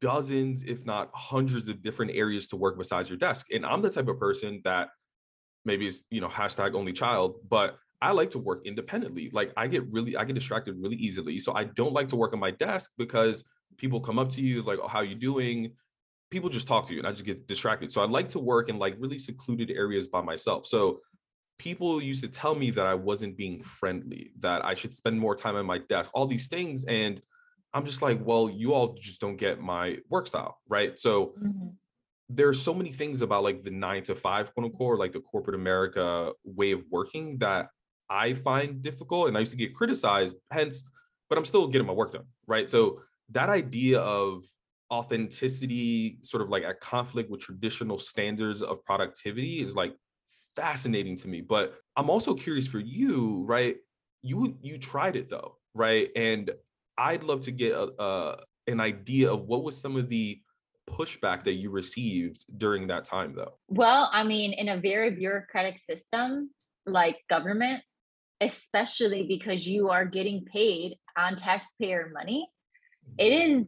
dozens, 0.00 0.64
if 0.64 0.84
not 0.84 1.10
hundreds, 1.14 1.68
of 1.68 1.80
different 1.80 2.10
areas 2.12 2.48
to 2.48 2.56
work 2.56 2.76
besides 2.76 3.08
your 3.08 3.18
desk. 3.18 3.46
And 3.54 3.64
I'm 3.64 3.82
the 3.82 3.90
type 3.90 4.08
of 4.08 4.18
person 4.18 4.62
that 4.64 4.88
maybe 5.64 5.86
is 5.86 6.02
you 6.10 6.20
know 6.20 6.28
hashtag 6.28 6.74
only 6.74 6.92
child, 6.92 7.36
but 7.48 7.78
I 8.08 8.12
like 8.12 8.30
to 8.30 8.38
work 8.38 8.66
independently. 8.66 9.30
Like 9.32 9.52
I 9.56 9.66
get 9.66 9.90
really 9.90 10.16
I 10.16 10.24
get 10.24 10.34
distracted 10.34 10.76
really 10.78 10.96
easily. 10.96 11.40
So 11.40 11.54
I 11.54 11.64
don't 11.64 11.92
like 11.92 12.08
to 12.08 12.16
work 12.16 12.32
on 12.32 12.40
my 12.40 12.50
desk 12.50 12.92
because 12.98 13.44
people 13.76 14.00
come 14.00 14.18
up 14.18 14.28
to 14.30 14.40
you 14.40 14.62
like, 14.62 14.78
"Oh, 14.82 14.88
how 14.88 15.00
you 15.00 15.14
doing?" 15.14 15.72
people 16.30 16.48
just 16.48 16.66
talk 16.66 16.84
to 16.84 16.92
you 16.92 16.98
and 16.98 17.06
I 17.06 17.12
just 17.12 17.24
get 17.24 17.46
distracted. 17.46 17.92
So 17.92 18.02
I 18.02 18.06
like 18.06 18.28
to 18.30 18.40
work 18.40 18.68
in 18.68 18.76
like 18.76 18.96
really 18.98 19.20
secluded 19.20 19.70
areas 19.70 20.08
by 20.08 20.20
myself. 20.20 20.66
So 20.66 21.00
people 21.58 22.02
used 22.02 22.24
to 22.24 22.28
tell 22.28 22.56
me 22.56 22.70
that 22.72 22.86
I 22.86 22.94
wasn't 22.94 23.36
being 23.36 23.62
friendly, 23.62 24.32
that 24.40 24.64
I 24.64 24.74
should 24.74 24.92
spend 24.94 25.18
more 25.18 25.36
time 25.36 25.56
at 25.56 25.64
my 25.64 25.78
desk, 25.78 26.10
all 26.12 26.26
these 26.26 26.48
things. 26.48 26.84
And 26.86 27.22
I'm 27.72 27.84
just 27.84 28.02
like, 28.02 28.18
well, 28.20 28.50
you 28.50 28.74
all 28.74 28.94
just 28.94 29.20
don't 29.20 29.36
get 29.36 29.60
my 29.60 29.98
work 30.08 30.26
style. 30.26 30.58
Right. 30.68 30.98
So 30.98 31.34
mm-hmm. 31.40 31.68
there's 32.28 32.60
so 32.60 32.74
many 32.74 32.90
things 32.90 33.22
about 33.22 33.44
like 33.44 33.62
the 33.62 33.70
nine 33.70 34.02
to 34.04 34.16
five, 34.16 34.52
quote 34.54 34.66
unquote, 34.66 34.94
or 34.94 34.96
like 34.96 35.12
the 35.12 35.20
corporate 35.20 35.54
America 35.54 36.32
way 36.44 36.72
of 36.72 36.84
working 36.90 37.38
that 37.38 37.68
I 38.08 38.34
find 38.34 38.82
difficult. 38.82 39.28
And 39.28 39.36
I 39.36 39.40
used 39.40 39.52
to 39.52 39.58
get 39.58 39.74
criticized, 39.74 40.36
hence, 40.50 40.84
but 41.28 41.38
I'm 41.38 41.44
still 41.44 41.66
getting 41.68 41.86
my 41.86 41.92
work 41.92 42.12
done. 42.12 42.24
Right. 42.46 42.68
So 42.68 43.00
that 43.30 43.48
idea 43.48 44.00
of 44.00 44.44
authenticity 44.92 46.18
sort 46.22 46.42
of 46.42 46.48
like 46.48 46.62
a 46.64 46.74
conflict 46.74 47.30
with 47.30 47.40
traditional 47.40 47.98
standards 47.98 48.62
of 48.62 48.84
productivity 48.84 49.60
is 49.60 49.74
like 49.74 49.94
fascinating 50.54 51.16
to 51.16 51.26
me 51.26 51.40
but 51.40 51.74
i'm 51.96 52.10
also 52.10 52.34
curious 52.34 52.68
for 52.68 52.78
you 52.78 53.44
right 53.46 53.76
you 54.22 54.56
you 54.62 54.78
tried 54.78 55.16
it 55.16 55.28
though 55.28 55.56
right 55.74 56.10
and 56.14 56.50
i'd 56.98 57.24
love 57.24 57.40
to 57.40 57.50
get 57.50 57.72
a, 57.72 57.90
a 57.98 58.36
an 58.66 58.80
idea 58.80 59.32
of 59.32 59.46
what 59.46 59.64
was 59.64 59.76
some 59.76 59.96
of 59.96 60.08
the 60.08 60.40
pushback 60.88 61.42
that 61.42 61.54
you 61.54 61.70
received 61.70 62.44
during 62.58 62.86
that 62.86 63.04
time 63.04 63.34
though 63.34 63.58
well 63.68 64.10
i 64.12 64.22
mean 64.22 64.52
in 64.52 64.68
a 64.68 64.80
very 64.80 65.10
bureaucratic 65.10 65.78
system 65.78 66.50
like 66.86 67.16
government 67.28 67.82
especially 68.44 69.24
because 69.26 69.66
you 69.66 69.90
are 69.90 70.04
getting 70.04 70.44
paid 70.44 70.96
on 71.16 71.36
taxpayer 71.36 72.10
money 72.12 72.48
it 73.18 73.30
mm-hmm. 73.30 73.62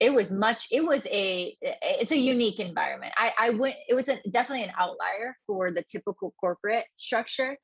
it 0.00 0.12
was 0.12 0.30
much 0.30 0.66
it 0.70 0.82
was 0.84 1.02
a 1.06 1.56
it's 1.60 2.12
a 2.12 2.18
unique 2.18 2.60
environment. 2.60 3.12
I 3.16 3.32
i 3.38 3.50
went 3.50 3.76
it 3.88 3.94
was 3.94 4.08
a, 4.08 4.20
definitely 4.30 4.64
an 4.64 4.72
outlier 4.78 5.36
for 5.46 5.70
the 5.70 5.82
typical 5.82 6.34
corporate 6.40 6.84
structure. 6.94 7.56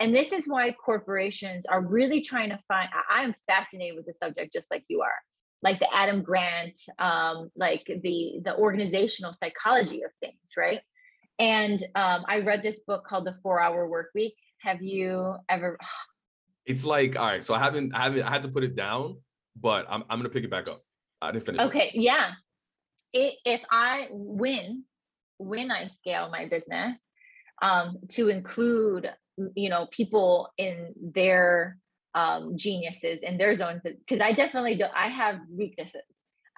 And 0.00 0.14
this 0.14 0.32
is 0.32 0.48
why 0.48 0.72
corporations 0.72 1.64
are 1.66 1.80
really 1.80 2.22
trying 2.22 2.50
to 2.50 2.58
find 2.66 2.88
i'm 3.10 3.34
fascinated 3.48 3.96
with 3.96 4.06
the 4.06 4.12
subject 4.12 4.52
just 4.52 4.66
like 4.70 4.84
you 4.88 5.02
are 5.02 5.20
like 5.62 5.78
the 5.78 5.94
adam 5.94 6.22
grant 6.22 6.78
um 6.98 7.50
like 7.56 7.84
the 7.86 8.40
the 8.44 8.56
organizational 8.56 9.32
psychology 9.32 10.02
of 10.02 10.10
things 10.20 10.56
right? 10.56 10.80
And 11.38 11.82
um 11.94 12.24
i 12.26 12.40
read 12.40 12.62
this 12.62 12.80
book 12.86 13.04
called 13.06 13.26
the 13.26 13.36
four 13.42 13.60
hour 13.60 13.88
work 13.88 14.10
week 14.14 14.36
have 14.62 14.82
you 14.82 15.34
ever 15.48 15.78
it's 16.66 16.84
like 16.84 17.18
all 17.18 17.26
right 17.26 17.44
so 17.44 17.54
i 17.54 17.58
haven't 17.58 17.94
i 17.94 18.02
haven't 18.02 18.22
i 18.22 18.30
had 18.30 18.42
to 18.42 18.48
put 18.48 18.62
it 18.64 18.76
down 18.76 19.16
but 19.56 19.84
i'm, 19.88 20.04
I'm 20.08 20.18
gonna 20.18 20.28
pick 20.28 20.44
it 20.44 20.50
back 20.50 20.68
up 20.68 20.82
I 21.22 21.30
didn't 21.30 21.46
finish. 21.46 21.60
Okay, 21.62 21.90
it. 21.94 22.00
yeah. 22.00 22.32
It, 23.12 23.34
if 23.44 23.62
I 23.70 24.08
win, 24.10 24.84
when 25.38 25.70
I 25.70 25.86
scale 25.86 26.28
my 26.30 26.46
business, 26.48 26.98
um, 27.60 27.98
to 28.10 28.28
include, 28.28 29.10
you 29.54 29.68
know, 29.68 29.86
people 29.92 30.50
in 30.58 30.92
their 31.00 31.78
um, 32.14 32.56
geniuses 32.56 33.20
in 33.22 33.38
their 33.38 33.54
zones, 33.54 33.82
because 33.84 34.20
I 34.20 34.32
definitely 34.32 34.74
do. 34.74 34.84
I 34.94 35.08
have 35.08 35.38
weaknesses. 35.50 36.02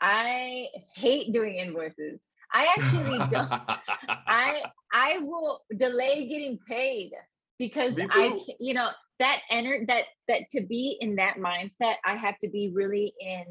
I 0.00 0.68
hate 0.94 1.32
doing 1.32 1.57
invoices. 1.57 2.20
I 2.52 2.66
actually 2.76 3.18
don't. 3.30 3.50
I 4.09 4.62
I 4.92 5.18
will 5.20 5.61
delay 5.76 6.26
getting 6.26 6.59
paid 6.68 7.12
because 7.59 7.94
I 8.11 8.40
you 8.59 8.74
know 8.74 8.90
that 9.18 9.40
enter 9.50 9.84
that 9.86 10.05
that 10.28 10.48
to 10.50 10.62
be 10.66 10.96
in 11.00 11.16
that 11.16 11.36
mindset 11.36 11.94
I 12.05 12.16
have 12.16 12.38
to 12.40 12.48
be 12.48 12.72
really 12.74 13.14
in 13.20 13.44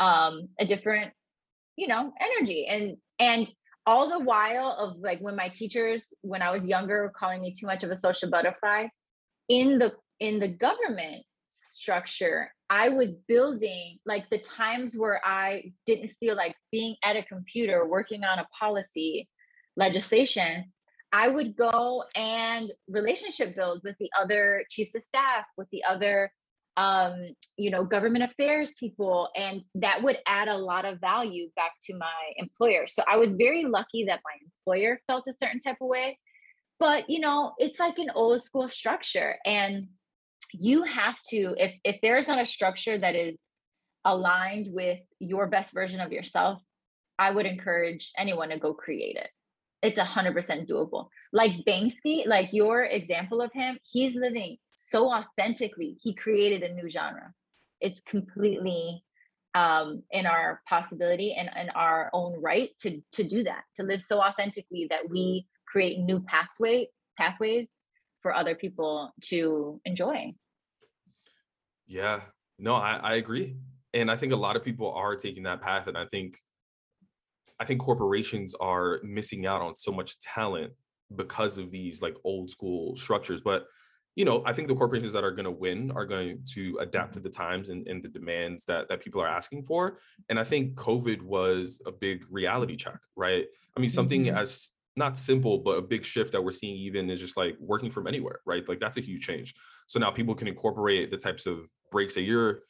um 0.00 0.48
a 0.58 0.66
different 0.66 1.12
you 1.76 1.88
know 1.88 2.12
energy. 2.20 2.66
And 2.66 2.96
and 3.18 3.50
all 3.86 4.10
the 4.10 4.24
while 4.24 4.76
of 4.78 4.98
like 4.98 5.20
when 5.20 5.36
my 5.36 5.48
teachers 5.48 6.12
when 6.22 6.42
I 6.42 6.50
was 6.50 6.66
younger 6.66 7.02
were 7.02 7.12
calling 7.16 7.40
me 7.40 7.54
too 7.58 7.66
much 7.66 7.84
of 7.84 7.90
a 7.90 7.96
social 7.96 8.30
butterfly 8.30 8.88
in 9.48 9.78
the 9.78 9.92
in 10.20 10.38
the 10.40 10.48
government 10.48 11.24
structure 11.48 12.52
I 12.70 12.90
was 12.90 13.14
building 13.26 13.98
like 14.04 14.28
the 14.30 14.38
times 14.38 14.94
where 14.94 15.20
I 15.24 15.72
didn't 15.86 16.12
feel 16.20 16.36
like 16.36 16.54
being 16.70 16.96
at 17.02 17.16
a 17.16 17.22
computer 17.22 17.86
working 17.86 18.24
on 18.24 18.38
a 18.38 18.46
policy 18.58 19.28
legislation, 19.76 20.72
I 21.12 21.28
would 21.28 21.56
go 21.56 22.04
and 22.14 22.70
relationship 22.88 23.56
build 23.56 23.80
with 23.84 23.96
the 23.98 24.10
other 24.18 24.64
chiefs 24.70 24.94
of 24.94 25.02
staff, 25.02 25.44
with 25.56 25.68
the 25.70 25.84
other 25.84 26.30
um, 26.76 27.30
you 27.56 27.72
know, 27.72 27.82
government 27.82 28.22
affairs 28.22 28.72
people, 28.78 29.30
and 29.34 29.62
that 29.74 30.00
would 30.00 30.18
add 30.28 30.46
a 30.46 30.56
lot 30.56 30.84
of 30.84 31.00
value 31.00 31.48
back 31.56 31.72
to 31.82 31.96
my 31.96 32.06
employer. 32.36 32.86
So 32.86 33.02
I 33.10 33.16
was 33.16 33.32
very 33.32 33.64
lucky 33.64 34.04
that 34.04 34.20
my 34.24 34.30
employer 34.44 35.00
felt 35.08 35.24
a 35.28 35.32
certain 35.32 35.58
type 35.58 35.78
of 35.80 35.88
way. 35.88 36.20
But 36.78 37.10
you 37.10 37.18
know, 37.18 37.54
it's 37.58 37.80
like 37.80 37.98
an 37.98 38.10
old 38.14 38.44
school 38.44 38.68
structure. 38.68 39.38
And 39.44 39.88
you 40.52 40.82
have 40.82 41.16
to 41.30 41.54
if 41.56 41.74
if 41.84 41.96
there's 42.02 42.28
not 42.28 42.40
a 42.40 42.46
structure 42.46 42.96
that 42.98 43.14
is 43.14 43.36
aligned 44.04 44.68
with 44.70 44.98
your 45.18 45.46
best 45.46 45.74
version 45.74 46.00
of 46.00 46.12
yourself 46.12 46.62
i 47.18 47.30
would 47.30 47.46
encourage 47.46 48.10
anyone 48.16 48.48
to 48.48 48.58
go 48.58 48.72
create 48.72 49.16
it 49.16 49.28
it's 49.82 49.98
a 49.98 50.04
hundred 50.04 50.34
percent 50.34 50.68
doable 50.68 51.08
like 51.32 51.52
banksy 51.66 52.26
like 52.26 52.48
your 52.52 52.84
example 52.84 53.40
of 53.40 53.52
him 53.52 53.78
he's 53.82 54.14
living 54.14 54.56
so 54.74 55.10
authentically 55.12 55.96
he 56.02 56.14
created 56.14 56.62
a 56.62 56.74
new 56.74 56.88
genre 56.88 57.32
it's 57.80 58.00
completely 58.02 59.02
um 59.54 60.02
in 60.10 60.26
our 60.26 60.60
possibility 60.68 61.34
and 61.34 61.48
in 61.60 61.70
our 61.70 62.10
own 62.12 62.40
right 62.40 62.70
to 62.78 63.00
to 63.12 63.22
do 63.22 63.44
that 63.44 63.62
to 63.74 63.82
live 63.82 64.02
so 64.02 64.20
authentically 64.20 64.86
that 64.90 65.08
we 65.08 65.46
create 65.66 65.98
new 65.98 66.20
pathway 66.20 66.86
pathways 67.18 67.66
for 68.22 68.34
other 68.34 68.54
people 68.54 69.12
to 69.22 69.80
enjoy. 69.84 70.34
Yeah, 71.86 72.20
no, 72.58 72.74
I, 72.74 72.96
I 72.96 73.14
agree. 73.14 73.56
And 73.94 74.10
I 74.10 74.16
think 74.16 74.32
a 74.32 74.36
lot 74.36 74.56
of 74.56 74.64
people 74.64 74.92
are 74.92 75.16
taking 75.16 75.44
that 75.44 75.60
path. 75.60 75.86
And 75.86 75.96
I 75.96 76.04
think 76.06 76.38
I 77.60 77.64
think 77.64 77.80
corporations 77.80 78.54
are 78.60 79.00
missing 79.02 79.46
out 79.46 79.60
on 79.60 79.76
so 79.76 79.92
much 79.92 80.18
talent 80.20 80.72
because 81.16 81.58
of 81.58 81.70
these 81.70 82.02
like 82.02 82.16
old 82.24 82.50
school 82.50 82.94
structures. 82.96 83.40
But 83.40 83.64
you 84.16 84.24
know, 84.24 84.42
I 84.44 84.52
think 84.52 84.66
the 84.66 84.74
corporations 84.74 85.12
that 85.12 85.22
are 85.22 85.30
going 85.30 85.44
to 85.44 85.50
win 85.50 85.92
are 85.92 86.04
going 86.04 86.42
to 86.54 86.76
adapt 86.80 87.14
to 87.14 87.20
the 87.20 87.30
times 87.30 87.68
and, 87.68 87.86
and 87.86 88.02
the 88.02 88.08
demands 88.08 88.64
that 88.64 88.88
that 88.88 89.00
people 89.00 89.20
are 89.22 89.28
asking 89.28 89.62
for. 89.62 89.98
And 90.28 90.40
I 90.40 90.44
think 90.44 90.74
COVID 90.74 91.22
was 91.22 91.80
a 91.86 91.92
big 91.92 92.24
reality 92.28 92.74
check, 92.74 92.98
right? 93.16 93.46
I 93.76 93.80
mean, 93.80 93.90
something 93.90 94.24
mm-hmm. 94.24 94.36
as 94.36 94.72
not 94.96 95.16
simple, 95.16 95.58
but 95.58 95.78
a 95.78 95.82
big 95.82 96.04
shift 96.04 96.32
that 96.32 96.42
we're 96.42 96.50
seeing 96.50 96.76
even 96.76 97.08
is 97.08 97.20
just 97.20 97.36
like 97.36 97.56
working 97.60 97.90
from 97.90 98.08
anywhere, 98.08 98.40
right? 98.44 98.68
Like 98.68 98.80
that's 98.80 98.96
a 98.96 99.00
huge 99.00 99.24
change. 99.24 99.54
So 99.86 100.00
now 100.00 100.10
people 100.10 100.34
can 100.34 100.48
incorporate 100.48 101.10
the 101.10 101.16
types 101.16 101.46
of 101.46 101.70
breaks 101.92 102.14
that 102.16 102.22
you're 102.22 102.62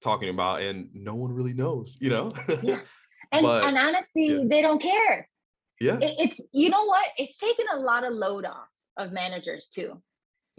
talking 0.00 0.30
about 0.30 0.62
and 0.62 0.88
no 0.94 1.14
one 1.14 1.30
really 1.30 1.52
knows, 1.52 1.98
you 2.00 2.08
know? 2.08 2.30
yeah. 2.62 2.80
And, 3.32 3.42
but, 3.42 3.64
and 3.64 3.76
honestly, 3.78 4.26
yeah. 4.26 4.44
they 4.46 4.62
don't 4.62 4.80
care. 4.80 5.28
Yeah. 5.80 5.98
It, 6.00 6.14
it's, 6.18 6.40
you 6.52 6.68
know 6.68 6.84
what? 6.84 7.06
It's 7.16 7.38
taken 7.38 7.66
a 7.72 7.78
lot 7.78 8.04
of 8.04 8.12
load 8.12 8.44
off 8.44 8.68
of 8.96 9.12
managers 9.12 9.68
too. 9.68 10.02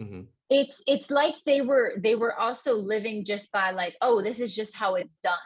Mm-hmm. 0.00 0.22
It's, 0.50 0.80
it's 0.86 1.10
like 1.10 1.34
they 1.46 1.60
were, 1.60 1.94
they 1.98 2.14
were 2.14 2.38
also 2.38 2.76
living 2.76 3.24
just 3.24 3.50
by 3.52 3.70
like, 3.70 3.96
oh, 4.00 4.22
this 4.22 4.40
is 4.40 4.54
just 4.54 4.74
how 4.74 4.96
it's 4.96 5.18
done. 5.22 5.38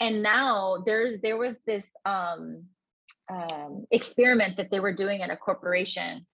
And 0.00 0.22
now 0.22 0.82
there's, 0.86 1.20
there 1.20 1.36
was 1.36 1.56
this, 1.66 1.84
um, 2.04 2.64
um, 3.28 3.86
experiment 3.90 4.56
that 4.56 4.70
they 4.70 4.80
were 4.80 4.92
doing 4.92 5.22
at 5.22 5.30
a 5.30 5.36
corporation 5.36 6.26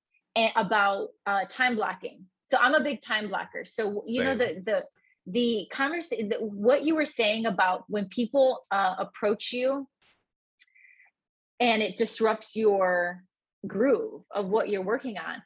about 0.57 1.09
uh, 1.27 1.45
time 1.49 1.77
blocking. 1.77 2.27
So 2.47 2.59
I'm 2.61 2.75
a 2.75 2.83
big 2.83 3.01
time 3.01 3.29
blocker. 3.29 3.65
So 3.65 4.03
you 4.07 4.17
Same. 4.17 4.25
know 4.25 4.37
the 4.37 4.63
the 4.65 4.85
the 5.27 5.69
conversation, 5.73 6.29
the, 6.29 6.37
what 6.37 6.85
you 6.85 6.95
were 6.95 7.07
saying 7.07 7.47
about 7.47 7.85
when 7.89 8.07
people 8.07 8.67
uh, 8.71 8.97
approach 8.99 9.53
you 9.53 9.89
and 11.63 11.81
it 11.81 11.97
disrupts 11.97 12.57
your 12.57 13.23
groove 13.69 14.23
of 14.33 14.49
what 14.49 14.69
you're 14.69 14.83
working 14.83 15.17
on. 15.17 15.41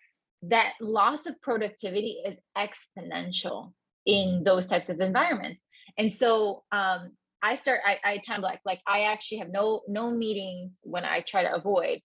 That 0.45 0.73
loss 0.81 1.27
of 1.27 1.41
productivity 1.43 2.23
is 2.25 2.39
exponential 2.57 3.75
in 4.07 4.43
those 4.43 4.67
types 4.67 4.89
of 4.89 5.01
environments. 5.01 5.61
And 5.99 6.11
so 6.11 6.65
um, 6.73 7.11
I 7.43 7.57
start 7.57 7.81
I, 7.85 7.99
I 8.03 8.17
time 8.19 8.41
block 8.41 8.61
like 8.65 8.81
I 8.87 9.03
actually 9.03 9.39
have 9.39 9.51
no 9.51 9.83
no 9.89 10.11
meetings 10.11 10.79
when 10.85 11.05
I 11.05 11.21
try 11.21 11.43
to 11.43 11.55
avoid 11.55 12.01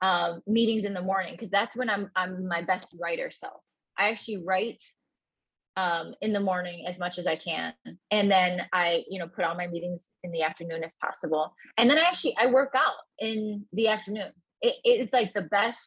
um, 0.00 0.40
meetings 0.46 0.84
in 0.84 0.94
the 0.94 1.02
morning 1.02 1.34
because 1.34 1.50
that's 1.50 1.76
when 1.76 1.90
I'm 1.90 2.10
I'm 2.16 2.48
my 2.48 2.62
best 2.62 2.96
writer 2.98 3.30
self. 3.30 3.60
I 3.98 4.08
actually 4.08 4.42
write 4.42 4.82
um, 5.76 6.14
in 6.20 6.32
the 6.32 6.40
morning 6.40 6.84
as 6.86 6.98
much 6.98 7.18
as 7.18 7.26
I 7.26 7.36
can, 7.36 7.72
and 8.10 8.30
then 8.30 8.62
I 8.72 9.04
you 9.08 9.18
know 9.18 9.28
put 9.28 9.44
all 9.44 9.54
my 9.54 9.66
meetings 9.66 10.10
in 10.22 10.32
the 10.32 10.42
afternoon 10.42 10.82
if 10.82 10.92
possible, 11.00 11.54
and 11.76 11.88
then 11.88 11.98
I 11.98 12.02
actually 12.02 12.36
I 12.38 12.46
work 12.46 12.72
out 12.74 12.94
in 13.18 13.66
the 13.72 13.88
afternoon. 13.88 14.32
It, 14.62 14.76
it 14.84 15.00
is 15.00 15.08
like 15.12 15.32
the 15.34 15.42
best. 15.42 15.78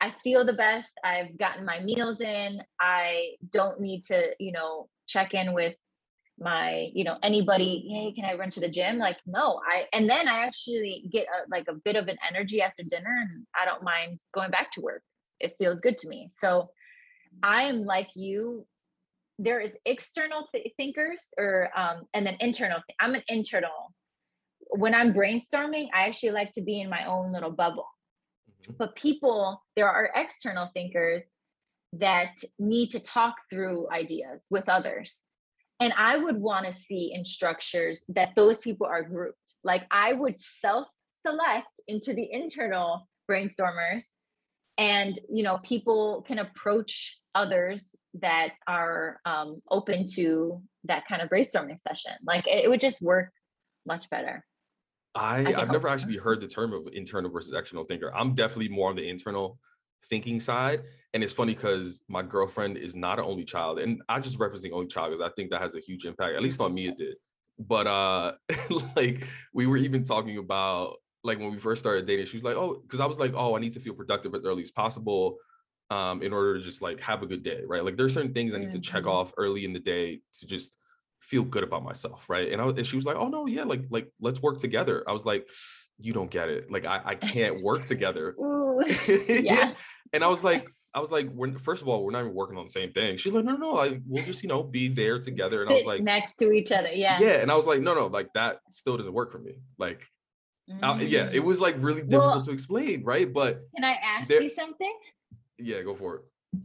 I 0.00 0.12
feel 0.22 0.44
the 0.44 0.52
best. 0.52 0.90
I've 1.02 1.38
gotten 1.38 1.64
my 1.64 1.80
meals 1.80 2.20
in. 2.20 2.62
I 2.80 3.32
don't 3.50 3.80
need 3.80 4.04
to 4.06 4.34
you 4.38 4.52
know 4.52 4.88
check 5.06 5.34
in 5.34 5.52
with 5.52 5.74
my 6.38 6.88
you 6.92 7.04
know 7.04 7.16
anybody 7.22 7.86
hey 7.88 8.12
can 8.12 8.28
i 8.28 8.36
run 8.36 8.50
to 8.50 8.58
the 8.58 8.68
gym 8.68 8.98
like 8.98 9.18
no 9.26 9.60
i 9.68 9.84
and 9.92 10.10
then 10.10 10.28
i 10.28 10.44
actually 10.44 11.08
get 11.12 11.26
a, 11.28 11.48
like 11.48 11.66
a 11.68 11.74
bit 11.84 11.94
of 11.94 12.08
an 12.08 12.16
energy 12.28 12.60
after 12.60 12.82
dinner 12.82 13.28
and 13.30 13.46
i 13.56 13.64
don't 13.64 13.84
mind 13.84 14.18
going 14.32 14.50
back 14.50 14.72
to 14.72 14.80
work 14.80 15.02
it 15.38 15.54
feels 15.58 15.80
good 15.80 15.96
to 15.96 16.08
me 16.08 16.28
so 16.36 16.68
i 17.42 17.62
am 17.62 17.84
like 17.84 18.08
you 18.16 18.66
there 19.38 19.60
is 19.60 19.72
external 19.84 20.48
th- 20.54 20.72
thinkers 20.76 21.22
or 21.38 21.70
um 21.76 22.02
and 22.14 22.26
then 22.26 22.36
internal 22.40 22.78
th- 22.86 22.96
i'm 23.00 23.14
an 23.14 23.22
internal 23.28 23.92
when 24.70 24.94
i'm 24.94 25.12
brainstorming 25.12 25.88
i 25.92 26.06
actually 26.06 26.30
like 26.30 26.52
to 26.52 26.62
be 26.62 26.80
in 26.80 26.88
my 26.88 27.04
own 27.06 27.32
little 27.32 27.50
bubble 27.50 27.88
mm-hmm. 28.62 28.74
but 28.78 28.94
people 28.94 29.62
there 29.76 29.88
are 29.88 30.10
external 30.14 30.68
thinkers 30.74 31.22
that 31.92 32.34
need 32.58 32.90
to 32.90 33.00
talk 33.00 33.36
through 33.50 33.88
ideas 33.90 34.44
with 34.50 34.68
others 34.68 35.24
and 35.80 35.92
I 35.96 36.16
would 36.16 36.36
want 36.36 36.66
to 36.66 36.72
see 36.72 37.12
in 37.12 37.24
structures 37.24 38.04
that 38.08 38.34
those 38.34 38.58
people 38.58 38.86
are 38.86 39.02
grouped. 39.02 39.54
Like 39.64 39.84
I 39.90 40.12
would 40.12 40.38
self 40.40 40.88
select 41.26 41.80
into 41.88 42.14
the 42.14 42.30
internal 42.30 43.08
brainstormers 43.30 44.04
and 44.78 45.18
you 45.30 45.42
know 45.42 45.58
people 45.62 46.22
can 46.26 46.38
approach 46.38 47.18
others 47.34 47.94
that 48.14 48.50
are 48.66 49.20
um, 49.24 49.60
open 49.70 50.06
to 50.06 50.62
that 50.84 51.06
kind 51.08 51.22
of 51.22 51.28
brainstorming 51.28 51.78
session 51.78 52.12
like 52.26 52.46
it, 52.46 52.64
it 52.64 52.68
would 52.68 52.80
just 52.80 53.00
work 53.02 53.30
much 53.86 54.08
better 54.10 54.44
i, 55.14 55.52
I 55.52 55.62
i've 55.62 55.70
never 55.70 55.88
actually 55.88 56.16
heard 56.16 56.40
the 56.40 56.48
term 56.48 56.72
of 56.72 56.88
internal 56.92 57.30
versus 57.30 57.52
external 57.52 57.84
thinker 57.84 58.12
i'm 58.14 58.34
definitely 58.34 58.68
more 58.68 58.90
on 58.90 58.96
the 58.96 59.08
internal 59.08 59.58
thinking 60.08 60.40
side. 60.40 60.82
And 61.12 61.22
it's 61.22 61.32
funny 61.32 61.54
because 61.54 62.02
my 62.08 62.22
girlfriend 62.22 62.76
is 62.76 62.94
not 62.94 63.18
an 63.18 63.24
only 63.24 63.44
child. 63.44 63.78
And 63.78 64.02
I 64.08 64.20
just 64.20 64.38
referencing 64.38 64.72
only 64.72 64.86
child 64.86 65.10
because 65.10 65.20
I 65.20 65.30
think 65.34 65.50
that 65.50 65.60
has 65.60 65.74
a 65.74 65.80
huge 65.80 66.04
impact, 66.04 66.34
at 66.34 66.42
least 66.42 66.60
on 66.60 66.74
me 66.74 66.88
it 66.88 66.98
did. 66.98 67.16
But 67.58 67.86
uh 67.86 68.32
like 68.96 69.26
we 69.52 69.66
were 69.66 69.76
even 69.76 70.02
talking 70.02 70.38
about 70.38 70.96
like 71.24 71.38
when 71.38 71.50
we 71.50 71.58
first 71.58 71.80
started 71.80 72.06
dating, 72.06 72.26
she 72.26 72.36
was 72.36 72.44
like, 72.44 72.56
oh, 72.56 72.78
because 72.80 73.00
I 73.00 73.06
was 73.06 73.18
like, 73.18 73.32
oh, 73.34 73.56
I 73.56 73.60
need 73.60 73.72
to 73.72 73.80
feel 73.80 73.94
productive 73.94 74.34
as 74.34 74.44
early 74.44 74.62
as 74.62 74.70
possible 74.70 75.38
um 75.90 76.22
in 76.22 76.32
order 76.32 76.56
to 76.56 76.62
just 76.62 76.80
like 76.80 77.00
have 77.00 77.22
a 77.22 77.26
good 77.26 77.42
day, 77.42 77.62
right? 77.66 77.84
Like 77.84 77.96
there's 77.96 78.14
certain 78.14 78.32
things 78.32 78.54
I 78.54 78.58
need 78.58 78.70
to 78.70 78.78
check 78.78 79.02
mm-hmm. 79.02 79.10
off 79.10 79.34
early 79.36 79.64
in 79.64 79.72
the 79.72 79.80
day 79.80 80.20
to 80.40 80.46
just 80.46 80.76
feel 81.20 81.42
good 81.42 81.62
about 81.62 81.82
myself, 81.82 82.28
right? 82.28 82.52
And, 82.52 82.60
I, 82.60 82.66
and 82.66 82.86
she 82.86 82.96
was 82.96 83.04
like, 83.06 83.16
oh 83.16 83.28
no, 83.28 83.46
yeah, 83.46 83.64
like 83.64 83.84
like 83.90 84.08
let's 84.20 84.40
work 84.40 84.58
together. 84.58 85.04
I 85.06 85.12
was 85.12 85.26
like, 85.26 85.48
you 85.98 86.12
don't 86.12 86.30
get 86.30 86.48
it. 86.48 86.70
Like 86.70 86.86
I, 86.86 87.00
I 87.04 87.14
can't 87.14 87.62
work 87.62 87.84
together. 87.84 88.34
yeah. 89.28 89.74
and 90.12 90.24
I 90.24 90.28
was 90.28 90.42
like, 90.42 90.68
I 90.94 91.00
was 91.00 91.10
like, 91.10 91.28
we're 91.30 91.52
first 91.58 91.82
of 91.82 91.88
all, 91.88 92.04
we're 92.04 92.12
not 92.12 92.20
even 92.20 92.34
working 92.34 92.56
on 92.56 92.64
the 92.64 92.72
same 92.72 92.92
thing. 92.92 93.16
She's 93.16 93.32
like, 93.32 93.44
no, 93.44 93.56
no, 93.56 93.74
no, 93.74 94.00
we'll 94.06 94.24
just, 94.24 94.42
you 94.42 94.48
know, 94.48 94.62
be 94.62 94.88
there 94.88 95.18
together. 95.18 95.60
And 95.60 95.68
Sit 95.68 95.74
I 95.74 95.76
was 95.76 95.86
like, 95.86 96.02
next 96.02 96.36
to 96.36 96.52
each 96.52 96.70
other. 96.70 96.90
Yeah. 96.90 97.18
Yeah. 97.20 97.40
And 97.40 97.50
I 97.50 97.56
was 97.56 97.66
like, 97.66 97.80
no, 97.80 97.94
no, 97.94 98.06
like 98.06 98.28
that 98.34 98.60
still 98.70 98.96
doesn't 98.96 99.12
work 99.12 99.32
for 99.32 99.38
me. 99.38 99.54
Like, 99.76 100.06
mm. 100.70 100.78
I, 100.82 101.02
yeah, 101.02 101.28
it 101.32 101.42
mm. 101.42 101.44
was 101.44 101.60
like 101.60 101.76
really 101.78 102.02
difficult 102.02 102.34
well, 102.34 102.42
to 102.42 102.50
explain, 102.50 103.04
right? 103.04 103.32
But 103.32 103.62
can 103.74 103.84
I 103.84 103.96
ask 104.02 104.28
there, 104.28 104.42
you 104.42 104.50
something? 104.50 104.94
Yeah, 105.58 105.82
go 105.82 105.94
for 105.94 106.16
it. 106.16 106.22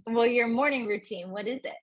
Well, 0.07 0.25
your 0.25 0.47
morning 0.47 0.85
routine, 0.85 1.31
what 1.31 1.47
is 1.47 1.61
it? 1.63 1.73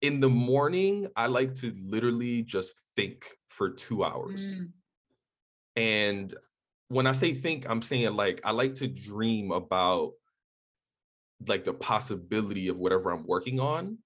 In 0.00 0.20
the 0.20 0.28
morning, 0.28 1.08
I 1.16 1.26
like 1.26 1.54
to 1.54 1.74
literally 1.80 2.42
just 2.42 2.78
think 2.94 3.26
for 3.48 3.70
two 3.70 4.04
hours. 4.04 4.54
Mm. 4.54 4.70
And 5.76 6.34
when 6.88 7.06
I 7.06 7.12
say 7.12 7.34
think, 7.34 7.68
I'm 7.68 7.82
saying 7.82 8.14
like 8.14 8.40
I 8.44 8.52
like 8.52 8.76
to 8.76 8.88
dream 8.88 9.50
about 9.50 10.12
like 11.46 11.64
the 11.64 11.72
possibility 11.72 12.68
of 12.68 12.78
whatever 12.78 13.10
I'm 13.10 13.24
working 13.24 13.60
on 13.60 13.98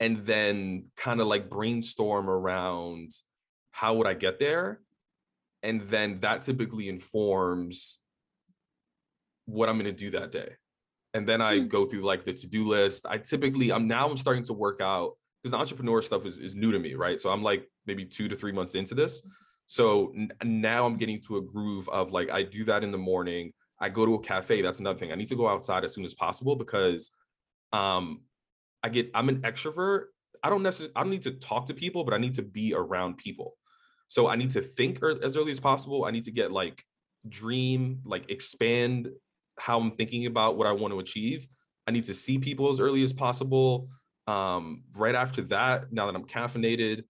and 0.00 0.24
then 0.24 0.86
kind 0.96 1.20
of 1.20 1.26
like 1.26 1.50
brainstorm 1.50 2.30
around 2.30 3.10
how 3.70 3.94
would 3.94 4.06
I 4.06 4.14
get 4.14 4.38
there? 4.38 4.80
And 5.62 5.82
then 5.82 6.20
that 6.20 6.42
typically 6.42 6.88
informs 6.88 8.00
what 9.46 9.68
I'm 9.68 9.76
going 9.76 9.86
to 9.86 9.92
do 9.92 10.10
that 10.10 10.30
day. 10.30 10.52
And 11.14 11.26
then 11.26 11.40
I 11.40 11.58
mm. 11.58 11.68
go 11.68 11.86
through 11.86 12.02
like 12.02 12.24
the 12.24 12.32
to-do 12.32 12.66
list. 12.66 13.06
I 13.08 13.18
typically 13.18 13.72
I'm 13.72 13.88
now 13.88 14.08
I'm 14.08 14.16
starting 14.16 14.44
to 14.44 14.52
work 14.52 14.80
out 14.80 15.12
because 15.42 15.52
the 15.52 15.58
entrepreneur 15.58 16.02
stuff 16.02 16.26
is, 16.26 16.38
is 16.38 16.54
new 16.54 16.70
to 16.72 16.78
me, 16.78 16.94
right? 16.94 17.20
So 17.20 17.30
I'm 17.30 17.42
like 17.42 17.68
maybe 17.86 18.04
two 18.04 18.28
to 18.28 18.36
three 18.36 18.52
months 18.52 18.74
into 18.74 18.94
this. 18.94 19.22
So 19.66 20.12
n- 20.16 20.32
now 20.44 20.86
I'm 20.86 20.96
getting 20.96 21.20
to 21.22 21.38
a 21.38 21.42
groove 21.42 21.88
of 21.88 22.12
like 22.12 22.30
I 22.30 22.42
do 22.42 22.64
that 22.64 22.84
in 22.84 22.92
the 22.92 22.98
morning. 22.98 23.52
I 23.80 23.88
go 23.88 24.04
to 24.04 24.14
a 24.14 24.20
cafe. 24.20 24.60
That's 24.62 24.80
another 24.80 24.98
thing. 24.98 25.12
I 25.12 25.14
need 25.14 25.28
to 25.28 25.36
go 25.36 25.48
outside 25.48 25.84
as 25.84 25.94
soon 25.94 26.04
as 26.04 26.14
possible 26.14 26.56
because 26.56 27.10
um 27.72 28.20
I 28.82 28.90
get 28.90 29.10
I'm 29.14 29.28
an 29.28 29.42
extrovert. 29.42 30.06
I 30.42 30.50
don't 30.50 30.62
necessarily 30.62 30.92
I 30.94 31.02
don't 31.02 31.10
need 31.10 31.22
to 31.22 31.32
talk 31.32 31.66
to 31.66 31.74
people, 31.74 32.04
but 32.04 32.14
I 32.14 32.18
need 32.18 32.34
to 32.34 32.42
be 32.42 32.74
around 32.74 33.16
people. 33.16 33.56
So 34.08 34.26
I 34.26 34.36
need 34.36 34.50
to 34.50 34.60
think 34.60 35.02
er- 35.02 35.22
as 35.22 35.36
early 35.36 35.50
as 35.50 35.60
possible. 35.60 36.04
I 36.04 36.10
need 36.10 36.24
to 36.24 36.30
get 36.30 36.50
like 36.50 36.82
dream, 37.28 38.00
like 38.04 38.30
expand 38.30 39.10
how 39.58 39.78
I'm 39.78 39.92
thinking 39.92 40.26
about 40.26 40.56
what 40.56 40.66
I 40.66 40.72
want 40.72 40.92
to 40.92 41.00
achieve. 41.00 41.46
I 41.86 41.90
need 41.90 42.04
to 42.04 42.14
see 42.14 42.38
people 42.38 42.70
as 42.70 42.80
early 42.80 43.02
as 43.02 43.12
possible. 43.12 43.88
Um, 44.26 44.84
right 44.96 45.14
after 45.14 45.42
that, 45.42 45.92
now 45.92 46.06
that 46.06 46.14
I'm 46.14 46.24
caffeinated, 46.24 47.04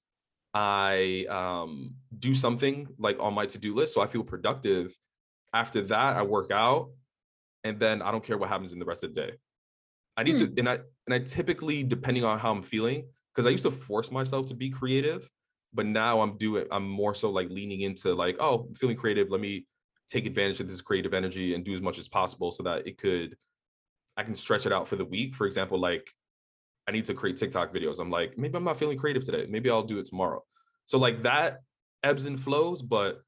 I 0.55 1.27
um, 1.29 1.97
do 2.19 2.35
something 2.35 2.89
like 2.99 3.19
on 3.21 3.35
my 3.35 3.47
to-do 3.47 3.75
list 3.75 3.95
so 3.95 4.01
I 4.01 4.07
feel 4.07 4.25
productive. 4.25 4.97
After 5.53 5.83
that, 5.83 6.17
I 6.17 6.23
work 6.23 6.51
out, 6.51 6.91
and 7.65 7.79
then 7.79 8.03
I 8.03 8.11
don't 8.13 8.25
care 8.25 8.39
what 8.39 8.49
happens 8.49 8.73
in 8.73 8.79
the 8.79 8.85
rest 8.85 9.03
of 9.03 9.15
the 9.15 9.21
day. 9.21 9.33
I 10.17 10.23
need 10.23 10.39
hmm. 10.39 10.47
to, 10.47 10.55
and 10.59 10.69
I 10.69 10.79
and 11.07 11.15
I 11.15 11.19
typically, 11.21 11.83
depending 11.83 12.25
on 12.25 12.39
how 12.39 12.51
I'm 12.51 12.63
feeling, 12.63 13.09
because 13.33 13.47
I 13.47 13.51
used 13.51 13.65
to 13.65 13.71
force 13.71 14.11
myself 14.11 14.47
to 14.47 14.55
be 14.55 14.71
creative, 14.71 15.29
but 15.73 15.87
now 15.87 16.21
I'm 16.21 16.37
doing, 16.39 16.67
I'm 16.71 16.89
more 16.89 17.15
so 17.15 17.31
like 17.31 17.51
leaning 17.51 17.83
into 17.83 18.15
like, 18.15 18.37
oh, 18.41 18.67
I'm 18.69 18.75
feeling 18.75 18.97
creative. 18.97 19.31
Let 19.31 19.41
me 19.41 19.67
take 20.09 20.27
advantage 20.27 20.61
of 20.61 20.69
this 20.69 20.81
creative 20.81 21.15
energy 21.15 21.55
and 21.55 21.65
do 21.65 21.73
as 21.73 21.83
much 21.83 21.99
as 21.99 22.09
possible 22.09 22.53
so 22.53 22.63
that 22.63 22.87
it 22.87 22.99
could, 22.99 23.37
I 24.17 24.23
can 24.23 24.35
stretch 24.35 24.67
it 24.67 24.73
out 24.73 24.89
for 24.89 24.97
the 24.97 25.05
week. 25.05 25.35
For 25.35 25.47
example, 25.47 25.79
like 25.79 26.09
I 26.89 26.93
need 26.93 27.05
to 27.05 27.15
create 27.15 27.37
TikTok 27.37 27.73
videos. 27.75 28.01
I'm 28.01 28.11
like, 28.11 28.39
maybe 28.39 28.57
I'm 28.57 28.65
not 28.65 28.79
feeling 28.79 28.99
creative 28.99 29.25
today. 29.25 29.47
Maybe 29.49 29.71
I'll 29.71 29.83
do 29.83 29.99
it 29.99 30.07
tomorrow. 30.07 30.43
So 30.87 30.99
like 30.99 31.23
that 31.23 31.59
ebbs 32.03 32.25
and 32.25 32.41
flows, 32.41 32.81
but 32.81 33.21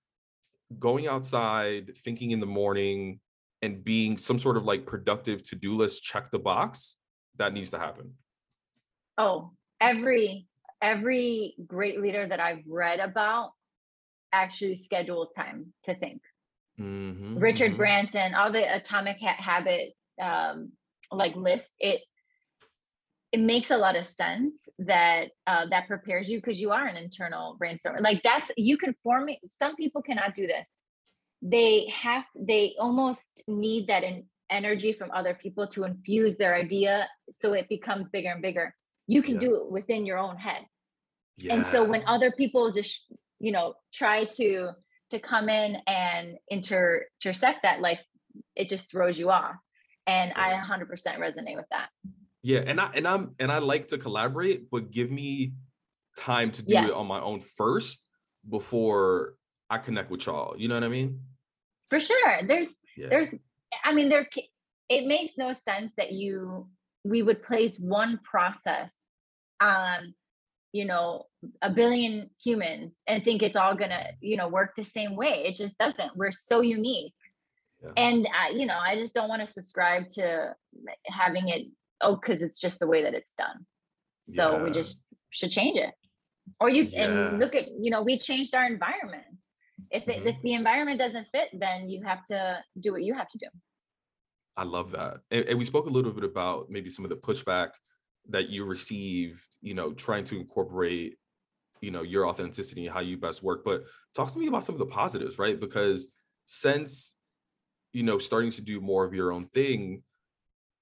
going 0.79 1.07
outside, 1.07 1.97
thinking 1.99 2.31
in 2.31 2.41
the 2.41 2.47
morning, 2.47 3.21
and 3.63 3.85
being 3.85 4.17
some 4.17 4.39
sort 4.39 4.57
of 4.57 4.65
like 4.65 4.87
productive 4.87 5.43
to-do 5.43 5.77
list, 5.77 6.03
check 6.03 6.31
the 6.31 6.39
box, 6.39 6.97
that 7.37 7.53
needs 7.53 7.71
to 7.73 7.79
happen. 7.79 8.15
Oh, 9.19 9.53
every 9.81 10.47
every 10.83 11.55
great 11.67 12.01
leader 12.01 12.27
that 12.27 12.41
I've 12.41 12.65
read 12.67 13.01
about 13.01 13.53
actually 14.33 14.77
schedules 14.77 15.29
time 15.37 15.73
to 15.85 15.95
think. 15.95 16.23
Mm-hmm, 16.81 17.39
Richard 17.39 17.71
mm-hmm. 17.71 17.77
Branson, 17.77 18.35
all 18.35 18.51
the 18.51 18.75
atomic 18.75 19.19
ha- 19.21 19.37
habit 19.39 19.93
um, 20.21 20.73
like 21.11 21.37
lists, 21.37 21.75
it 21.79 22.01
it 23.33 23.41
makes 23.41 23.71
a 23.71 23.77
lot 23.77 23.97
of 23.97 24.07
sense 24.07 24.55
that 24.79 25.29
uh, 25.47 25.67
that 25.67 25.87
prepares 25.87 26.29
you 26.29 26.39
because 26.39 26.61
you 26.61 26.73
are 26.73 26.87
an 26.87 26.97
internal 26.97 27.57
brainstormer. 27.63 28.01
Like 28.01 28.23
that's 28.23 28.51
you 28.57 28.77
can 28.77 28.95
form 29.03 29.29
it. 29.29 29.39
Some 29.47 29.77
people 29.77 30.03
cannot 30.03 30.35
do 30.35 30.47
this. 30.47 30.67
They 31.43 31.89
have 31.89 32.25
they 32.35 32.75
almost 32.79 33.25
need 33.47 33.89
that 33.89 34.03
in, 34.03 34.25
energy 34.51 34.93
from 34.93 35.11
other 35.13 35.35
people 35.35 35.67
to 35.69 35.85
infuse 35.85 36.37
their 36.37 36.57
idea 36.57 37.09
so 37.39 37.53
it 37.53 37.69
becomes 37.69 38.09
bigger 38.09 38.31
and 38.31 38.43
bigger. 38.43 38.75
You 39.11 39.23
can 39.23 39.35
yeah. 39.35 39.41
do 39.41 39.55
it 39.57 39.73
within 39.73 40.07
your 40.07 40.19
own 40.19 40.37
head. 40.37 40.63
Yeah. 41.39 41.55
And 41.55 41.67
so 41.67 41.83
when 41.85 42.05
other 42.07 42.31
people 42.31 42.71
just 42.71 43.07
you 43.41 43.51
know 43.51 43.75
try 43.93 44.25
to 44.37 44.71
to 45.11 45.19
come 45.19 45.49
in 45.49 45.79
and 45.89 46.37
inter 46.49 47.07
intersect 47.25 47.65
that, 47.65 47.81
like 47.81 47.99
it 48.55 48.69
just 48.69 48.89
throws 48.89 49.19
you 49.19 49.31
off. 49.31 49.57
And 50.07 50.33
I 50.35 50.53
100% 50.53 50.89
resonate 51.19 51.57
with 51.57 51.67
that. 51.71 51.89
Yeah, 52.43 52.61
and 52.67 52.81
I 52.81 52.91
and 52.95 53.07
I'm 53.07 53.35
and 53.41 53.51
I 53.51 53.59
like 53.59 53.89
to 53.89 53.99
collaborate, 53.99 54.71
but 54.71 54.93
give 54.93 55.11
me 55.11 55.55
time 56.17 56.53
to 56.53 56.63
do 56.63 56.75
yes. 56.75 56.89
it 56.89 56.95
on 56.95 57.07
my 57.07 57.21
own 57.21 57.41
first 57.41 58.07
before 58.49 59.35
I 59.69 59.79
connect 59.79 60.11
with 60.11 60.25
y'all. 60.27 60.55
You 60.57 60.69
know 60.69 60.75
what 60.77 60.85
I 60.85 60.89
mean? 60.89 61.21
For 61.91 61.99
sure. 61.99 62.41
There's 62.47 62.69
yeah. 62.97 63.09
there's 63.09 63.35
I 63.85 63.93
mean 63.93 64.09
there 64.09 64.29
it 64.89 65.07
makes 65.07 65.33
no 65.37 65.53
sense 65.53 65.93
that 65.97 66.13
you 66.13 66.69
we 67.05 67.23
would 67.23 67.43
place 67.43 67.77
one 67.77 68.21
process 68.25 68.93
on 69.61 70.15
you 70.73 70.85
know 70.85 71.27
a 71.63 71.71
billion 71.71 72.31
humans 72.43 72.95
and 73.07 73.25
think 73.25 73.43
it's 73.43 73.57
all 73.57 73.75
gonna 73.75 74.09
you 74.21 74.37
know 74.37 74.49
work 74.49 74.73
the 74.77 74.85
same 74.85 75.17
way 75.17 75.45
it 75.47 75.57
just 75.57 75.77
doesn't 75.79 76.17
we're 76.17 76.31
so 76.31 76.61
unique 76.61 77.15
yeah. 77.83 77.91
and 77.97 78.29
I, 78.33 78.51
you 78.51 78.67
know 78.67 78.79
i 78.79 78.95
just 78.95 79.13
don't 79.13 79.29
want 79.29 79.41
to 79.41 79.53
subscribe 79.53 80.11
to 80.11 80.55
having 81.09 81.49
it 81.49 81.67
oh, 82.01 82.17
because 82.17 82.43
it's 82.43 82.59
just 82.59 82.79
the 82.79 82.87
way 82.87 83.03
that 83.03 83.15
it's 83.15 83.35
done. 83.35 83.67
So 84.35 84.57
yeah. 84.57 84.63
we 84.63 84.71
just 84.71 85.03
should 85.31 85.51
change 85.51 85.79
it. 85.79 85.93
Or 86.61 86.69
you 86.71 86.85
yeah. 86.85 87.05
and 87.05 87.39
look 87.39 87.55
at, 87.55 87.69
you 87.81 87.91
know, 87.91 88.03
we 88.03 88.19
changed 88.19 88.55
our 88.55 88.67
environment. 88.67 89.25
If 89.91 90.09
it, 90.09 90.19
mm-hmm. 90.19 90.29
if 90.29 90.37
the 90.43 90.55
environment 90.55 90.99
doesn't 90.99 91.27
fit, 91.33 91.49
then 91.53 91.89
you 91.89 92.03
have 92.05 92.25
to 92.27 92.59
do 92.79 92.93
what 92.93 93.03
you 93.03 93.15
have 93.15 93.29
to 93.29 93.39
do. 93.39 93.47
I 94.57 94.65
love 94.65 94.91
that. 94.93 95.19
And, 95.31 95.45
and 95.47 95.59
we 95.59 95.65
spoke 95.65 95.87
a 95.87 95.91
little 95.91 96.13
bit 96.13 96.25
about 96.25 96.71
maybe 96.71 96.91
some 96.91 97.05
of 97.05 97.09
the 97.09 97.17
pushback 97.17 97.71
that 98.31 98.49
you 98.49 98.65
received, 98.65 99.47
you 99.61 99.75
know, 99.75 99.93
trying 99.93 100.25
to 100.25 100.39
incorporate, 100.39 101.17
you 101.81 101.91
know, 101.91 102.03
your 102.03 102.27
authenticity 102.27 102.87
and 102.87 102.95
how 102.95 103.01
you 103.01 103.17
best 103.17 103.43
work. 103.43 103.65
But 103.65 103.85
talk 104.15 104.33
to 104.33 104.39
me 104.39 104.47
about 104.47 104.65
some 104.65 104.75
of 104.75 104.79
the 104.79 104.87
positives, 104.87 105.39
right? 105.39 105.59
Because 105.59 106.09
since, 106.47 107.15
you 107.93 108.03
know, 108.03 108.19
starting 108.19 108.51
to 108.53 108.63
do 108.63 108.81
more 108.81 109.05
of 109.05 109.15
your 109.15 109.33
own 109.33 109.47
thing, 109.47 110.03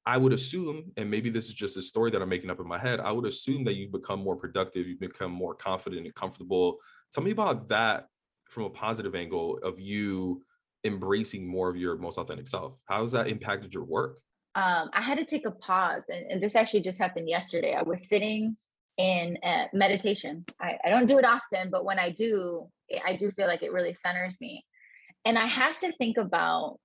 I 0.07 0.17
would 0.17 0.33
assume, 0.33 0.91
and 0.97 1.11
maybe 1.11 1.29
this 1.29 1.49
is 1.49 1.55
just 1.55 1.77
a 1.77 1.83
story 1.83 2.11
that 2.11 2.23
I'm 2.23 2.29
making 2.31 2.51
up 2.51 2.61
in 2.61 2.67
my 2.67 2.79
head, 2.79 2.99
I 2.99 3.13
would 3.13 3.27
assume 3.27 3.65
that 3.65 3.75
you've 3.75 3.93
become 3.93 4.21
more 4.21 4.37
productive, 4.37 4.89
you've 4.89 5.01
become 5.01 5.31
more 5.31 5.55
confident 5.55 6.07
and 6.07 6.15
comfortable. 6.15 6.79
Tell 7.13 7.23
me 7.23 7.31
about 7.31 7.69
that 7.69 8.07
from 8.49 8.65
a 8.65 8.71
positive 8.71 9.15
angle 9.15 9.59
of 9.63 9.79
you 9.79 10.43
embracing 10.85 11.47
more 11.47 11.69
of 11.69 11.77
your 11.77 11.99
most 11.99 12.19
authentic 12.19 12.49
self. 12.49 12.79
How 12.87 13.03
has 13.03 13.13
that 13.13 13.29
impacted 13.29 13.75
your 13.75 13.85
work? 13.85 14.19
Um, 14.59 14.91
I 14.93 15.03
had 15.03 15.19
to 15.19 15.25
take 15.25 15.47
a 15.47 15.53
pause, 15.53 16.03
and, 16.09 16.33
and, 16.33 16.43
this 16.43 16.57
actually 16.57 16.81
just 16.81 16.99
happened 16.99 17.29
yesterday. 17.29 17.75
I 17.75 17.83
was 17.83 18.09
sitting 18.09 18.57
in 18.97 19.39
meditation. 19.73 20.45
I, 20.61 20.79
I 20.85 20.91
don't 20.91 21.07
do 21.07 21.19
it 21.19 21.25
often, 21.25 21.71
but 21.71 21.85
when 21.85 22.01
I 22.01 22.11
do, 22.11 22.67
I 23.07 23.15
do 23.15 23.31
feel 23.31 23.47
like 23.47 23.63
it 23.63 23.73
really 23.73 23.95
centers 23.95 24.41
me. 24.41 24.65
And 25.25 25.39
I 25.39 25.47
have 25.47 25.79
to 25.79 25.93
think 25.93 26.17
about, 26.17 26.81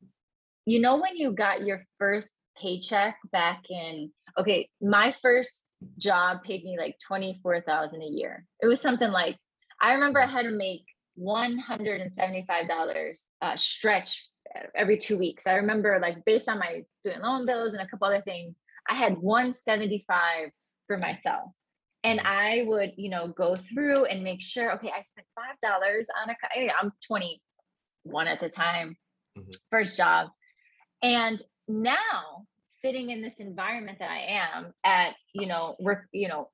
you 0.67 0.81
know, 0.81 1.01
when 1.01 1.15
you 1.15 1.31
got 1.31 1.65
your 1.65 1.83
first 1.97 2.37
paycheck 2.61 3.17
back 3.31 3.63
in 3.69 4.11
okay 4.37 4.69
my 4.79 5.13
first 5.21 5.73
job 5.97 6.43
paid 6.43 6.63
me 6.63 6.77
like 6.77 6.95
24000 7.07 8.01
a 8.01 8.05
year 8.05 8.45
it 8.61 8.67
was 8.67 8.79
something 8.79 9.11
like 9.11 9.37
i 9.81 9.93
remember 9.93 10.21
i 10.21 10.27
had 10.27 10.43
to 10.43 10.51
make 10.51 10.83
$175 11.19 13.27
uh, 13.41 13.55
stretch 13.55 14.27
every 14.75 14.97
two 14.97 15.17
weeks 15.17 15.47
i 15.47 15.53
remember 15.53 15.99
like 16.01 16.23
based 16.25 16.47
on 16.47 16.59
my 16.59 16.83
student 16.99 17.23
loan 17.23 17.45
bills 17.45 17.73
and 17.73 17.81
a 17.81 17.87
couple 17.87 18.07
other 18.07 18.21
things 18.21 18.55
i 18.89 18.93
had 18.93 19.17
175 19.17 20.49
for 20.87 20.97
myself 20.97 21.51
and 22.03 22.19
mm-hmm. 22.19 22.27
i 22.27 22.63
would 22.67 22.91
you 22.97 23.09
know 23.09 23.27
go 23.27 23.55
through 23.55 24.05
and 24.05 24.23
make 24.23 24.41
sure 24.41 24.73
okay 24.73 24.89
i 24.89 25.03
spent 25.11 25.27
five 25.35 25.55
dollars 25.61 26.07
on 26.21 26.29
a 26.29 26.71
i'm 26.81 26.91
21 27.07 28.27
at 28.27 28.39
the 28.39 28.49
time 28.49 28.95
mm-hmm. 29.37 29.49
first 29.71 29.97
job 29.97 30.29
and 31.01 31.41
now 31.67 32.45
sitting 32.83 33.09
in 33.09 33.21
this 33.21 33.35
environment 33.39 33.99
that 33.99 34.11
I 34.11 34.53
am 34.53 34.73
at, 34.83 35.15
you 35.33 35.47
know, 35.47 35.75
work, 35.79 36.05
you 36.11 36.27
know, 36.27 36.49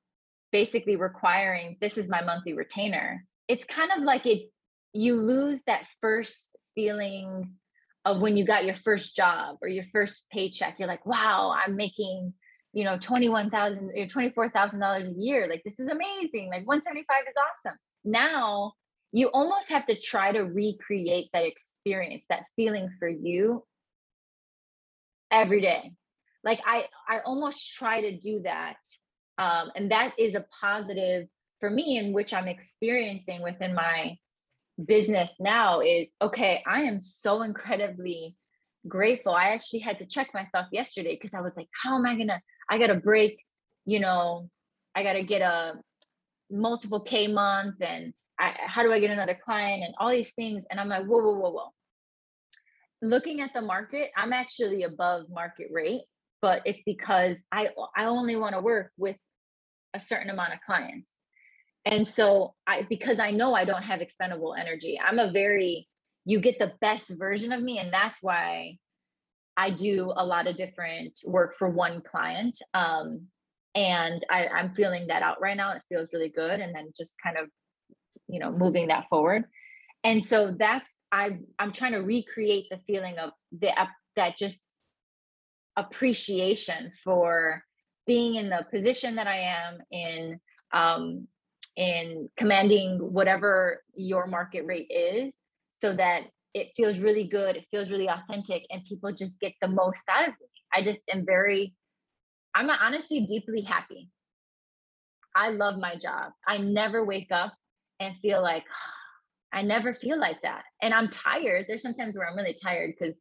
basically 0.51 0.95
requiring 0.95 1.77
this 1.81 1.97
is 1.97 2.07
my 2.07 2.21
monthly 2.21 2.53
retainer. 2.53 3.25
It's 3.47 3.65
kind 3.65 3.91
of 3.95 4.03
like 4.03 4.25
it 4.25 4.49
you 4.93 5.21
lose 5.21 5.61
that 5.67 5.83
first 6.01 6.57
feeling 6.73 7.53
of 8.11 8.21
when 8.21 8.37
you 8.37 8.45
got 8.45 8.65
your 8.65 8.75
first 8.75 9.15
job 9.15 9.57
or 9.61 9.67
your 9.67 9.85
first 9.91 10.25
paycheck. 10.31 10.75
You're 10.79 10.87
like, 10.87 11.05
wow, 11.05 11.55
I'm 11.55 11.75
making, 11.75 12.33
you 12.73 12.83
know, 12.83 12.97
twenty-one 12.97 13.49
thousand 13.49 13.91
or 13.97 14.07
twenty-four 14.07 14.49
thousand 14.49 14.79
dollars 14.79 15.07
a 15.07 15.13
year. 15.19 15.47
Like 15.49 15.63
this 15.63 15.79
is 15.79 15.87
amazing. 15.87 16.49
Like 16.49 16.67
175 16.67 17.05
is 17.27 17.35
awesome. 17.37 17.77
Now 18.03 18.73
you 19.11 19.27
almost 19.29 19.69
have 19.69 19.85
to 19.87 19.99
try 19.99 20.31
to 20.31 20.41
recreate 20.41 21.29
that 21.33 21.45
experience, 21.45 22.23
that 22.29 22.43
feeling 22.55 22.89
for 22.99 23.07
you 23.07 23.63
every 25.31 25.61
day 25.61 25.91
like 26.43 26.59
i 26.65 26.85
i 27.07 27.19
almost 27.19 27.73
try 27.73 28.01
to 28.01 28.17
do 28.17 28.41
that 28.41 28.77
um, 29.37 29.71
and 29.75 29.91
that 29.91 30.13
is 30.17 30.35
a 30.35 30.45
positive 30.61 31.27
for 31.59 31.69
me 31.69 31.97
in 31.97 32.13
which 32.13 32.33
i'm 32.33 32.47
experiencing 32.47 33.41
within 33.41 33.73
my 33.73 34.15
business 34.85 35.29
now 35.39 35.81
is 35.81 36.07
okay 36.21 36.63
i 36.67 36.81
am 36.81 36.99
so 36.99 37.41
incredibly 37.41 38.35
grateful. 38.87 39.33
I 39.33 39.49
actually 39.49 39.79
had 39.79 39.99
to 39.99 40.05
check 40.05 40.33
myself 40.33 40.67
yesterday 40.71 41.17
because 41.19 41.33
i 41.33 41.41
was 41.41 41.53
like 41.57 41.67
how 41.83 41.97
am 41.97 42.05
i 42.05 42.15
gonna 42.15 42.41
i 42.69 42.77
gotta 42.77 42.95
break 42.95 43.43
you 43.85 43.99
know 43.99 44.49
i 44.95 45.03
gotta 45.03 45.23
get 45.23 45.41
a 45.41 45.73
multiple 46.49 47.01
k 47.01 47.27
month 47.27 47.75
and 47.81 48.13
I, 48.39 48.55
how 48.67 48.83
do 48.83 48.91
i 48.91 48.99
get 48.99 49.11
another 49.11 49.37
client? 49.43 49.83
and 49.83 49.93
all 49.99 50.09
these 50.09 50.31
things. 50.31 50.63
And 50.69 50.79
i'm 50.79 50.87
like 50.87 51.05
whoa 51.05 51.19
whoa 51.21 51.33
whoa 51.33 51.51
whoa. 51.51 51.73
Looking 53.01 53.41
at 53.41 53.53
the 53.53 53.61
market 53.61 54.11
i'm 54.15 54.33
actually 54.33 54.83
above 54.83 55.29
market 55.29 55.67
rate 55.71 56.03
but 56.41 56.61
it's 56.65 56.81
because 56.85 57.37
i 57.51 57.69
i 57.95 58.05
only 58.05 58.35
want 58.35 58.55
to 58.55 58.61
work 58.61 58.91
with 58.97 59.17
a 59.93 59.99
certain 59.99 60.29
amount 60.29 60.53
of 60.53 60.59
clients 60.65 61.09
and 61.89 62.07
so 62.07 62.53
i 62.67 62.83
because 62.89 63.19
i 63.19 63.31
know 63.31 63.53
i 63.53 63.65
don't 63.65 63.83
have 63.83 64.01
expendable 64.01 64.55
energy 64.55 64.99
i'm 65.05 65.19
a 65.19 65.31
very 65.31 65.87
you 66.25 66.39
get 66.39 66.59
the 66.59 66.73
best 66.81 67.09
version 67.09 67.51
of 67.51 67.61
me 67.61 67.79
and 67.79 67.91
that's 67.91 68.19
why 68.21 68.77
i 69.57 69.69
do 69.69 70.13
a 70.15 70.25
lot 70.25 70.47
of 70.47 70.55
different 70.55 71.17
work 71.25 71.55
for 71.57 71.69
one 71.69 72.01
client 72.01 72.57
um, 72.73 73.21
and 73.75 74.23
I, 74.29 74.47
i'm 74.47 74.73
feeling 74.73 75.07
that 75.07 75.23
out 75.23 75.41
right 75.41 75.57
now 75.57 75.73
it 75.73 75.81
feels 75.89 76.09
really 76.13 76.29
good 76.29 76.59
and 76.59 76.73
then 76.73 76.91
just 76.95 77.15
kind 77.23 77.37
of 77.37 77.49
you 78.29 78.39
know 78.39 78.51
moving 78.51 78.87
that 78.87 79.07
forward. 79.09 79.43
And 80.03 80.23
so 80.23 80.55
that's 80.57 80.89
i 81.11 81.37
i'm 81.57 81.71
trying 81.71 81.93
to 81.93 81.99
recreate 81.99 82.67
the 82.69 82.79
feeling 82.87 83.17
of 83.17 83.31
the 83.51 83.71
that 84.15 84.37
just 84.37 84.59
appreciation 85.75 86.91
for 87.03 87.63
being 88.05 88.35
in 88.35 88.49
the 88.49 88.65
position 88.71 89.15
that 89.15 89.27
i 89.27 89.37
am 89.37 89.79
in 89.91 90.39
um, 90.71 91.27
in 91.79 92.29
commanding 92.35 92.97
whatever 92.99 93.81
your 93.93 94.27
market 94.27 94.65
rate 94.65 94.91
is 94.91 95.33
so 95.71 95.95
that 95.95 96.23
it 96.53 96.67
feels 96.75 96.99
really 96.99 97.23
good 97.23 97.55
it 97.55 97.65
feels 97.71 97.89
really 97.89 98.09
authentic 98.09 98.65
and 98.69 98.83
people 98.83 99.11
just 99.13 99.39
get 99.39 99.53
the 99.61 99.67
most 99.67 100.01
out 100.09 100.27
of 100.27 100.33
me. 100.41 100.47
I 100.73 100.83
just 100.83 100.99
am 101.09 101.25
very 101.25 101.73
i'm 102.53 102.69
honestly 102.69 103.21
deeply 103.21 103.61
happy. 103.61 104.09
I 105.33 105.51
love 105.51 105.77
my 105.77 105.95
job. 105.95 106.33
I 106.45 106.57
never 106.57 107.05
wake 107.05 107.31
up 107.31 107.53
and 108.01 108.15
feel 108.17 108.43
like 108.43 108.65
i 109.53 109.61
never 109.61 109.93
feel 109.93 110.19
like 110.19 110.41
that. 110.41 110.63
And 110.81 110.93
i'm 110.93 111.09
tired. 111.09 111.65
There's 111.67 111.81
sometimes 111.81 112.17
where 112.17 112.29
i'm 112.29 112.35
really 112.35 112.57
tired 112.61 112.93
because 112.99 113.15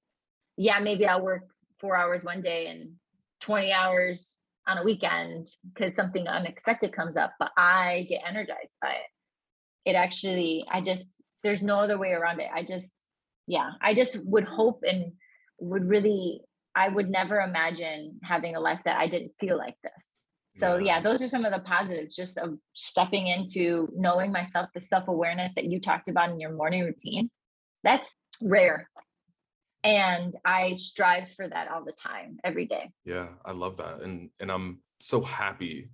yeah 0.56 0.80
maybe 0.80 1.06
i'll 1.06 1.22
work 1.22 1.42
four 1.78 1.96
hours 1.96 2.24
one 2.24 2.42
day 2.42 2.66
and 2.66 2.94
20 3.42 3.70
hours 3.72 4.36
on 4.68 4.78
a 4.78 4.84
weekend 4.84 5.46
because 5.74 5.96
something 5.96 6.28
unexpected 6.28 6.92
comes 6.92 7.16
up, 7.16 7.32
but 7.38 7.50
I 7.56 8.06
get 8.08 8.22
energized 8.28 8.74
by 8.80 8.90
it. 8.90 9.90
It 9.90 9.94
actually, 9.94 10.64
I 10.70 10.82
just, 10.82 11.04
there's 11.42 11.62
no 11.62 11.80
other 11.80 11.98
way 11.98 12.12
around 12.12 12.40
it. 12.40 12.48
I 12.54 12.62
just, 12.62 12.92
yeah, 13.46 13.70
I 13.80 13.94
just 13.94 14.18
would 14.24 14.44
hope 14.44 14.84
and 14.86 15.12
would 15.58 15.88
really, 15.88 16.42
I 16.74 16.88
would 16.88 17.08
never 17.08 17.40
imagine 17.40 18.20
having 18.22 18.54
a 18.54 18.60
life 18.60 18.80
that 18.84 18.98
I 18.98 19.08
didn't 19.08 19.32
feel 19.40 19.56
like 19.56 19.76
this. 19.82 19.92
So 20.58 20.76
yeah. 20.76 20.96
yeah, 20.96 21.00
those 21.00 21.22
are 21.22 21.28
some 21.28 21.44
of 21.44 21.52
the 21.52 21.60
positives 21.60 22.14
just 22.14 22.36
of 22.36 22.58
stepping 22.74 23.28
into 23.28 23.88
knowing 23.96 24.32
myself, 24.32 24.68
the 24.74 24.80
self-awareness 24.80 25.52
that 25.54 25.64
you 25.64 25.80
talked 25.80 26.08
about 26.08 26.30
in 26.30 26.40
your 26.40 26.52
morning 26.52 26.84
routine. 26.84 27.30
That's 27.84 28.08
rare 28.42 28.88
and 29.84 30.36
i 30.44 30.74
strive 30.74 31.30
for 31.32 31.48
that 31.48 31.70
all 31.70 31.84
the 31.84 31.92
time 31.92 32.38
every 32.44 32.66
day 32.66 32.90
yeah 33.04 33.28
i 33.44 33.52
love 33.52 33.76
that 33.76 34.00
and 34.02 34.30
and 34.40 34.50
i'm 34.50 34.78
so 35.00 35.20
happy 35.20 35.88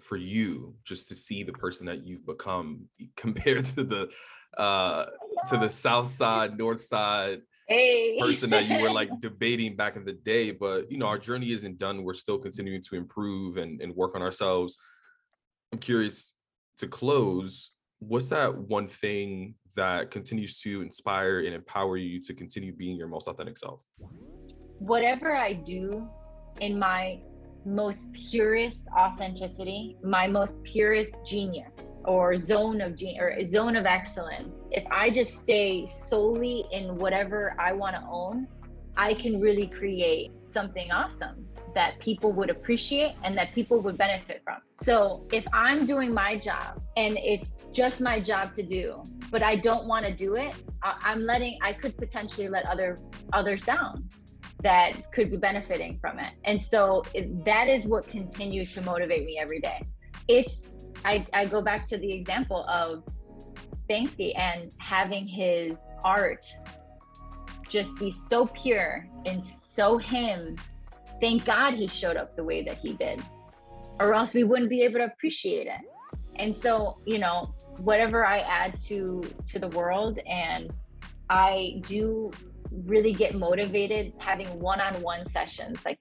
for 0.00 0.16
you 0.16 0.74
just 0.84 1.08
to 1.08 1.14
see 1.14 1.42
the 1.42 1.52
person 1.52 1.86
that 1.86 2.06
you've 2.06 2.26
become 2.26 2.86
compared 3.16 3.64
to 3.64 3.84
the 3.84 4.10
uh 4.58 5.06
to 5.48 5.56
the 5.58 5.68
south 5.68 6.12
side 6.12 6.56
north 6.56 6.80
side 6.80 7.40
hey. 7.68 8.18
person 8.20 8.48
that 8.50 8.66
you 8.66 8.80
were 8.80 8.90
like 8.90 9.10
debating 9.20 9.76
back 9.76 9.96
in 9.96 10.04
the 10.04 10.12
day 10.12 10.50
but 10.50 10.90
you 10.90 10.98
know 10.98 11.06
our 11.06 11.18
journey 11.18 11.52
isn't 11.52 11.78
done 11.78 12.04
we're 12.04 12.14
still 12.14 12.38
continuing 12.38 12.82
to 12.82 12.96
improve 12.96 13.56
and, 13.56 13.80
and 13.80 13.94
work 13.94 14.14
on 14.14 14.22
ourselves 14.22 14.78
i'm 15.72 15.78
curious 15.78 16.32
to 16.78 16.86
close 16.86 17.72
what's 18.00 18.28
that 18.30 18.56
one 18.56 18.86
thing 18.86 19.54
that 19.74 20.10
continues 20.10 20.60
to 20.60 20.82
inspire 20.82 21.40
and 21.40 21.54
empower 21.54 21.96
you 21.96 22.20
to 22.20 22.34
continue 22.34 22.72
being 22.72 22.96
your 22.96 23.08
most 23.08 23.28
authentic 23.28 23.58
self? 23.58 23.80
Whatever 24.78 25.34
I 25.34 25.54
do 25.54 26.08
in 26.60 26.78
my 26.78 27.20
most 27.64 28.12
purest 28.12 28.86
authenticity, 28.96 29.96
my 30.02 30.26
most 30.26 30.62
purest 30.62 31.16
genius 31.26 31.72
or 32.04 32.36
zone 32.36 32.80
of 32.80 32.94
genius 32.96 33.20
or 33.20 33.44
zone 33.44 33.76
of 33.76 33.86
excellence, 33.86 34.58
if 34.70 34.86
I 34.90 35.10
just 35.10 35.34
stay 35.34 35.86
solely 35.86 36.64
in 36.70 36.96
whatever 36.96 37.56
I 37.58 37.72
want 37.72 37.96
to 37.96 38.02
own, 38.08 38.46
I 38.96 39.14
can 39.14 39.40
really 39.40 39.66
create 39.66 40.30
something 40.56 40.90
awesome 40.90 41.46
that 41.74 41.98
people 42.00 42.32
would 42.32 42.48
appreciate 42.48 43.12
and 43.24 43.36
that 43.36 43.48
people 43.52 43.78
would 43.84 43.98
benefit 43.98 44.40
from. 44.42 44.60
So 44.82 45.26
if 45.30 45.44
I'm 45.52 45.84
doing 45.84 46.14
my 46.14 46.38
job 46.38 46.80
and 46.96 47.18
it's 47.18 47.58
just 47.72 48.00
my 48.00 48.18
job 48.18 48.54
to 48.54 48.62
do, 48.62 49.02
but 49.30 49.42
I 49.42 49.56
don't 49.56 49.86
want 49.86 50.06
to 50.06 50.12
do 50.26 50.36
it, 50.36 50.54
I'm 50.82 51.22
letting 51.32 51.58
I 51.68 51.74
could 51.74 51.94
potentially 52.04 52.48
let 52.48 52.64
other 52.64 52.98
others 53.34 53.62
down 53.64 54.08
that 54.62 55.12
could 55.12 55.30
be 55.30 55.36
benefiting 55.36 55.98
from 56.00 56.18
it. 56.18 56.32
And 56.44 56.58
so 56.72 57.02
that 57.44 57.68
is 57.68 57.86
what 57.86 58.08
continues 58.08 58.72
to 58.76 58.80
motivate 58.80 59.26
me 59.26 59.38
every 59.38 59.60
day. 59.60 59.80
It's 60.28 60.62
I, 61.04 61.26
I 61.34 61.44
go 61.44 61.60
back 61.60 61.86
to 61.88 61.98
the 61.98 62.10
example 62.10 62.64
of 62.66 63.04
Banksy 63.90 64.32
and 64.38 64.72
having 64.78 65.28
his 65.28 65.76
art 66.02 66.44
just 67.68 67.94
be 67.96 68.12
so 68.28 68.46
pure 68.46 69.08
and 69.24 69.42
so 69.42 69.98
him 69.98 70.56
thank 71.20 71.44
God 71.44 71.74
he 71.74 71.86
showed 71.86 72.16
up 72.16 72.36
the 72.36 72.44
way 72.44 72.62
that 72.62 72.78
he 72.78 72.94
did, 72.94 73.22
or 74.00 74.14
else 74.14 74.34
we 74.34 74.44
wouldn't 74.44 74.70
be 74.70 74.82
able 74.82 74.98
to 74.98 75.04
appreciate 75.04 75.66
it. 75.66 75.80
And 76.36 76.54
so, 76.54 76.98
you 77.06 77.18
know, 77.18 77.54
whatever 77.78 78.26
I 78.26 78.40
add 78.40 78.78
to 78.80 79.22
to 79.46 79.58
the 79.58 79.68
world, 79.68 80.18
and 80.26 80.70
I 81.30 81.80
do 81.86 82.30
really 82.70 83.12
get 83.12 83.34
motivated 83.34 84.12
having 84.18 84.46
one-on-one 84.60 85.26
sessions, 85.28 85.84
like 85.84 85.98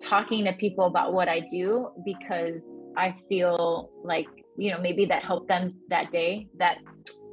talking 0.00 0.44
to 0.44 0.52
people 0.52 0.84
about 0.86 1.12
what 1.12 1.28
I 1.28 1.40
do, 1.40 1.90
because 2.04 2.62
I 2.96 3.16
feel 3.28 3.90
like 4.04 4.28
you 4.56 4.70
know 4.70 4.80
maybe 4.80 5.04
that 5.06 5.22
helped 5.22 5.48
them 5.48 5.74
that 5.88 6.12
day. 6.12 6.48
That 6.58 6.78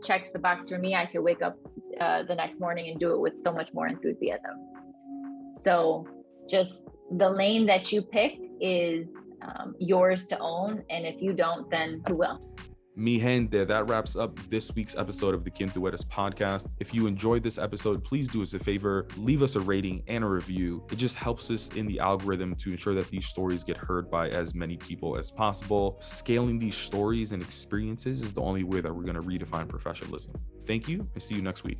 checks 0.03 0.29
the 0.31 0.39
box 0.39 0.69
for 0.69 0.77
me. 0.77 0.95
I 0.95 1.05
could 1.05 1.21
wake 1.21 1.41
up 1.41 1.57
uh, 1.99 2.23
the 2.23 2.35
next 2.35 2.59
morning 2.59 2.89
and 2.89 2.99
do 2.99 3.13
it 3.13 3.19
with 3.19 3.37
so 3.37 3.51
much 3.51 3.69
more 3.73 3.87
enthusiasm. 3.87 4.55
So 5.61 6.05
just 6.49 6.97
the 7.17 7.29
lane 7.29 7.65
that 7.67 7.91
you 7.91 8.01
pick 8.01 8.39
is 8.59 9.07
um, 9.41 9.75
yours 9.79 10.27
to 10.27 10.39
own. 10.39 10.83
And 10.89 11.05
if 11.05 11.21
you 11.21 11.33
don't, 11.33 11.69
then 11.69 12.01
who 12.07 12.15
will? 12.15 12.39
Mi 12.95 13.17
gente, 13.17 13.65
that 13.65 13.89
wraps 13.89 14.15
up 14.15 14.37
this 14.49 14.71
week's 14.75 14.95
episode 14.95 15.33
of 15.33 15.43
the 15.43 15.49
Tú 15.49 15.67
podcast. 16.09 16.67
If 16.79 16.93
you 16.93 17.07
enjoyed 17.07 17.41
this 17.41 17.57
episode, 17.57 18.03
please 18.03 18.27
do 18.27 18.43
us 18.43 18.53
a 18.53 18.59
favor, 18.59 19.07
leave 19.17 19.41
us 19.41 19.55
a 19.55 19.59
rating 19.59 20.03
and 20.07 20.23
a 20.23 20.27
review. 20.27 20.83
It 20.91 20.97
just 20.97 21.15
helps 21.15 21.49
us 21.49 21.69
in 21.69 21.87
the 21.87 21.99
algorithm 21.99 22.55
to 22.57 22.69
ensure 22.69 22.93
that 22.93 23.09
these 23.09 23.25
stories 23.25 23.63
get 23.63 23.77
heard 23.77 24.11
by 24.11 24.29
as 24.29 24.53
many 24.53 24.77
people 24.77 25.17
as 25.17 25.31
possible. 25.31 25.97
Scaling 26.01 26.59
these 26.59 26.75
stories 26.75 27.31
and 27.31 27.41
experiences 27.41 28.21
is 28.21 28.31
the 28.31 28.41
only 28.41 28.63
way 28.63 28.79
that 28.79 28.93
we're 28.93 29.11
going 29.11 29.15
to 29.15 29.21
redefine 29.21 29.67
professionalism. 29.67 30.33
Thank 30.67 30.87
you 30.87 31.09
and 31.15 31.23
see 31.23 31.33
you 31.33 31.41
next 31.41 31.63
week. 31.63 31.79